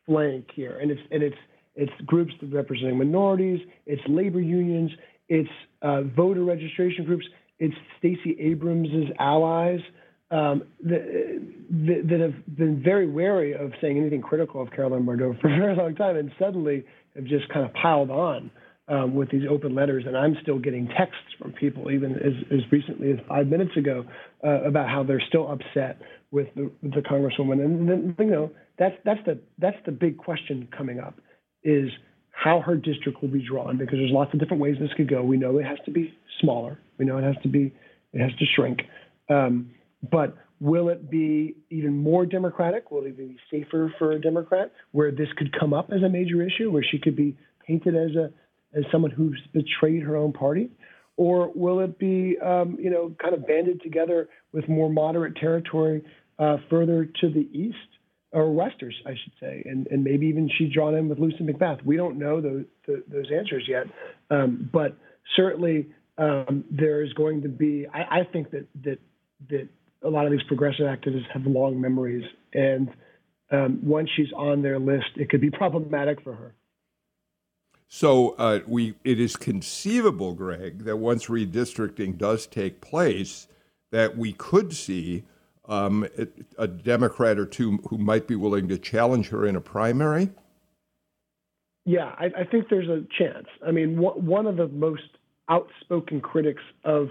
flank 0.07 0.47
here, 0.55 0.79
and 0.79 0.91
it's 0.91 1.01
and 1.11 1.23
it's 1.23 1.37
it's 1.75 1.93
groups 2.05 2.33
representing 2.43 2.99
minorities, 2.99 3.61
it's 3.87 4.03
labor 4.09 4.41
unions, 4.41 4.91
it's 5.29 5.49
uh, 5.83 6.03
voter 6.03 6.45
registration 6.45 7.05
groups, 7.05 7.25
it's 7.59 7.75
Stacey 7.99 8.37
Abrams' 8.41 9.11
allies 9.19 9.81
um, 10.31 10.65
that, 10.85 12.07
that, 12.09 12.21
have 12.21 12.57
been 12.57 12.83
very 12.83 13.09
wary 13.09 13.55
of 13.55 13.73
saying 13.81 13.99
anything 13.99 14.21
critical 14.21 14.61
of 14.61 14.71
Carolyn 14.71 15.05
Bourdeaux 15.05 15.35
for 15.41 15.49
a 15.53 15.59
very 15.59 15.75
long 15.75 15.95
time, 15.95 16.17
and 16.17 16.31
suddenly 16.39 16.85
have 17.15 17.25
just 17.25 17.49
kind 17.49 17.65
of 17.65 17.73
piled 17.75 18.11
on 18.11 18.51
um, 18.89 19.15
with 19.15 19.31
these 19.31 19.43
open 19.49 19.75
letters, 19.75 20.05
and 20.07 20.17
I'm 20.17 20.37
still 20.43 20.59
getting 20.59 20.87
texts 20.89 21.35
from 21.39 21.53
people, 21.53 21.91
even 21.91 22.13
as, 22.17 22.33
as 22.51 22.61
recently 22.71 23.13
as 23.13 23.19
five 23.29 23.47
minutes 23.47 23.77
ago, 23.77 24.05
uh, 24.45 24.63
about 24.65 24.89
how 24.89 25.03
they're 25.03 25.23
still 25.29 25.51
upset 25.51 26.01
with 26.31 26.49
the, 26.55 26.71
the 26.83 27.01
congresswoman. 27.01 27.65
And 27.65 27.89
then, 27.89 28.17
you 28.19 28.27
know, 28.27 28.51
that's 28.79 28.95
that's 29.05 29.21
the 29.27 29.39
that's 29.59 29.77
the 29.87 29.93
big 29.93 30.19
question 30.19 30.69
coming 30.77 31.01
up, 31.01 31.19
is 31.65 31.91
how 32.31 32.61
her 32.61 32.77
district 32.77 33.21
will 33.21 33.29
be 33.29 33.45
drawn 33.47 33.77
because 33.77 33.99
there's 33.99 34.13
lots 34.13 34.33
of 34.33 34.41
different 34.41 34.63
ways 34.63 34.77
this 34.79 34.91
could 34.97 35.09
go. 35.09 35.23
We 35.23 35.37
know 35.37 35.59
it 35.59 35.65
has 35.65 35.79
to 35.87 35.91
be 35.91 36.15
smaller. 36.41 36.79
We 36.99 37.05
know 37.05 37.19
it 37.19 37.25
has 37.25 37.37
to 37.43 37.49
be 37.49 37.75
it 38.13 38.21
has 38.21 38.31
to 38.39 38.45
shrink. 38.57 38.81
Um, 39.29 39.71
but 40.11 40.37
will 40.61 40.89
it 40.89 41.11
be 41.11 41.57
even 41.71 41.97
more 41.97 42.27
democratic? 42.27 42.91
Will 42.91 43.05
it 43.05 43.17
be 43.17 43.37
safer 43.51 43.93
for 43.99 44.13
a 44.13 44.21
Democrat 44.21 44.73
where 44.93 45.11
this 45.11 45.29
could 45.37 45.57
come 45.59 45.73
up 45.73 45.91
as 45.93 46.03
a 46.03 46.09
major 46.09 46.43
issue, 46.43 46.71
where 46.71 46.85
she 46.89 46.99
could 46.99 47.17
be 47.17 47.37
painted 47.67 47.95
as 47.95 48.15
a 48.17 48.31
as 48.77 48.85
someone 48.93 49.11
who's 49.11 49.41
betrayed 49.53 50.03
her 50.03 50.17
own 50.17 50.33
party? 50.33 50.71
Or 51.17 51.51
will 51.55 51.81
it 51.81 51.99
be, 51.99 52.37
um, 52.39 52.77
you 52.79 52.91
know, 52.91 53.13
kind 53.21 53.35
of 53.35 53.47
banded 53.47 53.83
together 53.83 54.29
with 54.53 54.69
more 54.69 54.89
moderate 54.89 55.37
territory 55.37 56.05
uh, 56.39 56.59
further 56.71 57.07
to 57.21 57.31
the 57.31 57.49
east 57.53 57.77
or 58.31 58.53
westers, 58.53 58.95
I 59.07 59.11
should 59.11 59.33
say, 59.41 59.63
and, 59.65 59.87
and 59.91 60.05
maybe 60.05 60.27
even 60.27 60.51
she's 60.59 60.73
drawn 60.73 60.95
in 60.95 61.09
with 61.09 61.19
Lucy 61.19 61.39
McBath. 61.39 61.85
We 61.85 61.97
don't 61.97 62.19
know 62.19 62.41
those 62.41 62.65
the, 62.87 63.03
those 63.09 63.27
answers 63.35 63.65
yet, 63.67 63.87
um, 64.31 64.69
but 64.73 64.97
certainly 65.35 65.89
um, 66.19 66.65
there 66.71 67.03
is 67.03 67.13
going 67.15 67.43
to 67.43 67.49
be. 67.49 67.87
I, 67.93 68.21
I 68.21 68.25
think 68.31 68.51
that 68.51 68.67
that 68.85 68.99
that 69.49 69.69
a 70.03 70.09
lot 70.09 70.27
of 70.27 70.33
these 70.33 70.43
progressive 70.45 70.87
activists 70.87 71.29
have 71.33 71.47
long 71.47 71.81
memories, 71.81 72.25
and 72.53 72.89
um, 73.51 73.81
once 73.83 74.09
she's 74.17 74.33
on 74.37 74.63
their 74.63 74.79
list, 74.79 75.07
it 75.17 75.31
could 75.31 75.41
be 75.41 75.51
problematic 75.51 76.23
for 76.23 76.35
her. 76.35 76.55
So 77.89 78.35
uh, 78.39 78.61
we, 78.67 78.95
it 79.03 79.19
is 79.19 79.37
conceivable, 79.37 80.35
Greg, 80.35 80.85
that 80.85 80.99
once 80.99 81.27
redistricting 81.27 82.19
does 82.19 82.47
take 82.47 82.83
place, 82.83 83.49
that 83.91 84.17
we 84.17 84.35
could 84.35 84.75
see 84.75 85.25
um, 85.67 86.07
a, 86.59 86.67
Democrat 86.67 87.39
or 87.39 87.47
two 87.47 87.79
who 87.89 87.97
might 87.97 88.27
be 88.27 88.37
willing 88.37 88.69
to 88.69 88.79
challenge 88.79 89.29
her 89.29 89.47
in 89.47 89.57
a 89.57 89.61
primary. 89.61 90.31
Yeah, 91.87 92.15
I, 92.19 92.27
I 92.41 92.45
think 92.45 92.69
there's 92.69 92.89
a 92.89 93.07
chance. 93.19 93.47
I 93.67 93.71
mean, 93.71 93.99
one 93.99 94.47
of 94.47 94.57
the 94.57 94.69
most 94.69 95.09
outspoken 95.49 96.21
critics 96.21 96.63
of 96.85 97.09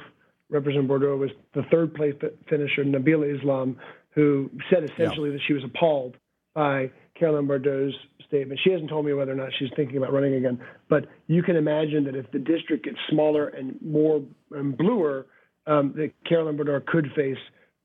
Representative 0.50 0.88
Bourdeaux 0.88 1.18
was 1.18 1.32
the 1.54 1.64
third 1.72 1.94
place 1.94 2.14
finisher, 2.50 2.84
Nabilah 2.84 3.38
Islam, 3.38 3.78
who 4.12 4.50
said 4.70 4.84
essentially 4.84 5.30
yeah. 5.30 5.34
that 5.34 5.42
she 5.46 5.54
was 5.54 5.64
appalled 5.64 6.16
by 6.54 6.90
Carolyn 7.16 7.48
Bourdeaux's 7.48 7.96
statement. 8.28 8.60
She 8.64 8.72
hasn't 8.72 8.90
told 8.90 9.06
me 9.06 9.14
whether 9.14 9.32
or 9.32 9.36
not 9.36 9.50
she's 9.58 9.70
thinking 9.76 9.98
about 9.98 10.14
running 10.14 10.36
again, 10.36 10.60
but 10.90 11.06
you 11.28 11.44
can 11.44 11.56
imagine 11.56 12.04
that 12.06 12.16
if 12.16 12.30
the 12.32 12.40
district 12.40 12.86
gets 12.86 12.98
smaller 13.10 13.48
and 13.48 13.78
more 13.82 14.24
and 14.52 14.78
bluer, 14.78 15.28
um, 15.66 15.94
that 15.98 16.12
Carolyn 16.28 16.56
Bourdeaux 16.56 16.82
could 16.86 17.12
face 17.16 17.38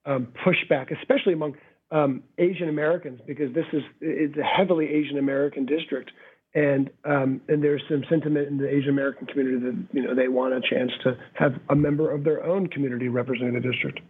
um, 0.06 0.28
pushback, 0.44 0.96
especially 0.96 1.32
among 1.32 1.56
um, 1.90 2.22
Asian 2.38 2.68
Americans, 2.68 3.20
because 3.26 3.52
this 3.54 3.66
is 3.72 3.82
it's 4.00 4.36
a 4.36 4.42
heavily 4.42 4.86
Asian 4.86 5.18
American 5.18 5.66
district, 5.66 6.10
and 6.54 6.90
um, 7.04 7.40
and 7.48 7.62
there's 7.62 7.82
some 7.88 8.04
sentiment 8.10 8.48
in 8.48 8.58
the 8.58 8.68
Asian 8.68 8.90
American 8.90 9.26
community 9.26 9.58
that 9.58 9.86
you 9.92 10.02
know 10.02 10.14
they 10.14 10.28
want 10.28 10.54
a 10.54 10.60
chance 10.60 10.90
to 11.04 11.16
have 11.34 11.52
a 11.70 11.74
member 11.74 12.10
of 12.10 12.24
their 12.24 12.44
own 12.44 12.66
community 12.66 13.08
representing 13.08 13.54
the 13.54 13.60
district. 13.60 14.00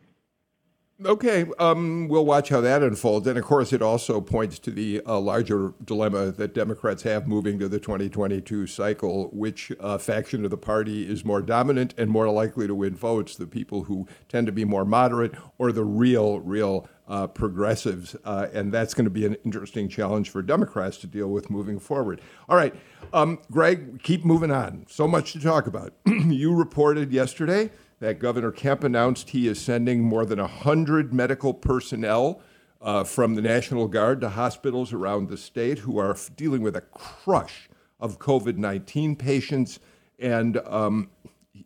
Okay, 1.05 1.47
um, 1.59 2.07
we'll 2.09 2.25
watch 2.25 2.51
how 2.51 2.61
that 2.61 2.83
unfolds. 2.83 3.27
And 3.27 3.39
of 3.39 3.45
course, 3.45 3.73
it 3.73 3.83
also 3.83 4.21
points 4.21 4.59
to 4.61 4.71
the 4.71 5.01
uh, 5.07 5.19
larger 5.19 5.75
dilemma 5.85 6.31
that 6.33 6.55
Democrats 6.55 7.03
have 7.03 7.27
moving 7.27 7.59
to 7.59 7.69
the 7.69 7.81
2022 7.81 8.67
cycle. 8.67 9.29
Which 9.33 9.73
uh, 9.81 9.99
faction 9.99 10.45
of 10.45 10.51
the 10.51 10.57
party 10.57 11.09
is 11.09 11.25
more 11.25 11.43
dominant 11.43 11.95
and 11.97 12.11
more 12.11 12.29
likely 12.31 12.67
to 12.67 12.75
win 12.75 12.95
votes? 12.95 13.37
The 13.37 13.47
people 13.47 13.85
who 13.85 14.07
tend 14.29 14.47
to 14.47 14.53
be 14.53 14.65
more 14.65 14.85
moderate 14.85 15.35
or 15.59 15.73
the 15.73 15.85
real, 15.85 16.41
real 16.41 16.89
uh, 17.09 17.27
progressives? 17.27 18.15
Uh, 18.25 18.49
and 18.53 18.73
that's 18.73 18.95
going 18.95 19.07
to 19.07 19.11
be 19.11 19.27
an 19.27 19.37
interesting 19.45 19.89
challenge 19.89 20.31
for 20.31 20.43
Democrats 20.43 20.99
to 20.99 21.07
deal 21.07 21.29
with 21.29 21.51
moving 21.51 21.81
forward. 21.81 22.21
All 22.49 22.57
right, 22.57 22.75
um, 23.13 23.41
Greg, 23.51 24.03
keep 24.03 24.25
moving 24.25 24.51
on. 24.51 24.87
So 24.89 25.09
much 25.09 25.33
to 25.33 25.41
talk 25.41 25.67
about. 25.67 25.95
you 26.07 26.55
reported 26.55 27.13
yesterday 27.13 27.71
that 28.03 28.19
Governor 28.19 28.51
Kemp 28.51 28.83
announced 28.83 29.31
he 29.31 29.47
is 29.47 29.61
sending 29.61 30.03
more 30.03 30.27
than 30.27 30.41
100 30.41 31.15
medical 31.15 31.55
personnel 31.55 32.41
uh, 32.81 33.05
from 33.05 33.37
the 33.37 33.41
National 33.41 33.87
Guard 33.87 34.21
to 34.23 34.31
hospitals 34.31 34.93
around 34.93 35.29
the 35.29 35.37
state 35.37 35.79
who 35.79 35.99
are 35.99 36.17
dealing 36.35 36.63
with 36.63 36.75
a 36.75 36.81
crush 36.81 37.71
of 38.01 38.19
COVID 38.19 38.57
19 38.57 39.15
patients. 39.15 39.79
And 40.19 40.57
um, 40.67 41.11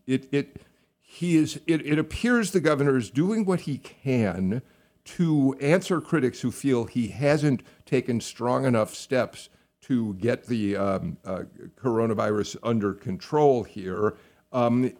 it, 0.07 0.29
it, 0.31 0.61
he 1.01 1.37
is, 1.37 1.59
it, 1.67 1.87
it 1.87 1.99
appears 1.99 2.51
the 2.51 2.61
governor 2.61 2.99
is 2.99 3.09
doing 3.09 3.47
what 3.47 3.61
he 3.61 3.79
can 3.79 4.61
to 5.07 5.57
answer 5.59 6.03
critics 6.03 6.43
who 6.43 6.51
feel 6.51 6.85
he 6.85 7.09
hasn't 7.09 7.63
taken 7.87 8.21
strong 8.21 8.67
enough 8.67 8.95
steps 8.95 9.49
to 9.81 10.13
get 10.15 10.45
the 10.49 10.77
um, 10.77 11.17
uh, 11.25 11.45
coronavirus 11.81 12.59
under 12.63 12.93
control 12.93 13.63
here. 13.63 14.19
Um, 14.53 14.93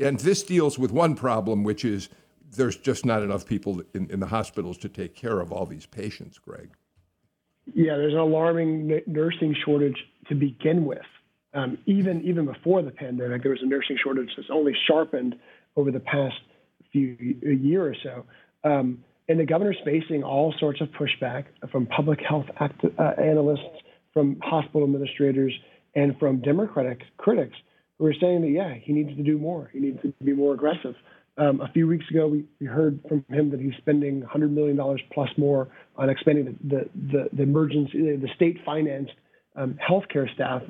and 0.00 0.20
this 0.20 0.42
deals 0.42 0.78
with 0.78 0.92
one 0.92 1.14
problem, 1.14 1.64
which 1.64 1.84
is 1.84 2.08
there's 2.56 2.76
just 2.76 3.04
not 3.04 3.22
enough 3.22 3.46
people 3.46 3.82
in, 3.94 4.10
in 4.10 4.20
the 4.20 4.26
hospitals 4.26 4.78
to 4.78 4.88
take 4.88 5.14
care 5.14 5.40
of 5.40 5.52
all 5.52 5.66
these 5.66 5.86
patients, 5.86 6.38
Greg. 6.38 6.70
Yeah, 7.74 7.96
there's 7.96 8.14
an 8.14 8.20
alarming 8.20 9.02
nursing 9.06 9.54
shortage 9.64 9.96
to 10.28 10.34
begin 10.34 10.84
with. 10.84 10.98
Um, 11.54 11.78
even 11.86 12.22
even 12.22 12.46
before 12.46 12.82
the 12.82 12.90
pandemic, 12.90 13.42
there 13.42 13.52
was 13.52 13.62
a 13.62 13.66
nursing 13.66 13.96
shortage 14.02 14.30
that's 14.36 14.48
only 14.50 14.74
sharpened 14.86 15.34
over 15.76 15.90
the 15.90 16.00
past 16.00 16.36
few 16.92 17.16
year 17.42 17.86
or 17.86 17.96
so. 18.02 18.24
Um, 18.64 19.04
and 19.28 19.38
the 19.38 19.44
governor's 19.44 19.78
facing 19.84 20.22
all 20.22 20.54
sorts 20.58 20.80
of 20.80 20.88
pushback 20.88 21.44
from 21.70 21.86
public 21.86 22.20
health 22.26 22.46
act, 22.60 22.82
uh, 22.84 23.02
analysts, 23.22 23.82
from 24.14 24.38
hospital 24.42 24.84
administrators, 24.84 25.52
and 25.94 26.18
from 26.18 26.40
Democratic 26.40 27.02
critics 27.18 27.56
who 27.98 28.06
are 28.06 28.14
saying 28.20 28.42
that, 28.42 28.50
yeah, 28.50 28.74
he 28.74 28.92
needs 28.92 29.16
to 29.16 29.22
do 29.22 29.38
more. 29.38 29.70
He 29.72 29.80
needs 29.80 30.00
to 30.02 30.12
be 30.24 30.32
more 30.32 30.54
aggressive. 30.54 30.94
Um, 31.36 31.60
a 31.60 31.68
few 31.72 31.86
weeks 31.86 32.04
ago, 32.10 32.26
we, 32.26 32.44
we 32.60 32.66
heard 32.66 33.00
from 33.08 33.24
him 33.28 33.50
that 33.50 33.60
he's 33.60 33.74
spending 33.78 34.22
$100 34.22 34.50
million 34.50 34.78
plus 35.12 35.28
more 35.36 35.68
on 35.96 36.10
expanding 36.10 36.58
the, 36.62 36.68
the, 36.68 36.90
the, 37.12 37.28
the 37.32 37.42
emergency, 37.42 38.16
the 38.16 38.28
state 38.34 38.58
financed 38.64 39.12
um, 39.56 39.78
healthcare 39.88 40.32
staff 40.34 40.62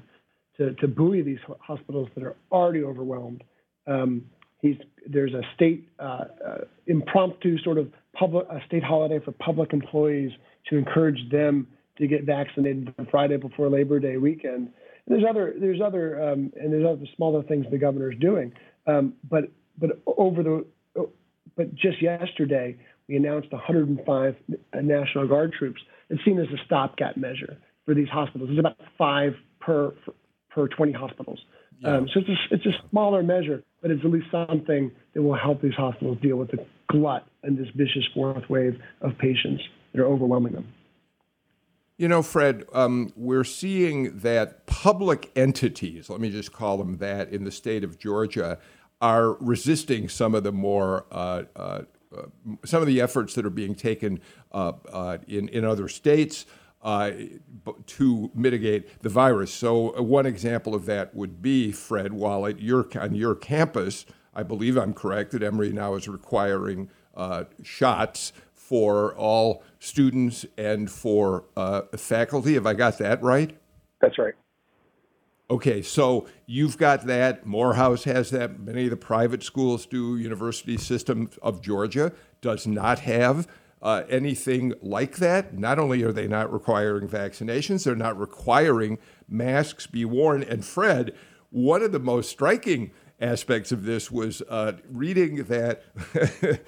to, 0.58 0.74
to 0.74 0.88
buoy 0.88 1.22
these 1.22 1.38
hospitals 1.60 2.08
that 2.14 2.24
are 2.24 2.36
already 2.52 2.82
overwhelmed. 2.82 3.44
Um, 3.86 4.26
he's, 4.60 4.76
there's 5.06 5.32
a 5.32 5.42
state 5.54 5.88
uh, 5.98 6.24
uh, 6.46 6.58
impromptu 6.86 7.58
sort 7.62 7.78
of 7.78 7.90
public, 8.12 8.46
a 8.50 8.60
state 8.66 8.82
holiday 8.82 9.20
for 9.24 9.32
public 9.32 9.72
employees 9.72 10.32
to 10.68 10.76
encourage 10.76 11.30
them 11.30 11.66
to 11.96 12.06
get 12.06 12.24
vaccinated 12.24 12.92
on 12.98 13.06
Friday 13.10 13.36
before 13.38 13.68
Labor 13.70 14.00
Day 14.00 14.18
weekend 14.18 14.70
there's 15.08 15.24
other 15.28 15.54
there's 15.58 15.80
other 15.80 16.22
um, 16.22 16.52
and 16.56 16.72
there's 16.72 16.86
other 16.86 17.06
smaller 17.16 17.42
things 17.42 17.66
the 17.70 17.78
governor 17.78 18.12
is 18.12 18.18
doing. 18.18 18.52
Um, 18.86 19.14
but 19.28 19.50
but 19.78 20.00
over 20.06 20.42
the 20.42 20.66
but 21.56 21.74
just 21.74 22.00
yesterday 22.00 22.76
we 23.08 23.16
announced 23.16 23.50
105 23.50 24.36
National 24.82 25.26
Guard 25.26 25.52
troops. 25.58 25.80
It's 26.10 26.24
seen 26.24 26.38
as 26.38 26.46
a 26.48 26.64
stopgap 26.66 27.16
measure 27.16 27.58
for 27.84 27.94
these 27.94 28.08
hospitals. 28.08 28.50
It's 28.50 28.60
about 28.60 28.76
five 28.96 29.32
per 29.60 29.94
per 30.50 30.68
20 30.68 30.92
hospitals. 30.92 31.40
Yeah. 31.80 31.96
Um, 31.96 32.08
so 32.12 32.20
it's 32.20 32.28
a, 32.28 32.54
it's 32.54 32.66
a 32.66 32.88
smaller 32.90 33.22
measure, 33.22 33.62
but 33.80 33.90
it's 33.90 34.04
at 34.04 34.10
least 34.10 34.26
something 34.30 34.90
that 35.14 35.22
will 35.22 35.36
help 35.36 35.62
these 35.62 35.74
hospitals 35.74 36.18
deal 36.20 36.36
with 36.36 36.50
the 36.50 36.64
glut 36.88 37.26
and 37.42 37.56
this 37.56 37.68
vicious 37.74 38.04
fourth 38.14 38.48
wave 38.48 38.80
of 39.00 39.16
patients 39.18 39.62
that 39.92 40.00
are 40.00 40.06
overwhelming 40.06 40.52
them. 40.52 40.66
You 41.98 42.06
know, 42.06 42.22
Fred, 42.22 42.64
um, 42.72 43.12
we're 43.16 43.42
seeing 43.42 44.20
that 44.20 44.66
public 44.66 45.32
entities, 45.34 46.08
let 46.08 46.20
me 46.20 46.30
just 46.30 46.52
call 46.52 46.78
them 46.78 46.98
that, 46.98 47.30
in 47.30 47.42
the 47.42 47.50
state 47.50 47.82
of 47.82 47.98
Georgia 47.98 48.58
are 49.00 49.32
resisting 49.40 50.08
some 50.08 50.32
of 50.36 50.44
the 50.44 50.52
more 50.52 51.06
uh, 51.10 51.42
uh, 51.56 51.82
uh, 52.16 52.22
some 52.64 52.80
of 52.80 52.86
the 52.86 53.00
efforts 53.00 53.34
that 53.34 53.44
are 53.44 53.50
being 53.50 53.74
taken 53.74 54.20
uh, 54.52 54.72
uh, 54.92 55.18
in 55.26 55.48
in 55.48 55.64
other 55.64 55.88
states 55.88 56.46
uh, 56.82 57.10
to 57.86 58.30
mitigate 58.32 59.02
the 59.02 59.08
virus. 59.08 59.52
So 59.52 60.00
one 60.00 60.24
example 60.24 60.76
of 60.76 60.86
that 60.86 61.14
would 61.16 61.42
be 61.42 61.72
Fred, 61.72 62.12
while 62.12 62.46
at 62.46 62.60
your 62.60 62.86
on 62.96 63.16
your 63.16 63.34
campus, 63.34 64.06
I 64.34 64.44
believe 64.44 64.76
I'm 64.76 64.94
correct 64.94 65.32
that 65.32 65.42
Emory 65.42 65.72
now 65.72 65.94
is 65.94 66.06
requiring 66.06 66.90
shots 67.64 68.32
for 68.68 69.14
all 69.14 69.62
students 69.78 70.44
and 70.58 70.90
for 70.90 71.44
uh, 71.56 71.82
faculty. 71.96 72.52
Have 72.54 72.66
I 72.66 72.74
got 72.74 72.98
that 72.98 73.22
right? 73.22 73.56
That's 74.02 74.18
right. 74.18 74.34
Okay, 75.50 75.80
so 75.80 76.26
you've 76.44 76.76
got 76.76 77.06
that. 77.06 77.46
Morehouse 77.46 78.04
has 78.04 78.28
that. 78.30 78.60
Many 78.60 78.84
of 78.84 78.90
the 78.90 78.98
private 78.98 79.42
schools 79.42 79.86
do. 79.86 80.18
University 80.18 80.76
System 80.76 81.30
of 81.40 81.62
Georgia 81.62 82.12
does 82.42 82.66
not 82.66 82.98
have 83.00 83.48
uh, 83.80 84.02
anything 84.10 84.74
like 84.82 85.16
that. 85.16 85.56
Not 85.56 85.78
only 85.78 86.02
are 86.02 86.12
they 86.12 86.28
not 86.28 86.52
requiring 86.52 87.08
vaccinations, 87.08 87.84
they're 87.84 87.96
not 87.96 88.18
requiring 88.18 88.98
masks 89.26 89.86
be 89.86 90.04
worn. 90.04 90.42
And 90.42 90.62
Fred, 90.62 91.14
one 91.48 91.82
of 91.82 91.92
the 91.92 91.98
most 91.98 92.28
striking 92.28 92.90
aspects 93.20 93.72
of 93.72 93.84
this 93.84 94.10
was 94.10 94.42
uh, 94.48 94.72
reading 94.90 95.44
that 95.44 95.82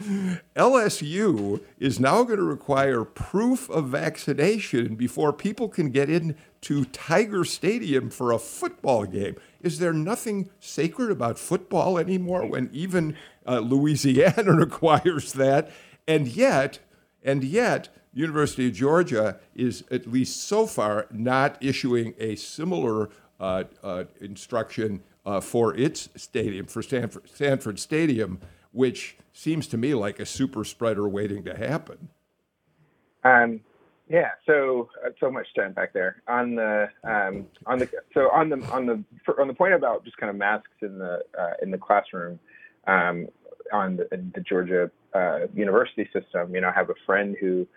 LSU 0.56 1.60
is 1.78 2.00
now 2.00 2.22
going 2.24 2.38
to 2.38 2.44
require 2.44 3.04
proof 3.04 3.70
of 3.70 3.88
vaccination 3.88 4.96
before 4.96 5.32
people 5.32 5.68
can 5.68 5.90
get 5.90 6.10
into 6.10 6.84
Tiger 6.86 7.44
Stadium 7.44 8.10
for 8.10 8.32
a 8.32 8.38
football 8.38 9.04
game. 9.04 9.36
Is 9.62 9.78
there 9.78 9.92
nothing 9.92 10.50
sacred 10.58 11.10
about 11.10 11.38
football 11.38 11.98
anymore 11.98 12.46
when 12.46 12.68
even 12.72 13.16
uh, 13.46 13.60
Louisiana 13.60 14.52
requires 14.52 15.32
that? 15.34 15.70
And 16.08 16.26
yet, 16.26 16.80
and 17.22 17.44
yet, 17.44 17.90
University 18.12 18.66
of 18.66 18.74
Georgia 18.74 19.38
is 19.54 19.84
at 19.90 20.06
least 20.10 20.42
so 20.42 20.66
far 20.66 21.06
not 21.12 21.56
issuing 21.60 22.14
a 22.18 22.34
similar 22.34 23.10
uh, 23.38 23.64
uh, 23.84 24.04
instruction 24.20 25.02
uh, 25.24 25.40
for 25.40 25.74
its 25.76 26.08
stadium, 26.16 26.66
for 26.66 26.82
Stanford, 26.82 27.28
Sanford 27.28 27.78
Stadium, 27.78 28.40
which 28.72 29.16
seems 29.32 29.66
to 29.68 29.76
me 29.76 29.94
like 29.94 30.20
a 30.20 30.26
super 30.26 30.64
spreader 30.64 31.08
waiting 31.08 31.44
to 31.44 31.56
happen. 31.56 32.08
Um, 33.24 33.60
yeah, 34.08 34.30
so 34.44 34.88
uh, 35.06 35.10
so 35.20 35.30
much 35.30 35.46
to 35.54 35.64
unpack 35.64 35.92
there 35.92 36.22
on 36.26 36.56
the 36.56 36.88
um, 37.04 37.46
on 37.66 37.78
the 37.78 37.88
so 38.12 38.28
on 38.32 38.48
the 38.48 38.56
on 38.72 38.86
the 38.86 39.04
on 39.38 39.46
the 39.46 39.54
point 39.54 39.72
about 39.72 40.04
just 40.04 40.16
kind 40.16 40.30
of 40.30 40.36
masks 40.36 40.68
in 40.82 40.98
the 40.98 41.20
uh, 41.38 41.52
in 41.62 41.70
the 41.70 41.78
classroom 41.78 42.40
um, 42.88 43.28
on 43.72 43.96
the, 43.96 44.08
the 44.34 44.40
Georgia 44.40 44.90
uh, 45.14 45.40
university 45.54 46.08
system. 46.12 46.52
You 46.54 46.60
know, 46.60 46.68
I 46.68 46.72
have 46.72 46.90
a 46.90 46.94
friend 47.06 47.36
who 47.40 47.68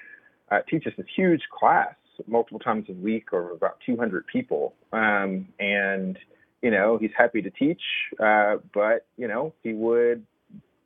uh, 0.51 0.61
teaches 0.67 0.93
this 0.97 1.05
huge 1.15 1.41
class 1.57 1.93
multiple 2.25 2.59
times 2.59 2.85
a 2.89 2.93
week 2.93 3.31
over 3.31 3.51
about 3.51 3.77
200 3.85 4.25
people, 4.25 4.73
um, 4.91 5.47
and 5.59 6.17
you 6.63 6.71
know, 6.71 6.97
he's 6.97 7.11
happy 7.15 7.41
to 7.41 7.49
teach, 7.51 7.81
uh, 8.23 8.55
but 8.73 9.05
you 9.17 9.27
know, 9.27 9.53
he 9.63 9.73
would, 9.73 10.25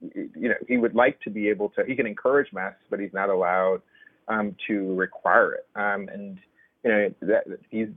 you 0.02 0.50
know, 0.50 0.56
he 0.68 0.78
would 0.78 0.96
like 0.96 1.22
to 1.22 1.30
be 1.30 1.48
able 1.50 1.70
to. 1.70 1.86
He 1.86 1.96
can 1.96 2.08
encourage 2.08 2.52
masks, 2.52 2.82
but 2.90 3.00
he's 3.00 3.14
not 3.14 3.30
allowed 3.30 3.84
um, 4.28 4.56
to 4.68 4.96
require 4.96 5.54
it. 5.54 5.68
Um, 5.76 6.10
and 6.12 6.40
you 6.84 6.92
know, 6.92 7.14
that 7.22 7.44
he's, 7.70 7.90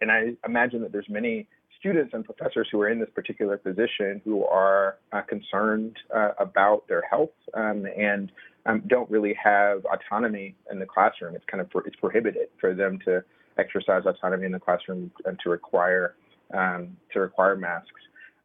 and 0.00 0.10
I 0.10 0.32
imagine 0.44 0.82
that 0.82 0.90
there's 0.90 1.08
many 1.08 1.46
students 1.78 2.12
and 2.12 2.24
professors 2.24 2.68
who 2.72 2.80
are 2.80 2.88
in 2.88 2.98
this 2.98 3.08
particular 3.14 3.56
position 3.56 4.20
who 4.24 4.44
are 4.44 4.96
uh, 5.12 5.22
concerned 5.22 5.96
uh, 6.14 6.30
about 6.40 6.88
their 6.88 7.02
health 7.08 7.30
um, 7.54 7.86
and 7.96 8.32
um, 8.66 8.82
don't 8.88 9.08
really 9.10 9.34
have 9.42 9.84
autonomy 9.86 10.56
in 10.72 10.80
the 10.80 10.86
classroom. 10.86 11.36
It's 11.36 11.44
kind 11.48 11.60
of 11.60 11.68
it's 11.86 11.96
prohibited 11.96 12.48
for 12.60 12.74
them 12.74 12.98
to 13.04 13.22
exercise 13.58 14.02
autonomy 14.06 14.46
in 14.46 14.52
the 14.52 14.60
classroom 14.60 15.12
and 15.24 15.38
to 15.44 15.50
require 15.50 16.14
um, 16.52 16.96
to 17.12 17.20
require 17.20 17.56
masks. 17.56 17.88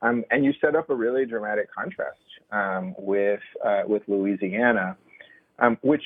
Um, 0.02 0.24
and 0.30 0.46
you 0.46 0.54
set 0.62 0.76
up 0.76 0.90
a 0.90 0.96
really 0.96 1.26
dramatic 1.26 1.74
contrast 1.74 2.20
um, 2.52 2.96
with 2.98 3.40
uh, 3.66 3.82
with 3.86 4.04
Louisiana, 4.08 4.96
um, 5.60 5.78
which 5.82 6.04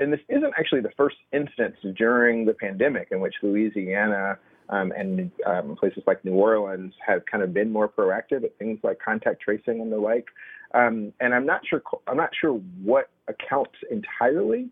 and 0.00 0.12
this 0.12 0.20
isn't 0.28 0.52
actually 0.58 0.80
the 0.80 0.90
first 0.96 1.16
instance 1.32 1.76
during 1.96 2.44
the 2.44 2.54
pandemic 2.54 3.08
in 3.12 3.20
which 3.20 3.34
Louisiana 3.42 4.38
um, 4.68 4.92
and 4.96 5.30
um, 5.46 5.76
places 5.76 6.02
like 6.06 6.24
New 6.24 6.32
Orleans 6.32 6.94
have 7.06 7.24
kind 7.30 7.44
of 7.44 7.52
been 7.52 7.70
more 7.70 7.88
proactive 7.88 8.42
at 8.44 8.56
things 8.58 8.80
like 8.82 8.98
contact 9.04 9.42
tracing 9.42 9.80
and 9.80 9.92
the 9.92 9.98
like. 9.98 10.26
and 10.72 11.12
I'm 11.20 11.46
not 11.46 11.60
sure 11.68 11.82
I'm 12.06 12.16
not 12.16 12.30
sure 12.40 12.54
what 12.82 13.10
accounts 13.28 13.76
entirely 13.90 14.70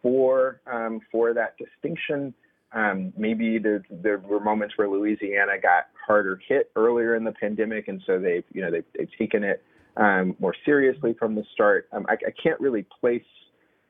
for 0.00 0.60
for 1.10 1.34
that 1.34 1.56
distinction 1.58 2.34
um, 2.74 3.12
maybe 3.16 3.58
there, 3.58 3.84
there 3.88 4.18
were 4.18 4.40
moments 4.40 4.76
where 4.76 4.88
Louisiana 4.88 5.52
got 5.62 5.86
harder 6.06 6.40
hit 6.46 6.70
earlier 6.74 7.14
in 7.14 7.22
the 7.22 7.32
pandemic, 7.32 7.86
and 7.88 8.02
so 8.04 8.18
they've 8.18 8.44
you 8.52 8.60
know 8.60 8.70
they've, 8.70 8.84
they've 8.98 9.10
taken 9.16 9.44
it 9.44 9.62
um, 9.96 10.36
more 10.40 10.54
seriously 10.64 11.14
from 11.18 11.36
the 11.36 11.44
start. 11.52 11.88
Um, 11.92 12.04
I, 12.08 12.14
I, 12.14 12.32
can't 12.42 12.60
really 12.60 12.84
place 13.00 13.22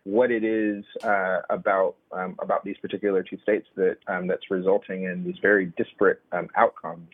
what 0.05 0.31
it 0.31 0.45
is 0.45 0.85
uh, 1.03 1.41
about 1.49 1.97
um, 2.13 2.37
about 2.43 2.63
these 2.63 2.77
particular 2.77 3.23
two 3.23 3.39
states 3.43 3.67
that 3.77 3.97
um, 4.07 4.27
that's 4.27 4.51
resulting 4.51 5.05
in 5.05 5.25
these 5.25 5.39
very 5.41 5.73
disparate 5.79 6.21
um, 6.33 6.49
outcomes. 6.55 7.09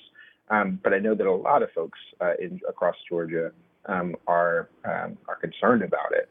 but 0.83 0.93
I 0.93 0.99
know 0.99 1.15
that 1.15 1.27
a 1.27 1.33
lot 1.33 1.63
of 1.63 1.71
folks 1.71 2.01
uh, 2.21 2.35
in 2.41 2.61
across 2.69 2.97
Georgia 3.09 3.53
are 4.27 4.69
are 4.85 5.37
concerned 5.41 5.83
about 5.85 6.13
it. 6.13 6.29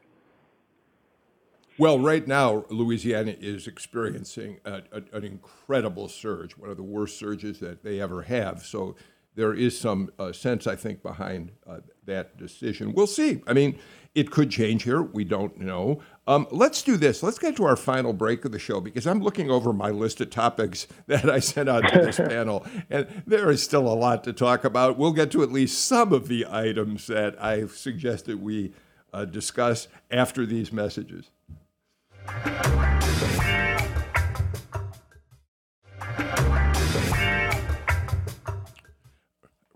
Well, 1.80 1.98
right 1.98 2.28
now, 2.28 2.66
Louisiana 2.68 3.34
is 3.40 3.66
experiencing 3.66 4.60
a, 4.66 4.82
a, 4.92 5.16
an 5.16 5.24
incredible 5.24 6.08
surge, 6.08 6.54
one 6.58 6.68
of 6.68 6.76
the 6.76 6.82
worst 6.82 7.18
surges 7.18 7.58
that 7.60 7.82
they 7.82 8.02
ever 8.02 8.20
have. 8.20 8.66
So 8.66 8.96
there 9.34 9.54
is 9.54 9.80
some 9.80 10.10
uh, 10.18 10.32
sense, 10.32 10.66
I 10.66 10.76
think, 10.76 11.02
behind 11.02 11.52
uh, 11.66 11.78
that 12.04 12.36
decision. 12.36 12.92
We'll 12.92 13.06
see. 13.06 13.42
I 13.46 13.54
mean, 13.54 13.78
it 14.14 14.30
could 14.30 14.50
change 14.50 14.82
here. 14.82 15.00
We 15.00 15.24
don't 15.24 15.58
know. 15.58 16.02
Um, 16.26 16.46
let's 16.50 16.82
do 16.82 16.98
this. 16.98 17.22
Let's 17.22 17.38
get 17.38 17.56
to 17.56 17.64
our 17.64 17.76
final 17.76 18.12
break 18.12 18.44
of 18.44 18.52
the 18.52 18.58
show 18.58 18.82
because 18.82 19.06
I'm 19.06 19.22
looking 19.22 19.50
over 19.50 19.72
my 19.72 19.88
list 19.88 20.20
of 20.20 20.28
topics 20.28 20.86
that 21.06 21.30
I 21.30 21.38
sent 21.38 21.70
out 21.70 21.90
to 21.90 21.98
this 21.98 22.16
panel, 22.18 22.66
and 22.90 23.22
there 23.26 23.48
is 23.48 23.62
still 23.62 23.88
a 23.90 23.96
lot 23.96 24.22
to 24.24 24.34
talk 24.34 24.66
about. 24.66 24.98
We'll 24.98 25.14
get 25.14 25.30
to 25.30 25.42
at 25.42 25.50
least 25.50 25.82
some 25.86 26.12
of 26.12 26.28
the 26.28 26.44
items 26.46 27.06
that 27.06 27.42
I've 27.42 27.72
suggested 27.72 28.42
we 28.42 28.74
uh, 29.14 29.24
discuss 29.24 29.88
after 30.10 30.44
these 30.44 30.74
messages. 30.74 31.30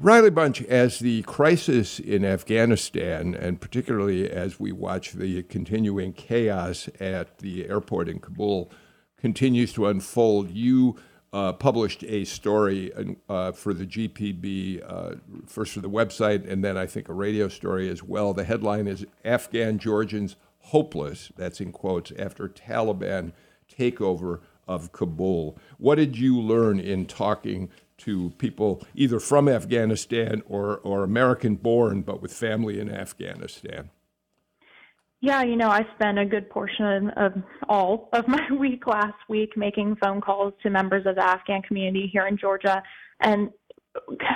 Riley 0.04 0.28
Bunch, 0.28 0.60
as 0.64 0.98
the 0.98 1.22
crisis 1.22 1.98
in 1.98 2.26
Afghanistan, 2.26 3.34
and 3.34 3.58
particularly 3.58 4.30
as 4.30 4.60
we 4.60 4.70
watch 4.70 5.12
the 5.12 5.42
continuing 5.44 6.12
chaos 6.12 6.90
at 7.00 7.38
the 7.38 7.66
airport 7.70 8.10
in 8.10 8.18
Kabul, 8.18 8.70
continues 9.16 9.72
to 9.72 9.86
unfold, 9.86 10.50
you 10.50 10.96
uh, 11.32 11.54
published 11.54 12.04
a 12.04 12.26
story 12.26 12.92
uh, 13.30 13.52
for 13.52 13.72
the 13.72 13.86
GPB, 13.86 14.82
uh, 14.86 15.14
first 15.46 15.72
for 15.72 15.80
the 15.80 15.88
website, 15.88 16.46
and 16.46 16.62
then 16.62 16.76
I 16.76 16.84
think 16.84 17.08
a 17.08 17.14
radio 17.14 17.48
story 17.48 17.88
as 17.88 18.02
well. 18.02 18.34
The 18.34 18.44
headline 18.44 18.86
is 18.86 19.06
Afghan 19.24 19.78
Georgians 19.78 20.36
hopeless, 20.64 21.30
that's 21.36 21.60
in 21.60 21.72
quotes, 21.72 22.12
after 22.18 22.48
Taliban 22.48 23.32
takeover 23.70 24.40
of 24.66 24.92
Kabul. 24.92 25.58
What 25.78 25.96
did 25.96 26.16
you 26.18 26.40
learn 26.40 26.80
in 26.80 27.06
talking 27.06 27.70
to 27.98 28.30
people 28.38 28.82
either 28.94 29.20
from 29.20 29.48
Afghanistan 29.48 30.42
or, 30.46 30.78
or 30.78 31.04
American 31.04 31.56
born 31.56 32.02
but 32.02 32.22
with 32.22 32.32
family 32.32 32.80
in 32.80 32.90
Afghanistan? 32.90 33.90
Yeah, 35.20 35.42
you 35.42 35.56
know, 35.56 35.68
I 35.68 35.86
spent 35.94 36.18
a 36.18 36.26
good 36.26 36.50
portion 36.50 37.10
of 37.16 37.32
all 37.68 38.08
of 38.12 38.28
my 38.28 38.46
week 38.58 38.86
last 38.86 39.16
week 39.28 39.56
making 39.56 39.96
phone 39.96 40.20
calls 40.20 40.52
to 40.62 40.70
members 40.70 41.06
of 41.06 41.16
the 41.16 41.24
Afghan 41.24 41.62
community 41.62 42.08
here 42.12 42.26
in 42.26 42.36
Georgia. 42.36 42.82
And 43.20 43.50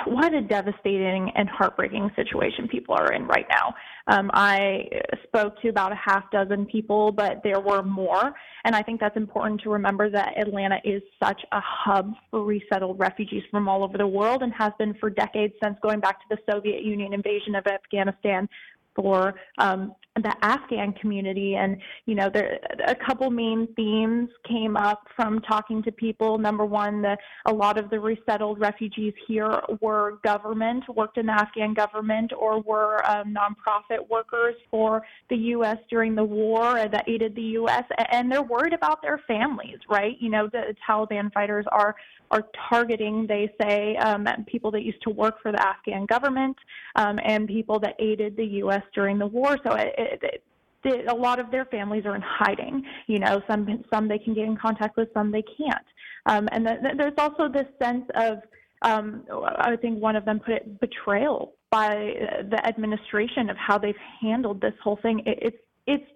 what 0.05 0.33
a 0.33 0.41
devastating 0.41 1.31
and 1.35 1.49
heartbreaking 1.49 2.11
situation 2.15 2.67
people 2.67 2.95
are 2.95 3.11
in 3.13 3.27
right 3.27 3.45
now. 3.49 3.73
Um, 4.09 4.31
I 4.33 4.85
spoke 5.23 5.61
to 5.61 5.69
about 5.69 5.91
a 5.91 5.95
half 5.95 6.29
dozen 6.31 6.65
people, 6.65 7.11
but 7.11 7.41
there 7.43 7.59
were 7.59 7.83
more. 7.83 8.33
And 8.65 8.75
I 8.75 8.81
think 8.81 8.99
that's 8.99 9.15
important 9.15 9.61
to 9.61 9.69
remember 9.69 10.09
that 10.09 10.35
Atlanta 10.35 10.79
is 10.83 11.03
such 11.23 11.39
a 11.51 11.61
hub 11.63 12.13
for 12.31 12.43
resettled 12.43 12.99
refugees 12.99 13.43
from 13.51 13.69
all 13.69 13.83
over 13.83 13.99
the 13.99 14.07
world 14.07 14.41
and 14.41 14.51
has 14.57 14.73
been 14.79 14.95
for 14.95 15.11
decades 15.11 15.53
since 15.63 15.77
going 15.83 15.99
back 15.99 16.19
to 16.21 16.35
the 16.35 16.51
Soviet 16.51 16.83
Union 16.83 17.13
invasion 17.13 17.53
of 17.53 17.67
Afghanistan 17.67 18.49
for 18.95 19.35
um, 19.57 19.95
the 20.15 20.33
Afghan 20.41 20.93
community. 20.93 21.55
And, 21.55 21.77
you 22.05 22.15
know, 22.15 22.29
there 22.29 22.59
a 22.85 22.95
couple 22.95 23.29
main 23.29 23.67
themes 23.75 24.29
came 24.47 24.75
up 24.75 25.03
from 25.15 25.39
talking 25.41 25.81
to 25.83 25.91
people. 25.91 26.37
Number 26.37 26.65
one, 26.65 27.01
the, 27.01 27.17
a 27.45 27.53
lot 27.53 27.77
of 27.77 27.89
the 27.89 27.99
resettled 27.99 28.59
refugees 28.59 29.13
here 29.27 29.61
were 29.81 30.19
government, 30.23 30.83
worked 30.95 31.17
in 31.17 31.27
the 31.27 31.33
Afghan 31.33 31.73
government, 31.73 32.31
or 32.37 32.61
were 32.61 33.05
um, 33.09 33.33
nonprofit 33.33 34.07
workers 34.09 34.55
for 34.69 35.03
the 35.29 35.37
U.S. 35.37 35.77
during 35.89 36.15
the 36.15 36.23
war 36.23 36.87
that 36.91 37.07
aided 37.07 37.35
the 37.35 37.41
U.S. 37.41 37.83
And 38.11 38.31
they're 38.31 38.41
worried 38.41 38.73
about 38.73 39.01
their 39.01 39.21
families, 39.27 39.77
right? 39.89 40.17
You 40.19 40.29
know, 40.29 40.47
the 40.47 40.75
Taliban 40.87 41.31
fighters 41.33 41.65
are 41.71 41.95
are 42.31 42.45
targeting, 42.69 43.25
they 43.27 43.51
say, 43.59 43.95
um, 43.97 44.27
people 44.45 44.69
that 44.71 44.83
used 44.83 45.01
to 45.01 45.09
work 45.09 45.41
for 45.41 45.51
the 45.51 45.65
Afghan 45.65 46.05
government 46.05 46.55
um, 46.95 47.19
and 47.23 47.47
people 47.47 47.79
that 47.79 47.95
aided 47.99 48.37
the 48.37 48.45
U.S. 48.45 48.78
during 48.93 49.17
the 49.17 49.27
war. 49.27 49.57
So 49.63 49.73
it, 49.73 49.93
it, 49.97 50.43
it, 50.83 51.07
a 51.07 51.13
lot 51.13 51.39
of 51.39 51.51
their 51.51 51.65
families 51.65 52.05
are 52.05 52.15
in 52.15 52.21
hiding. 52.21 52.83
You 53.07 53.19
know, 53.19 53.41
some 53.49 53.83
some 53.91 54.07
they 54.07 54.19
can 54.19 54.33
get 54.33 54.45
in 54.45 54.57
contact 54.57 54.97
with, 54.97 55.09
some 55.13 55.31
they 55.31 55.43
can't. 55.43 55.85
Um, 56.25 56.47
and 56.51 56.65
the, 56.65 56.77
the, 56.81 56.89
there's 56.97 57.13
also 57.17 57.49
this 57.49 57.67
sense 57.81 58.05
of, 58.15 58.39
um, 58.81 59.23
I 59.57 59.75
think 59.75 60.01
one 60.01 60.15
of 60.15 60.25
them 60.25 60.39
put 60.39 60.55
it, 60.55 60.79
betrayal 60.79 61.53
by 61.71 62.13
the 62.49 62.65
administration 62.65 63.49
of 63.49 63.57
how 63.57 63.77
they've 63.77 63.95
handled 64.21 64.61
this 64.61 64.73
whole 64.83 64.99
thing. 65.01 65.21
It, 65.25 65.39
it's 65.41 65.57
it's 65.87 66.11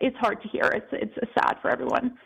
it's 0.00 0.16
hard 0.16 0.42
to 0.42 0.48
hear. 0.48 0.64
It's 0.64 0.86
it's 0.92 1.14
sad 1.38 1.56
for 1.60 1.70
everyone. 1.70 2.16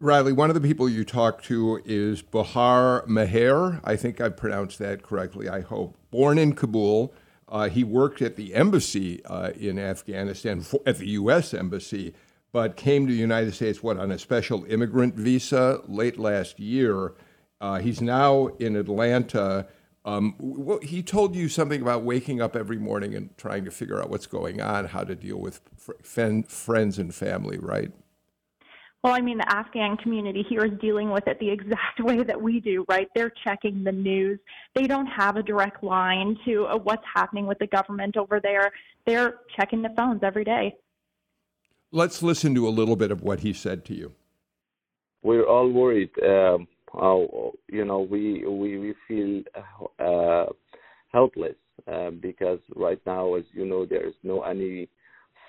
Riley, 0.00 0.32
one 0.32 0.48
of 0.48 0.54
the 0.54 0.60
people 0.60 0.88
you 0.88 1.04
talked 1.04 1.44
to 1.46 1.80
is 1.84 2.22
Bahar 2.22 3.04
Meher. 3.08 3.80
I 3.82 3.96
think 3.96 4.20
I 4.20 4.28
pronounced 4.28 4.78
that 4.78 5.02
correctly, 5.02 5.48
I 5.48 5.60
hope. 5.60 5.96
Born 6.12 6.38
in 6.38 6.52
Kabul, 6.54 7.12
uh, 7.48 7.68
he 7.68 7.84
worked 7.84 8.20
at 8.20 8.36
the 8.36 8.54
embassy 8.54 9.24
uh, 9.24 9.50
in 9.58 9.78
Afghanistan, 9.78 10.60
for, 10.60 10.80
at 10.86 10.98
the 10.98 11.08
U.S. 11.10 11.54
embassy, 11.54 12.14
but 12.52 12.76
came 12.76 13.06
to 13.06 13.12
the 13.12 13.18
United 13.18 13.54
States, 13.54 13.82
what, 13.82 13.98
on 13.98 14.10
a 14.10 14.18
special 14.18 14.64
immigrant 14.66 15.14
visa 15.14 15.80
late 15.86 16.18
last 16.18 16.60
year. 16.60 17.14
Uh, 17.60 17.78
he's 17.78 18.00
now 18.00 18.46
in 18.58 18.76
Atlanta. 18.76 19.66
Um, 20.04 20.78
he 20.82 21.02
told 21.02 21.34
you 21.34 21.48
something 21.48 21.82
about 21.82 22.02
waking 22.02 22.40
up 22.40 22.54
every 22.54 22.78
morning 22.78 23.14
and 23.14 23.36
trying 23.36 23.64
to 23.64 23.70
figure 23.70 24.00
out 24.00 24.10
what's 24.10 24.26
going 24.26 24.60
on, 24.60 24.86
how 24.86 25.04
to 25.04 25.14
deal 25.14 25.38
with 25.38 25.60
fr- 25.76 25.92
friends 26.46 26.98
and 26.98 27.14
family, 27.14 27.58
right? 27.58 27.92
Well, 29.04 29.12
I 29.12 29.20
mean, 29.20 29.38
the 29.38 29.52
Afghan 29.52 29.96
community 29.96 30.44
here 30.48 30.64
is 30.64 30.72
dealing 30.80 31.10
with 31.10 31.26
it 31.28 31.38
the 31.38 31.48
exact 31.48 32.00
way 32.00 32.22
that 32.22 32.40
we 32.40 32.60
do, 32.60 32.84
right? 32.88 33.08
They're 33.14 33.32
checking 33.44 33.84
the 33.84 33.92
news. 33.92 34.40
They 34.74 34.86
don't 34.86 35.06
have 35.06 35.36
a 35.36 35.42
direct 35.42 35.84
line 35.84 36.36
to 36.44 36.66
uh, 36.66 36.78
what's 36.78 37.04
happening 37.14 37.46
with 37.46 37.58
the 37.58 37.68
government 37.68 38.16
over 38.16 38.40
there. 38.40 38.72
They're 39.06 39.36
checking 39.56 39.82
the 39.82 39.90
phones 39.96 40.22
every 40.22 40.44
day. 40.44 40.74
Let's 41.92 42.22
listen 42.22 42.54
to 42.56 42.68
a 42.68 42.70
little 42.70 42.96
bit 42.96 43.10
of 43.10 43.22
what 43.22 43.40
he 43.40 43.52
said 43.52 43.84
to 43.86 43.94
you. 43.94 44.12
We're 45.22 45.46
all 45.46 45.70
worried. 45.70 46.10
Um, 46.22 46.68
how 46.92 47.52
you 47.68 47.84
know 47.84 48.00
we 48.00 48.46
we 48.46 48.78
we 48.78 48.94
feel 49.06 49.42
uh, 49.98 50.46
helpless 51.12 51.56
uh, 51.90 52.10
because 52.10 52.58
right 52.74 53.00
now, 53.06 53.34
as 53.34 53.44
you 53.52 53.66
know, 53.66 53.84
there 53.84 54.06
is 54.06 54.14
no 54.22 54.42
any 54.42 54.88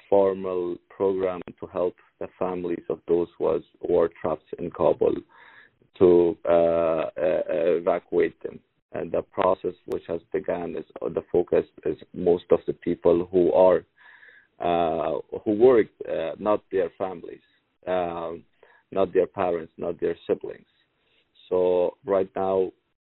formal 0.10 0.76
program 0.89 1.41
to 1.60 1.66
help 1.68 1.95
the 2.20 2.28
families 2.38 2.84
of 2.89 2.99
those 3.07 3.28
who, 3.38 3.45
was, 3.45 3.62
are 3.89 4.10
trapped 4.22 4.53
in 4.57 4.70
Kabul 4.72 5.16
to 5.99 6.38
uh, 6.45 6.51
uh, 6.51 7.10
evacuate 7.18 8.41
them. 8.43 8.60
And 8.91 9.12
the 9.12 9.22
process 9.22 9.74
which 9.86 10.03
has 10.07 10.22
begun 10.34 10.76
is 10.76 10.86
the 11.01 11.24
focus 11.32 11.66
is 11.86 11.97
most 12.14 12.45
of 12.51 12.60
the 12.66 12.74
people 12.74 13.28
who 13.32 13.51
are 13.53 13.84
uh, 14.60 15.20
who 15.45 15.53
worked, 15.53 16.01
uh, 16.10 16.32
not 16.38 16.62
their 16.70 16.89
families, 16.97 17.39
um, 17.88 18.43
not 18.91 19.14
their 19.14 19.28
parents, 19.28 19.72
not 19.78 19.99
their 20.01 20.18
siblings. 20.28 20.66
So 21.47 21.95
right 22.05 22.30
now, 22.36 22.72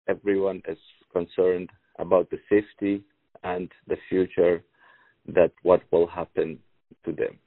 everyone 0.07 0.61
is 0.67 0.77
concerned 1.11 1.69
about 1.99 2.29
the 2.29 2.39
safety 2.49 3.03
and 3.43 3.69
the 3.87 3.97
future 4.07 4.63
that 5.27 5.51
what 5.63 5.81
will 5.91 6.07
happen 6.07 6.59
to 7.05 7.11
them. 7.11 7.39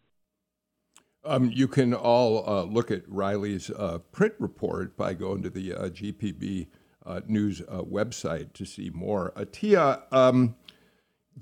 Um, 1.24 1.50
you 1.52 1.66
can 1.66 1.92
all 1.92 2.48
uh, 2.48 2.62
look 2.62 2.90
at 2.90 3.02
Riley's 3.08 3.70
uh, 3.70 3.98
print 4.12 4.34
report 4.38 4.96
by 4.96 5.14
going 5.14 5.42
to 5.42 5.50
the 5.50 5.74
uh, 5.74 5.88
GPB 5.88 6.68
uh, 7.04 7.20
News 7.26 7.62
uh, 7.62 7.82
website 7.82 8.52
to 8.54 8.64
see 8.64 8.90
more. 8.90 9.32
Tia, 9.52 10.02
um, 10.12 10.54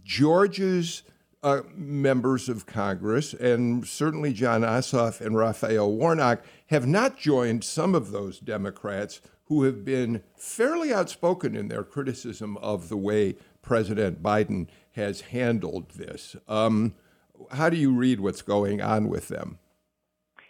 Georgia's 0.02 1.02
uh, 1.42 1.60
members 1.74 2.48
of 2.48 2.64
Congress, 2.64 3.34
and 3.34 3.86
certainly 3.86 4.32
Jon 4.32 4.62
Ossoff 4.62 5.20
and 5.20 5.36
Raphael 5.36 5.92
Warnock, 5.92 6.42
have 6.68 6.86
not 6.86 7.18
joined 7.18 7.62
some 7.62 7.94
of 7.94 8.10
those 8.10 8.40
Democrats 8.40 9.20
who 9.44 9.64
have 9.64 9.84
been 9.84 10.22
fairly 10.36 10.92
outspoken 10.92 11.54
in 11.54 11.68
their 11.68 11.84
criticism 11.84 12.56
of 12.56 12.88
the 12.88 12.96
way 12.96 13.36
President 13.60 14.22
Biden 14.22 14.68
has 14.92 15.20
handled 15.20 15.90
this. 15.90 16.34
Um, 16.48 16.94
how 17.50 17.68
do 17.68 17.76
you 17.76 17.92
read 17.92 18.20
what's 18.20 18.42
going 18.42 18.80
on 18.80 19.08
with 19.08 19.28
them? 19.28 19.58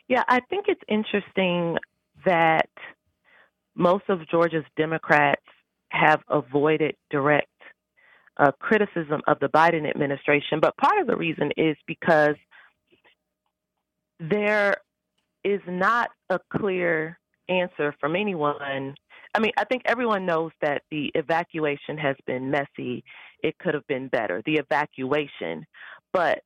Yeah, 0.08 0.22
I 0.28 0.40
think 0.50 0.66
it's 0.68 0.82
interesting 0.88 1.78
that 2.24 2.68
most 3.74 4.04
of 4.08 4.28
Georgia's 4.28 4.64
Democrats 4.76 5.42
have 5.88 6.20
avoided 6.28 6.96
direct 7.10 7.48
uh, 8.36 8.50
criticism 8.58 9.22
of 9.26 9.38
the 9.40 9.48
Biden 9.48 9.88
administration. 9.88 10.60
But 10.60 10.76
part 10.76 10.98
of 11.00 11.06
the 11.06 11.16
reason 11.16 11.50
is 11.56 11.76
because 11.86 12.36
there 14.20 14.76
is 15.44 15.60
not 15.66 16.10
a 16.30 16.38
clear 16.56 17.18
answer 17.48 17.94
from 18.00 18.16
anyone. 18.16 18.94
I 19.34 19.40
mean, 19.40 19.52
I 19.56 19.64
think 19.64 19.82
everyone 19.84 20.26
knows 20.26 20.52
that 20.62 20.82
the 20.90 21.10
evacuation 21.14 21.98
has 21.98 22.16
been 22.26 22.50
messy. 22.50 23.04
It 23.42 23.58
could 23.58 23.74
have 23.74 23.86
been 23.86 24.08
better, 24.08 24.42
the 24.46 24.54
evacuation. 24.54 25.66
But 26.12 26.42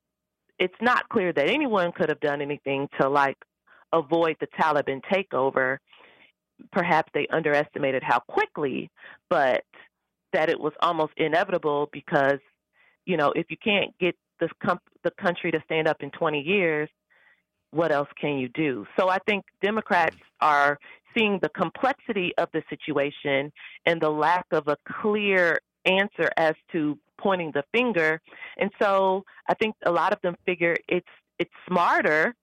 it's 0.59 0.75
not 0.81 1.09
clear 1.09 1.33
that 1.33 1.49
anyone 1.49 1.93
could 1.93 2.09
have 2.09 2.21
done 2.21 2.41
anything 2.41 2.89
to 3.01 3.09
like 3.09 3.37
avoid 3.93 4.37
the 4.41 4.49
Taliban 4.61 5.01
takeover. 5.13 5.79
Perhaps 6.73 7.11
they 7.15 7.27
underestimated 7.29 8.03
how 8.03 8.21
quickly, 8.21 8.91
but 9.31 9.65
that 10.33 10.51
it 10.51 10.59
was 10.59 10.73
almost 10.81 11.13
inevitable 11.17 11.89
because, 11.93 12.41
you 13.07 13.17
know, 13.17 13.33
if 13.35 13.47
you 13.51 13.57
can't 13.63 13.97
get 13.99 14.17
com- 14.65 14.81
the 15.05 15.13
country 15.13 15.51
to 15.51 15.61
stand 15.65 15.89
up 15.89 16.03
in 16.03 16.11
20 16.11 16.41
years, 16.41 16.89
what 17.71 17.93
else 17.93 18.09
can 18.21 18.39
you 18.39 18.49
do? 18.49 18.87
So 18.99 19.09
I 19.09 19.19
think 19.27 19.45
Democrats 19.63 20.17
are 20.41 20.79
seeing 21.17 21.39
the 21.43 21.51
complexity 21.51 22.33
of 22.39 22.49
the 22.53 22.63
situation 22.69 23.53
and 23.87 24.01
the 24.01 24.11
lack 24.11 24.47
of 24.53 24.69
a 24.69 24.77
clear 25.03 25.59
answer 25.85 26.31
as 26.37 26.55
to 26.73 26.99
pointing 27.19 27.53
the 27.53 27.65
finger. 27.73 28.21
And 28.57 28.71
so 28.81 29.25
I 29.49 29.55
think 29.55 29.75
a 29.85 29.91
lot 29.91 30.13
of 30.13 30.21
them 30.23 30.37
figure 30.47 30.77
it's 30.89 31.07
it's 31.39 31.51
smarter 31.69 32.35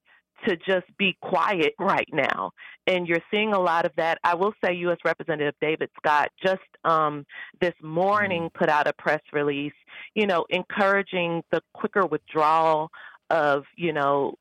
to 0.47 0.55
just 0.57 0.85
be 0.97 1.17
quiet 1.21 1.73
right 1.79 2.07
now. 2.11 2.51
And 2.87 3.07
you're 3.07 3.23
seeing 3.33 3.53
a 3.53 3.59
lot 3.59 3.85
of 3.85 3.91
that. 3.97 4.19
I 4.23 4.35
will 4.35 4.53
say 4.63 4.73
U.S. 4.75 4.97
Representative 5.03 5.55
David 5.61 5.89
Scott 5.97 6.29
just 6.43 6.61
um, 6.83 7.25
this 7.61 7.73
morning 7.81 8.43
mm-hmm. 8.43 8.57
put 8.57 8.69
out 8.69 8.87
a 8.87 8.93
press 8.93 9.21
release, 9.33 9.73
you 10.13 10.27
know, 10.27 10.45
encouraging 10.49 11.43
the 11.51 11.61
quicker 11.73 12.05
withdrawal 12.05 12.89
of, 13.29 13.63
you 13.75 13.93
know, 13.93 14.35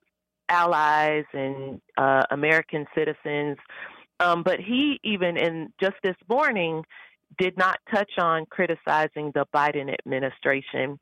allies 0.48 1.24
and 1.32 1.80
uh, 1.96 2.22
American 2.30 2.86
citizens. 2.94 3.56
Um, 4.20 4.42
but 4.42 4.60
he 4.60 5.00
even 5.02 5.36
in 5.36 5.72
just 5.80 5.96
this 6.02 6.16
morning 6.28 6.84
did 7.38 7.56
not 7.56 7.78
touch 7.92 8.10
on 8.18 8.46
criticizing 8.50 9.32
the 9.34 9.46
Biden 9.54 9.94
administration. 9.98 10.98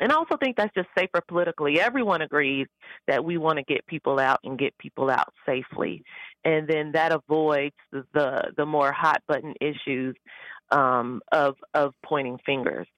And 0.00 0.10
I 0.10 0.16
also 0.16 0.36
think 0.36 0.56
that's 0.56 0.74
just 0.74 0.88
safer 0.98 1.20
politically. 1.28 1.80
Everyone 1.80 2.20
agrees 2.22 2.66
that 3.06 3.24
we 3.24 3.38
want 3.38 3.58
to 3.58 3.64
get 3.64 3.86
people 3.86 4.18
out 4.18 4.40
and 4.42 4.58
get 4.58 4.76
people 4.78 5.08
out 5.08 5.32
safely, 5.46 6.02
and 6.44 6.66
then 6.66 6.92
that 6.92 7.12
avoids 7.12 7.74
the 7.92 8.52
the, 8.56 8.66
more 8.66 8.90
hot 8.92 9.22
button 9.28 9.54
issues 9.60 10.16
um, 10.70 11.20
of 11.30 11.54
of 11.74 11.94
pointing 12.04 12.38
fingers. 12.44 12.88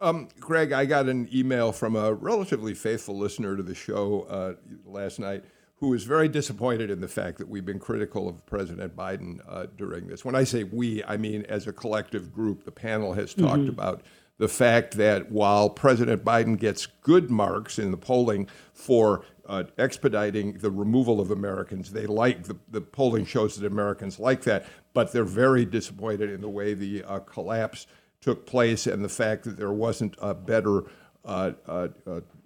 Um, 0.00 0.28
Greg, 0.38 0.72
I 0.72 0.84
got 0.84 1.08
an 1.08 1.28
email 1.32 1.72
from 1.72 1.96
a 1.96 2.12
relatively 2.12 2.74
faithful 2.74 3.16
listener 3.16 3.56
to 3.56 3.62
the 3.62 3.74
show 3.74 4.26
uh, 4.28 4.54
last 4.84 5.18
night 5.18 5.44
who 5.84 5.92
is 5.92 6.04
very 6.04 6.28
disappointed 6.28 6.90
in 6.90 7.02
the 7.02 7.08
fact 7.08 7.36
that 7.36 7.46
we've 7.46 7.66
been 7.66 7.78
critical 7.78 8.26
of 8.26 8.46
President 8.46 8.96
Biden 8.96 9.38
uh, 9.46 9.66
during 9.76 10.06
this. 10.06 10.24
When 10.24 10.34
I 10.34 10.44
say 10.44 10.64
we, 10.64 11.04
I 11.04 11.18
mean 11.18 11.44
as 11.46 11.66
a 11.66 11.74
collective 11.74 12.32
group. 12.32 12.64
The 12.64 12.70
panel 12.70 13.12
has 13.12 13.34
talked 13.34 13.60
mm-hmm. 13.60 13.68
about 13.68 14.00
the 14.38 14.48
fact 14.48 14.96
that 14.96 15.30
while 15.30 15.68
President 15.68 16.24
Biden 16.24 16.58
gets 16.58 16.86
good 16.86 17.30
marks 17.30 17.78
in 17.78 17.90
the 17.90 17.98
polling 17.98 18.48
for 18.72 19.26
uh, 19.44 19.64
expediting 19.76 20.54
the 20.54 20.70
removal 20.70 21.20
of 21.20 21.30
Americans, 21.30 21.92
they 21.92 22.06
like 22.06 22.44
the, 22.44 22.56
the 22.70 22.80
polling 22.80 23.26
shows 23.26 23.56
that 23.56 23.66
Americans 23.66 24.18
like 24.18 24.40
that, 24.44 24.64
but 24.94 25.12
they're 25.12 25.22
very 25.22 25.66
disappointed 25.66 26.30
in 26.30 26.40
the 26.40 26.48
way 26.48 26.72
the 26.72 27.04
uh, 27.04 27.18
collapse 27.18 27.86
took 28.22 28.46
place 28.46 28.86
and 28.86 29.04
the 29.04 29.08
fact 29.10 29.44
that 29.44 29.58
there 29.58 29.72
wasn't 29.72 30.16
a 30.22 30.32
better 30.32 30.84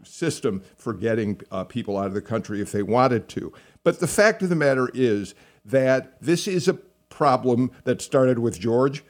system 0.04 0.62
for 0.76 0.94
getting 0.94 1.40
uh, 1.50 1.64
people 1.64 1.98
out 1.98 2.06
of 2.06 2.14
the 2.14 2.22
country 2.22 2.60
if 2.60 2.72
they 2.72 2.82
wanted 2.82 3.28
to. 3.28 3.52
But 3.82 4.00
the 4.00 4.06
fact 4.06 4.42
of 4.42 4.48
the 4.48 4.56
matter 4.56 4.90
is 4.94 5.34
that 5.64 6.20
this 6.22 6.46
is 6.46 6.68
a 6.68 6.74
problem 7.08 7.70
that 7.84 8.00
started 8.00 8.38
with 8.38 8.58
George 8.58 9.04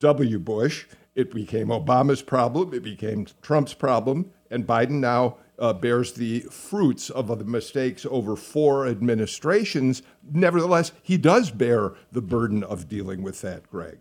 W. 0.00 0.38
Bush. 0.38 0.86
It 1.14 1.32
became 1.32 1.68
Obama's 1.68 2.22
problem. 2.22 2.74
It 2.74 2.82
became 2.82 3.26
Trump's 3.42 3.74
problem. 3.74 4.32
And 4.50 4.66
Biden 4.66 5.00
now 5.00 5.38
uh, 5.58 5.72
bears 5.72 6.12
the 6.12 6.40
fruits 6.40 7.08
of 7.10 7.28
the 7.38 7.44
mistakes 7.44 8.06
over 8.10 8.36
four 8.36 8.86
administrations. 8.86 10.02
Nevertheless, 10.30 10.92
he 11.02 11.16
does 11.16 11.50
bear 11.50 11.94
the 12.12 12.20
burden 12.20 12.62
of 12.62 12.88
dealing 12.88 13.22
with 13.22 13.40
that, 13.40 13.68
Greg. 13.70 13.98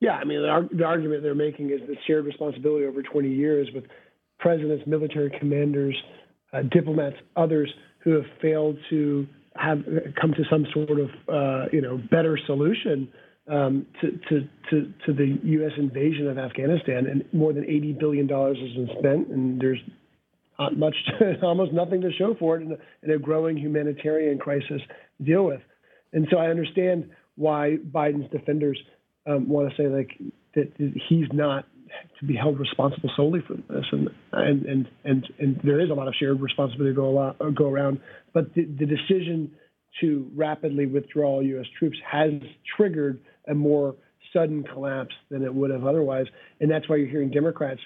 Yeah, 0.00 0.12
I 0.12 0.24
mean, 0.24 0.42
the, 0.42 0.68
the 0.76 0.84
argument 0.84 1.22
they're 1.22 1.34
making 1.34 1.70
is 1.70 1.80
the 1.86 1.96
shared 2.06 2.26
responsibility 2.26 2.84
over 2.84 3.02
20 3.02 3.28
years 3.28 3.68
with 3.74 3.84
presidents, 4.38 4.84
military 4.86 5.30
commanders, 5.38 5.96
uh, 6.52 6.62
diplomats, 6.70 7.16
others 7.36 7.72
who 8.00 8.12
have 8.12 8.24
failed 8.40 8.76
to 8.90 9.26
have 9.56 9.78
come 10.20 10.32
to 10.32 10.44
some 10.50 10.66
sort 10.74 11.00
of 11.00 11.08
uh, 11.28 11.68
you 11.72 11.80
know 11.80 11.98
better 12.10 12.38
solution 12.46 13.08
um, 13.50 13.86
to, 14.00 14.10
to, 14.28 14.48
to, 14.70 14.92
to 15.06 15.12
the 15.12 15.38
U.S. 15.42 15.72
invasion 15.78 16.28
of 16.28 16.38
Afghanistan. 16.38 17.06
And 17.06 17.24
more 17.32 17.52
than 17.52 17.64
80 17.64 17.96
billion 17.98 18.26
dollars 18.26 18.58
has 18.60 18.72
been 18.74 18.90
spent, 18.98 19.28
and 19.28 19.60
there's 19.60 19.78
not 20.58 20.76
much, 20.76 20.96
almost 21.42 21.72
nothing 21.72 22.00
to 22.00 22.10
show 22.12 22.34
for 22.38 22.56
it 22.56 22.62
in 22.62 22.72
a, 22.72 22.76
in 23.02 23.10
a 23.12 23.18
growing 23.18 23.56
humanitarian 23.56 24.38
crisis 24.38 24.80
to 25.18 25.24
deal 25.24 25.44
with. 25.44 25.60
And 26.12 26.26
so 26.30 26.38
I 26.38 26.46
understand 26.48 27.10
why 27.36 27.76
Biden's 27.92 28.30
defenders 28.30 28.78
um, 29.26 29.48
want 29.48 29.70
to 29.70 29.76
say 29.76 29.88
like 29.88 30.10
that 30.54 30.72
he's 31.08 31.26
not 31.32 31.66
to 32.20 32.26
be 32.26 32.34
held 32.34 32.58
responsible 32.58 33.10
solely 33.16 33.40
for 33.46 33.54
this, 33.54 33.84
and 33.92 34.08
and 34.32 34.64
and 34.66 34.88
and, 35.04 35.26
and 35.38 35.60
there 35.64 35.80
is 35.80 35.90
a 35.90 35.94
lot 35.94 36.08
of 36.08 36.14
shared 36.18 36.40
responsibility 36.40 36.94
to 36.94 36.96
go, 36.96 37.10
lot, 37.10 37.38
go 37.54 37.68
around. 37.68 38.00
But 38.32 38.54
the, 38.54 38.64
the 38.64 38.86
decision 38.86 39.52
to 40.00 40.30
rapidly 40.34 40.86
withdraw 40.86 41.40
U.S. 41.40 41.66
troops 41.78 41.96
has 42.10 42.32
triggered 42.76 43.20
a 43.48 43.54
more 43.54 43.96
sudden 44.32 44.62
collapse 44.62 45.14
than 45.30 45.42
it 45.42 45.54
would 45.54 45.70
have 45.70 45.86
otherwise, 45.86 46.26
and 46.60 46.70
that's 46.70 46.88
why 46.88 46.96
you're 46.96 47.08
hearing 47.08 47.30
Democrats 47.30 47.80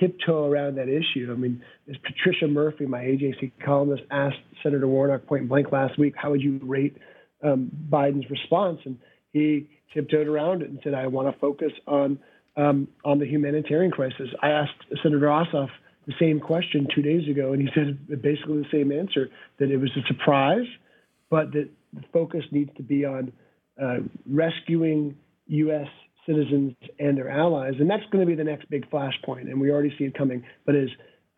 tiptoe 0.00 0.46
around 0.46 0.76
that 0.76 0.88
issue. 0.88 1.30
I 1.30 1.34
mean, 1.34 1.62
as 1.88 1.96
Patricia 1.98 2.46
Murphy, 2.46 2.86
my 2.86 3.00
AJC 3.00 3.52
columnist, 3.64 4.04
asked 4.10 4.38
Senator 4.62 4.88
Warnock 4.88 5.26
point 5.26 5.48
blank 5.48 5.70
last 5.72 5.98
week, 5.98 6.14
how 6.16 6.30
would 6.30 6.40
you 6.40 6.60
rate 6.62 6.96
um, 7.42 7.70
Biden's 7.90 8.28
response? 8.30 8.80
And 8.84 8.98
he 9.32 9.68
tiptoed 9.92 10.26
around 10.26 10.62
it 10.62 10.70
and 10.70 10.78
said, 10.82 10.94
I 10.94 11.06
want 11.06 11.32
to 11.32 11.38
focus 11.38 11.72
on 11.86 12.18
um, 12.56 12.88
on 13.04 13.18
the 13.18 13.26
humanitarian 13.26 13.90
crisis. 13.90 14.28
I 14.42 14.50
asked 14.50 14.74
Senator 15.02 15.26
Ossoff 15.26 15.70
the 16.06 16.12
same 16.20 16.38
question 16.38 16.86
two 16.94 17.00
days 17.00 17.28
ago, 17.28 17.52
and 17.52 17.62
he 17.62 17.68
said 17.74 18.20
basically 18.20 18.58
the 18.58 18.68
same 18.70 18.92
answer 18.92 19.30
that 19.58 19.70
it 19.70 19.78
was 19.78 19.90
a 19.96 20.06
surprise, 20.06 20.66
but 21.30 21.52
that 21.52 21.70
the 21.94 22.02
focus 22.12 22.44
needs 22.50 22.70
to 22.76 22.82
be 22.82 23.04
on 23.06 23.32
uh, 23.82 23.98
rescuing 24.28 25.16
U.S. 25.46 25.86
citizens 26.26 26.74
and 26.98 27.16
their 27.16 27.30
allies. 27.30 27.74
And 27.78 27.88
that's 27.88 28.04
going 28.10 28.20
to 28.20 28.26
be 28.26 28.34
the 28.34 28.44
next 28.44 28.68
big 28.68 28.88
flashpoint, 28.90 29.50
and 29.50 29.58
we 29.58 29.70
already 29.70 29.94
see 29.96 30.04
it 30.04 30.16
coming, 30.16 30.44
but 30.66 30.74
is 30.74 30.90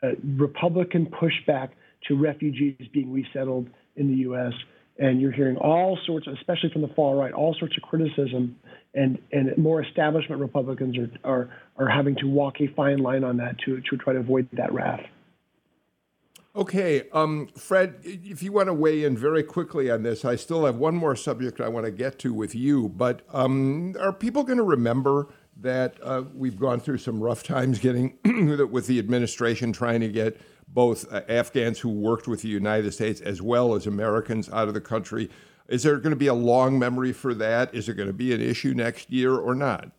uh, 0.03 0.09
Republican 0.37 1.07
pushback 1.07 1.71
to 2.09 2.17
refugees 2.17 2.89
being 2.93 3.13
resettled 3.13 3.69
in 3.97 4.09
the 4.09 4.17
U.S 4.23 4.53
and 4.99 5.21
you're 5.21 5.33
hearing 5.33 5.57
all 5.57 5.99
sorts, 6.07 6.27
especially 6.27 6.71
from 6.71 6.83
the 6.83 6.89
far 6.89 7.17
right, 7.17 7.33
all 7.33 7.55
sorts 7.59 7.77
of 7.77 7.83
criticism, 7.83 8.57
and 8.95 9.19
and 9.33 9.57
more 9.59 9.83
establishment 9.83 10.41
Republicans 10.41 10.97
are 10.97 11.11
are 11.25 11.51
are 11.77 11.89
having 11.89 12.17
to 12.17 12.27
walk 12.27 12.61
a 12.61 12.69
fine 12.75 12.99
line 12.99 13.25
on 13.25 13.37
that 13.39 13.59
to 13.65 13.81
to 13.91 13.97
try 13.97 14.13
to 14.13 14.21
avoid 14.21 14.49
that 14.53 14.73
wrath. 14.73 15.05
Okay, 16.57 17.09
um, 17.13 17.49
Fred, 17.57 17.97
if 18.05 18.41
you 18.41 18.53
want 18.53 18.69
to 18.69 18.75
weigh 18.75 19.03
in 19.03 19.17
very 19.17 19.43
quickly 19.43 19.91
on 19.91 20.05
this, 20.05 20.25
I 20.25 20.37
still 20.37 20.67
have 20.67 20.77
one 20.77 20.95
more 20.95 21.17
subject 21.17 21.61
I 21.61 21.67
want 21.69 21.85
to 21.85 21.91
get 21.91 22.21
to 22.21 22.33
with 22.33 22.55
you. 22.55 22.91
But 22.91 23.23
um, 23.33 23.97
are 23.99 24.13
people 24.13 24.45
going 24.45 24.59
to 24.59 24.65
remember 24.65 25.27
that 25.61 25.97
uh, 26.01 26.23
we've 26.33 26.59
gone 26.59 26.79
through 26.79 26.99
some 26.99 27.21
rough 27.21 27.43
times 27.43 27.81
getting 27.81 28.19
with 28.71 28.87
the 28.87 29.01
administration 29.01 29.73
trying 29.73 30.01
to 30.01 30.09
get 30.09 30.41
both 30.69 31.13
uh, 31.13 31.23
Afghans 31.29 31.81
who 31.81 31.89
worked 31.89 32.27
with 32.27 32.43
the 32.43 32.49
United 32.49 32.93
States 32.93 33.21
as 33.21 33.41
well 33.41 33.75
as 33.75 33.87
Americans 33.87 34.49
out 34.51 34.69
of 34.69 34.75
the 34.75 34.81
country. 34.81 35.31
Is 35.69 35.83
there 35.83 35.97
going 35.97 36.11
to 36.11 36.17
be 36.17 36.27
a 36.27 36.35
long 36.35 36.79
memory 36.79 37.13
for 37.13 37.33
that? 37.35 37.75
Is 37.75 37.89
it 37.89 37.95
going 37.95 38.09
to 38.09 38.13
be 38.13 38.35
an 38.35 38.41
issue 38.41 38.75
next 38.75 39.11
year 39.11 39.35
or 39.35 39.55
not? 39.55 39.91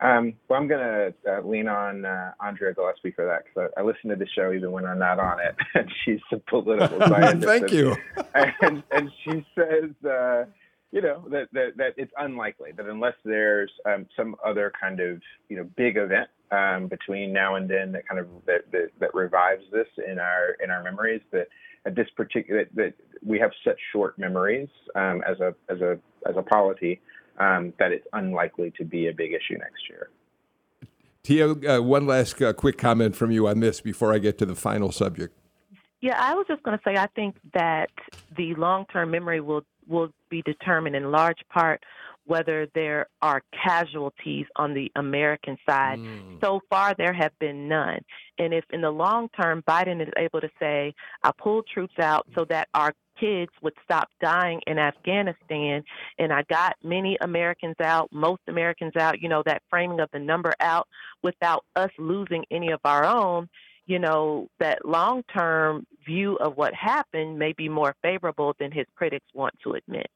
Um, 0.00 0.34
well, 0.48 0.60
I'm 0.60 0.68
going 0.68 0.80
to 0.80 1.14
uh, 1.26 1.40
lean 1.40 1.68
on 1.68 2.04
uh, 2.04 2.32
Andra 2.40 2.74
Gillespie 2.74 3.12
for 3.12 3.24
that 3.24 3.44
because 3.44 3.70
I, 3.76 3.80
I 3.80 3.84
listen 3.84 4.10
to 4.10 4.16
the 4.16 4.26
show 4.28 4.52
even 4.52 4.70
when 4.70 4.84
I'm 4.84 4.98
not 4.98 5.18
on 5.18 5.40
it, 5.40 5.56
and 5.74 5.90
she's 6.04 6.20
a 6.32 6.38
political 6.38 7.00
scientist. 7.08 7.46
Thank 7.46 7.72
you. 7.72 7.96
and, 8.34 8.82
and 8.90 9.10
she 9.24 9.46
says, 9.54 9.90
uh, 10.04 10.44
you 10.92 11.02
know, 11.02 11.24
that, 11.30 11.48
that, 11.52 11.76
that 11.76 11.94
it's 11.96 12.12
unlikely 12.18 12.72
that 12.76 12.86
unless 12.86 13.14
there's 13.24 13.70
um, 13.86 14.06
some 14.16 14.36
other 14.44 14.72
kind 14.80 15.00
of 15.00 15.20
you 15.48 15.56
know 15.56 15.64
big 15.76 15.96
event 15.96 16.28
um, 16.50 16.86
between 16.86 17.32
now 17.32 17.56
and 17.56 17.68
then 17.68 17.92
that 17.92 18.08
kind 18.08 18.20
of 18.20 18.28
that, 18.46 18.70
that, 18.72 18.90
that 19.00 19.14
revives 19.14 19.64
this 19.72 19.88
in 20.08 20.18
our 20.18 20.56
in 20.62 20.70
our 20.70 20.82
memories 20.82 21.20
that 21.32 21.48
at 21.84 21.94
this 21.94 22.08
particular 22.16 22.64
that, 22.64 22.74
that 22.76 22.94
we 23.24 23.38
have 23.38 23.50
such 23.64 23.78
short 23.92 24.18
memories 24.18 24.68
um, 24.94 25.22
as 25.28 25.40
a 25.40 25.54
as 25.68 25.80
a 25.80 25.98
as 26.28 26.36
a 26.36 26.42
polity 26.42 27.00
um, 27.38 27.72
that 27.78 27.92
it's 27.92 28.06
unlikely 28.12 28.72
to 28.78 28.84
be 28.84 29.08
a 29.08 29.12
big 29.12 29.32
issue 29.32 29.58
next 29.58 29.88
year. 29.88 30.10
Tia, 31.22 31.50
uh, 31.50 31.82
one 31.82 32.06
last 32.06 32.40
uh, 32.40 32.52
quick 32.52 32.78
comment 32.78 33.16
from 33.16 33.32
you 33.32 33.48
on 33.48 33.58
this 33.58 33.80
before 33.80 34.12
I 34.12 34.18
get 34.18 34.38
to 34.38 34.46
the 34.46 34.54
final 34.54 34.92
subject. 34.92 35.36
Yeah, 36.00 36.16
I 36.20 36.34
was 36.34 36.46
just 36.46 36.62
going 36.62 36.78
to 36.78 36.82
say 36.84 36.96
I 36.96 37.08
think 37.16 37.36
that 37.52 37.90
the 38.36 38.54
long-term 38.54 39.10
memory 39.10 39.40
will 39.40 39.64
will 39.86 40.08
be 40.28 40.42
determined 40.42 40.96
in 40.96 41.10
large 41.10 41.40
part 41.50 41.82
whether 42.26 42.66
there 42.74 43.06
are 43.22 43.40
casualties 43.64 44.46
on 44.56 44.74
the 44.74 44.90
American 44.96 45.56
side. 45.68 45.98
Mm. 45.98 46.40
So 46.40 46.60
far, 46.68 46.94
there 46.98 47.12
have 47.12 47.32
been 47.38 47.68
none. 47.68 48.00
And 48.38 48.52
if 48.52 48.64
in 48.70 48.80
the 48.80 48.90
long 48.90 49.28
term, 49.40 49.62
Biden 49.62 50.02
is 50.02 50.12
able 50.16 50.40
to 50.40 50.50
say, 50.58 50.92
I 51.22 51.30
pulled 51.38 51.66
troops 51.72 51.98
out 52.00 52.26
so 52.34 52.44
that 52.46 52.68
our 52.74 52.92
kids 53.18 53.52
would 53.62 53.72
stop 53.82 54.08
dying 54.20 54.60
in 54.66 54.78
Afghanistan, 54.78 55.82
and 56.18 56.32
I 56.32 56.42
got 56.50 56.76
many 56.82 57.16
Americans 57.20 57.76
out, 57.82 58.10
most 58.12 58.42
Americans 58.48 58.92
out, 58.98 59.20
you 59.20 59.28
know, 59.28 59.42
that 59.46 59.62
framing 59.70 60.00
of 60.00 60.10
the 60.12 60.18
number 60.18 60.52
out 60.60 60.86
without 61.22 61.64
us 61.76 61.90
losing 61.98 62.44
any 62.50 62.72
of 62.72 62.80
our 62.84 63.04
own. 63.04 63.48
You 63.86 63.98
know, 64.00 64.48
that 64.58 64.84
long 64.84 65.22
term 65.32 65.86
view 66.04 66.36
of 66.36 66.56
what 66.56 66.74
happened 66.74 67.38
may 67.38 67.52
be 67.52 67.68
more 67.68 67.94
favorable 68.02 68.54
than 68.58 68.72
his 68.72 68.86
critics 68.96 69.26
want 69.34 69.54
to 69.62 69.72
admit. 69.72 70.08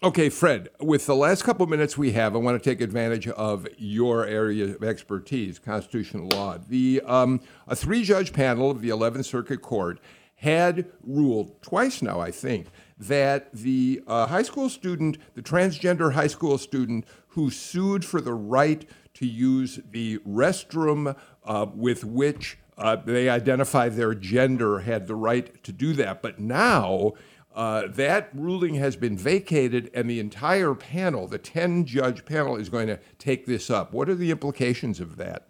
Okay, 0.00 0.28
Fred, 0.28 0.68
with 0.78 1.06
the 1.06 1.16
last 1.16 1.42
couple 1.42 1.64
of 1.64 1.70
minutes 1.70 1.98
we 1.98 2.12
have, 2.12 2.36
I 2.36 2.38
want 2.38 2.62
to 2.62 2.70
take 2.70 2.80
advantage 2.80 3.26
of 3.26 3.66
your 3.76 4.24
area 4.26 4.76
of 4.76 4.84
expertise, 4.84 5.58
constitutional 5.58 6.28
law. 6.28 6.56
The 6.56 7.02
um, 7.04 7.40
a 7.66 7.74
three-judge 7.74 8.32
panel 8.32 8.70
of 8.70 8.80
the 8.80 8.90
11th 8.90 9.24
Circuit 9.24 9.60
Court 9.60 9.98
had 10.36 10.86
ruled 11.02 11.60
twice 11.62 12.00
now, 12.00 12.20
I 12.20 12.30
think, 12.30 12.68
that 12.96 13.52
the 13.52 14.00
uh, 14.06 14.28
high 14.28 14.42
school 14.42 14.68
student, 14.68 15.18
the 15.34 15.42
transgender 15.42 16.12
high 16.12 16.28
school 16.28 16.58
student 16.58 17.04
who 17.28 17.50
sued 17.50 18.04
for 18.04 18.20
the 18.20 18.34
right 18.34 18.88
to 19.14 19.26
use 19.26 19.80
the 19.90 20.18
restroom 20.18 21.16
uh, 21.48 21.66
with 21.74 22.04
which 22.04 22.58
uh, 22.76 22.94
they 22.94 23.28
identify 23.28 23.88
their 23.88 24.14
gender 24.14 24.80
had 24.80 25.08
the 25.08 25.16
right 25.16 25.62
to 25.64 25.72
do 25.72 25.94
that. 25.94 26.22
But 26.22 26.38
now 26.38 27.14
uh, 27.54 27.88
that 27.88 28.28
ruling 28.34 28.74
has 28.74 28.94
been 28.94 29.16
vacated, 29.16 29.90
and 29.92 30.08
the 30.08 30.20
entire 30.20 30.74
panel, 30.74 31.26
the 31.26 31.38
10 31.38 31.86
judge 31.86 32.24
panel, 32.24 32.54
is 32.54 32.68
going 32.68 32.86
to 32.86 33.00
take 33.18 33.46
this 33.46 33.68
up. 33.68 33.92
What 33.92 34.08
are 34.08 34.14
the 34.14 34.30
implications 34.30 35.00
of 35.00 35.16
that? 35.16 35.48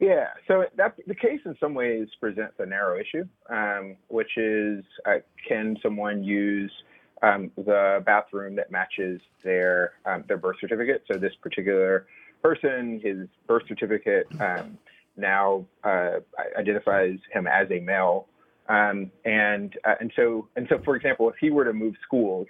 Yeah, 0.00 0.28
so 0.46 0.64
that 0.76 0.94
the 1.08 1.14
case 1.14 1.40
in 1.44 1.56
some 1.58 1.74
ways 1.74 2.06
presents 2.20 2.54
a 2.60 2.66
narrow 2.66 3.00
issue, 3.00 3.24
um, 3.50 3.96
which 4.06 4.38
is 4.38 4.84
uh, 5.04 5.14
can 5.46 5.76
someone 5.82 6.22
use 6.22 6.70
um, 7.20 7.50
the 7.56 8.00
bathroom 8.06 8.54
that 8.56 8.70
matches 8.70 9.20
their 9.42 9.94
um, 10.06 10.22
their 10.28 10.36
birth 10.36 10.56
certificate? 10.60 11.02
So 11.10 11.18
this 11.18 11.32
particular 11.42 12.06
person, 12.42 13.00
his 13.02 13.28
birth 13.46 13.62
certificate 13.68 14.26
um, 14.40 14.78
now 15.16 15.64
uh, 15.84 16.20
identifies 16.58 17.18
him 17.32 17.46
as 17.46 17.68
a 17.70 17.80
male 17.80 18.26
um, 18.68 19.10
and 19.24 19.74
uh, 19.84 19.94
and 20.00 20.12
so 20.14 20.48
and 20.56 20.66
so, 20.68 20.78
for 20.84 20.94
example, 20.94 21.28
if 21.28 21.36
he 21.40 21.50
were 21.50 21.64
to 21.64 21.72
move 21.72 21.94
schools, 22.06 22.46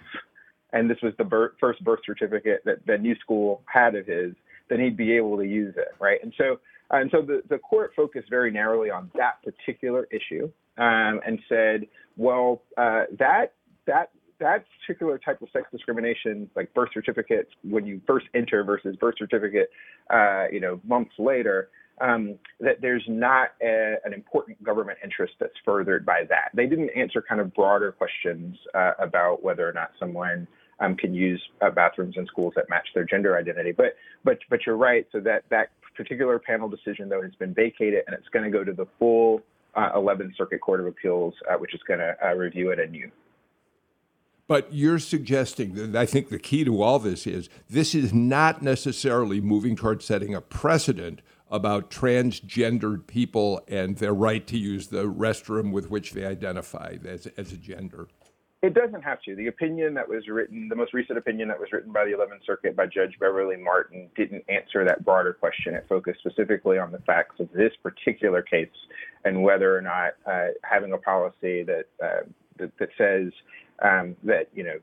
and 0.73 0.89
this 0.89 0.97
was 1.01 1.13
the 1.17 1.49
first 1.59 1.83
birth 1.83 1.99
certificate 2.05 2.61
that 2.65 2.85
the 2.85 2.97
new 2.97 3.15
school 3.19 3.61
had 3.65 3.95
of 3.95 4.05
his, 4.05 4.33
then 4.69 4.79
he'd 4.79 4.97
be 4.97 5.13
able 5.13 5.37
to 5.37 5.45
use 5.45 5.73
it, 5.77 5.95
right? 5.99 6.19
And 6.21 6.33
so 6.37 6.59
and 6.91 7.09
so 7.11 7.21
the, 7.21 7.41
the 7.49 7.57
court 7.57 7.91
focused 7.95 8.29
very 8.29 8.51
narrowly 8.51 8.89
on 8.89 9.09
that 9.15 9.41
particular 9.43 10.07
issue 10.11 10.51
um, 10.77 11.21
and 11.25 11.39
said, 11.47 11.87
well, 12.17 12.63
uh, 12.77 13.03
that 13.17 13.53
that 13.87 14.09
that 14.39 14.65
particular 14.81 15.17
type 15.17 15.41
of 15.41 15.49
sex 15.51 15.65
discrimination, 15.71 16.49
like 16.55 16.73
birth 16.73 16.89
certificates 16.93 17.49
when 17.63 17.85
you 17.85 18.01
first 18.07 18.25
enter 18.33 18.63
versus 18.63 18.95
birth 18.95 19.15
certificate, 19.17 19.69
uh, 20.09 20.45
you 20.51 20.59
know, 20.59 20.79
months 20.83 21.13
later, 21.17 21.69
um, 22.01 22.35
that 22.59 22.81
there's 22.81 23.03
not 23.07 23.49
a, 23.61 23.95
an 24.05 24.13
important 24.13 24.61
government 24.63 24.97
interest 25.03 25.33
that's 25.39 25.53
furthered 25.65 26.05
by 26.05 26.23
that. 26.29 26.49
They 26.53 26.65
didn't 26.65 26.91
answer 26.95 27.21
kind 27.21 27.41
of 27.41 27.53
broader 27.53 27.91
questions 27.91 28.55
uh, 28.73 28.91
about 28.99 29.43
whether 29.43 29.67
or 29.67 29.73
not 29.73 29.91
someone 29.99 30.47
um, 30.79 30.95
can 30.95 31.13
use 31.13 31.41
uh, 31.61 31.69
bathrooms 31.69 32.15
in 32.17 32.25
schools 32.27 32.53
that 32.55 32.69
match 32.69 32.87
their 32.95 33.03
gender 33.03 33.37
identity. 33.37 33.73
But 33.73 33.95
but 34.23 34.39
but 34.49 34.59
you're 34.65 34.77
right. 34.77 35.05
So 35.11 35.19
that 35.21 35.43
that 35.49 35.71
particular 35.95 36.39
panel 36.39 36.69
decision 36.69 37.09
though 37.09 37.21
has 37.21 37.35
been 37.35 37.53
vacated, 37.53 38.03
and 38.07 38.15
it's 38.15 38.29
going 38.29 38.49
to 38.49 38.51
go 38.51 38.63
to 38.63 38.71
the 38.71 38.87
full 38.97 39.41
uh, 39.75 39.91
11th 39.95 40.35
Circuit 40.37 40.61
Court 40.61 40.79
of 40.79 40.87
Appeals, 40.87 41.33
uh, 41.49 41.55
which 41.55 41.73
is 41.73 41.81
going 41.87 41.99
to 41.99 42.15
uh, 42.25 42.33
review 42.33 42.71
it 42.71 42.79
anew. 42.79 43.11
But 44.49 44.73
you're 44.73 44.97
suggesting 44.97 45.75
that 45.75 45.95
I 45.95 46.07
think 46.07 46.29
the 46.29 46.39
key 46.39 46.63
to 46.63 46.81
all 46.81 46.97
this 46.97 47.27
is 47.27 47.49
this 47.69 47.93
is 47.93 48.11
not 48.11 48.63
necessarily 48.63 49.39
moving 49.39 49.75
towards 49.75 50.05
setting 50.05 50.33
a 50.33 50.41
precedent 50.41 51.21
about 51.51 51.91
transgendered 51.91 53.05
people 53.05 53.61
and 53.67 53.97
their 53.97 54.13
right 54.13 54.47
to 54.47 54.57
use 54.57 54.87
the 54.87 55.03
restroom 55.03 55.71
with 55.71 55.91
which 55.91 56.13
they 56.13 56.25
identify 56.25 56.95
as, 57.05 57.27
as 57.37 57.51
a 57.51 57.57
gender. 57.57 58.07
It 58.63 58.73
doesn't 58.73 59.03
have 59.03 59.21
to. 59.21 59.35
The 59.35 59.47
opinion 59.47 59.93
that 59.93 60.09
was 60.09 60.27
written, 60.27 60.67
the 60.67 60.75
most 60.75 60.95
recent 60.95 61.19
opinion 61.19 61.47
that 61.49 61.59
was 61.59 61.71
written 61.71 61.91
by 61.91 62.05
the 62.05 62.11
11th 62.13 62.43
Circuit 62.43 62.75
by 62.75 62.87
Judge 62.87 63.19
Beverly 63.19 63.55
Martin, 63.55 64.09
didn't 64.15 64.43
answer 64.49 64.83
that 64.83 65.05
broader 65.05 65.33
question. 65.33 65.75
It 65.75 65.85
focused 65.87 66.21
specifically 66.21 66.79
on 66.79 66.91
the 66.91 66.99
facts 67.05 67.39
of 67.39 67.51
this 67.53 67.73
particular 67.83 68.41
case 68.41 68.67
and 69.25 69.43
whether 69.43 69.77
or 69.77 69.81
not 69.81 70.13
uh, 70.25 70.47
having 70.63 70.91
a 70.93 70.97
policy 70.97 71.61
that, 71.63 71.85
uh, 72.03 72.25
that, 72.57 72.71
that 72.79 72.89
says 72.97 73.31
um, 73.81 74.15
that 74.23 74.49
you 74.53 74.63
know 74.63 74.79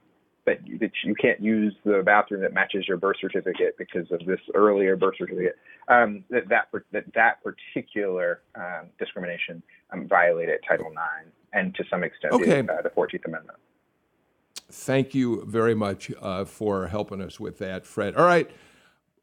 that 0.46 0.66
you, 0.66 0.78
that 0.78 0.92
you 1.04 1.14
can't 1.14 1.40
use 1.40 1.74
the 1.84 2.02
bathroom 2.04 2.40
that 2.40 2.54
matches 2.54 2.86
your 2.86 2.96
birth 2.96 3.16
certificate 3.20 3.76
because 3.78 4.06
of 4.10 4.20
this 4.26 4.40
earlier 4.54 4.96
birth 4.96 5.16
certificate. 5.18 5.56
Um, 5.88 6.24
that 6.30 6.48
that 6.48 6.68
that 6.92 7.04
that 7.14 7.42
particular 7.42 8.40
um, 8.54 8.86
discrimination 8.98 9.62
um, 9.92 10.08
violated 10.08 10.60
Title 10.66 10.86
IX 10.86 11.30
and 11.52 11.74
to 11.74 11.84
some 11.90 12.02
extent 12.02 12.32
okay. 12.32 12.62
the, 12.62 12.72
uh, 12.72 12.82
the 12.82 12.90
Fourteenth 12.90 13.24
Amendment. 13.26 13.58
Thank 14.70 15.14
you 15.14 15.44
very 15.46 15.74
much 15.74 16.10
uh, 16.20 16.44
for 16.44 16.88
helping 16.88 17.20
us 17.20 17.38
with 17.38 17.58
that, 17.58 17.86
Fred. 17.86 18.16
All 18.16 18.24
right. 18.24 18.50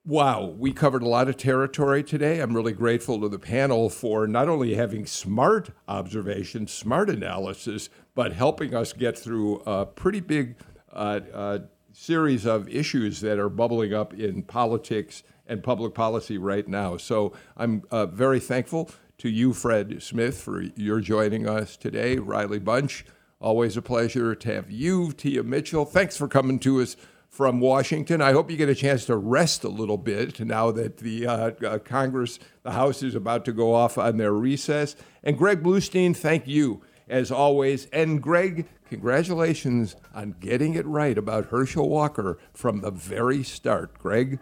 Wow, 0.06 0.54
we 0.58 0.74
covered 0.74 1.02
a 1.02 1.08
lot 1.08 1.30
of 1.30 1.38
territory 1.38 2.04
today. 2.04 2.42
I'm 2.42 2.54
really 2.54 2.74
grateful 2.74 3.22
to 3.22 3.30
the 3.30 3.40
panel 3.40 3.90
for 3.90 4.28
not 4.28 4.50
only 4.50 4.76
having 4.76 5.06
smart 5.06 5.70
observations, 5.88 6.74
smart 6.74 7.10
analysis, 7.10 7.90
but 8.16 8.34
helping 8.34 8.76
us 8.76 8.94
get 8.94 9.18
through 9.18 9.62
a 9.66 9.86
pretty 9.86 10.20
big 10.20 10.56
uh, 10.92 11.20
uh, 11.34 11.60
series 11.92 12.46
of 12.46 12.68
issues 12.70 13.22
that 13.22 13.40
are 13.40 13.50
bubbling 13.50 13.94
up 13.94 14.14
in 14.14 14.44
politics 14.44 15.24
and 15.48 15.64
public 15.64 15.94
policy 15.94 16.38
right 16.38 16.68
now. 16.68 16.98
So 16.98 17.34
I'm 17.58 17.84
uh, 17.92 18.06
very 18.08 18.40
thankful 18.40 18.90
to 19.20 19.30
you, 19.30 19.54
Fred 19.54 20.02
Smith, 20.02 20.42
for 20.42 20.62
your 20.76 21.00
joining 21.00 21.48
us 21.48 21.78
today. 21.78 22.18
Riley 22.18 22.60
Bunch, 22.60 23.06
always 23.40 23.78
a 23.78 23.82
pleasure 23.82 24.36
to 24.36 24.54
have 24.54 24.72
you. 24.72 25.12
Tia 25.12 25.44
Mitchell, 25.44 25.86
thanks 25.86 26.18
for 26.18 26.28
coming 26.28 26.60
to 26.60 26.82
us 26.82 26.96
from 27.30 27.60
Washington. 27.60 28.22
I 28.22 28.32
hope 28.32 28.52
you 28.52 28.58
get 28.58 28.70
a 28.70 28.76
chance 28.76 29.06
to 29.06 29.18
rest 29.18 29.64
a 29.64 29.70
little 29.70 29.98
bit 29.98 30.40
now 30.40 30.72
that 30.72 30.98
the 30.98 31.26
uh, 31.26 31.52
uh, 31.66 31.80
Congress, 31.80 32.38
the 32.62 32.72
House 32.72 33.02
is 33.02 33.16
about 33.16 33.44
to 33.46 33.52
go 33.52 33.74
off 33.74 33.98
on 33.98 34.18
their 34.18 34.34
recess. 34.34 34.96
And 35.24 35.38
Greg 35.38 35.64
Bluestein, 35.64 36.16
thank 36.16 36.48
you 36.48 36.84
as 37.14 37.32
always. 37.32 37.86
And 37.94 38.22
Greg, 38.22 38.68
congratulations 38.90 39.96
on 40.16 40.36
getting 40.40 40.74
it 40.74 40.86
right 40.88 41.18
about 41.18 41.46
Herschel 41.46 41.88
Walker 41.88 42.40
from 42.54 42.82
the 42.82 42.90
very 42.90 43.44
start. 43.44 43.98
Greg? 44.00 44.40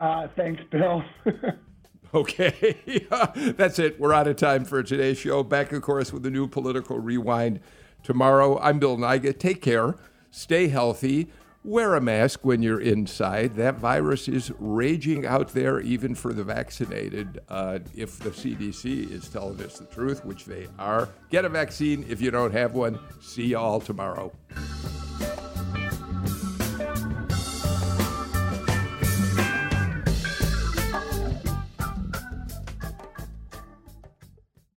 Uh, 0.00 0.28
thanks, 0.34 0.62
Bill. 0.70 1.04
okay, 2.14 3.04
that's 3.56 3.78
it. 3.78 4.00
We're 4.00 4.14
out 4.14 4.26
of 4.26 4.36
time 4.36 4.64
for 4.64 4.82
today's 4.82 5.18
show. 5.18 5.42
Back, 5.42 5.72
of 5.72 5.82
course, 5.82 6.12
with 6.12 6.24
a 6.24 6.30
new 6.30 6.48
political 6.48 6.98
rewind 6.98 7.60
tomorrow. 8.02 8.58
I'm 8.58 8.78
Bill 8.78 8.96
Nigut. 8.96 9.38
Take 9.38 9.60
care 9.60 9.94
stay 10.32 10.66
healthy, 10.68 11.28
wear 11.64 11.94
a 11.94 12.00
mask 12.00 12.40
when 12.44 12.62
you're 12.62 12.80
inside. 12.80 13.54
That 13.56 13.76
virus 13.76 14.28
is 14.28 14.52
raging 14.58 15.26
out 15.26 15.48
there, 15.50 15.80
even 15.80 16.14
for 16.14 16.32
the 16.32 16.44
vaccinated. 16.44 17.40
Uh, 17.48 17.80
if 17.94 18.18
the 18.18 18.30
CDC 18.30 19.10
is 19.10 19.28
telling 19.28 19.60
us 19.62 19.78
the 19.78 19.86
truth, 19.86 20.24
which 20.24 20.44
they 20.44 20.66
are, 20.78 21.08
get 21.30 21.44
a 21.44 21.48
vaccine 21.48 22.04
if 22.08 22.20
you 22.20 22.30
don't 22.30 22.52
have 22.52 22.74
one. 22.74 22.98
See 23.20 23.46
you 23.46 23.58
all 23.58 23.80
tomorrow. 23.80 24.32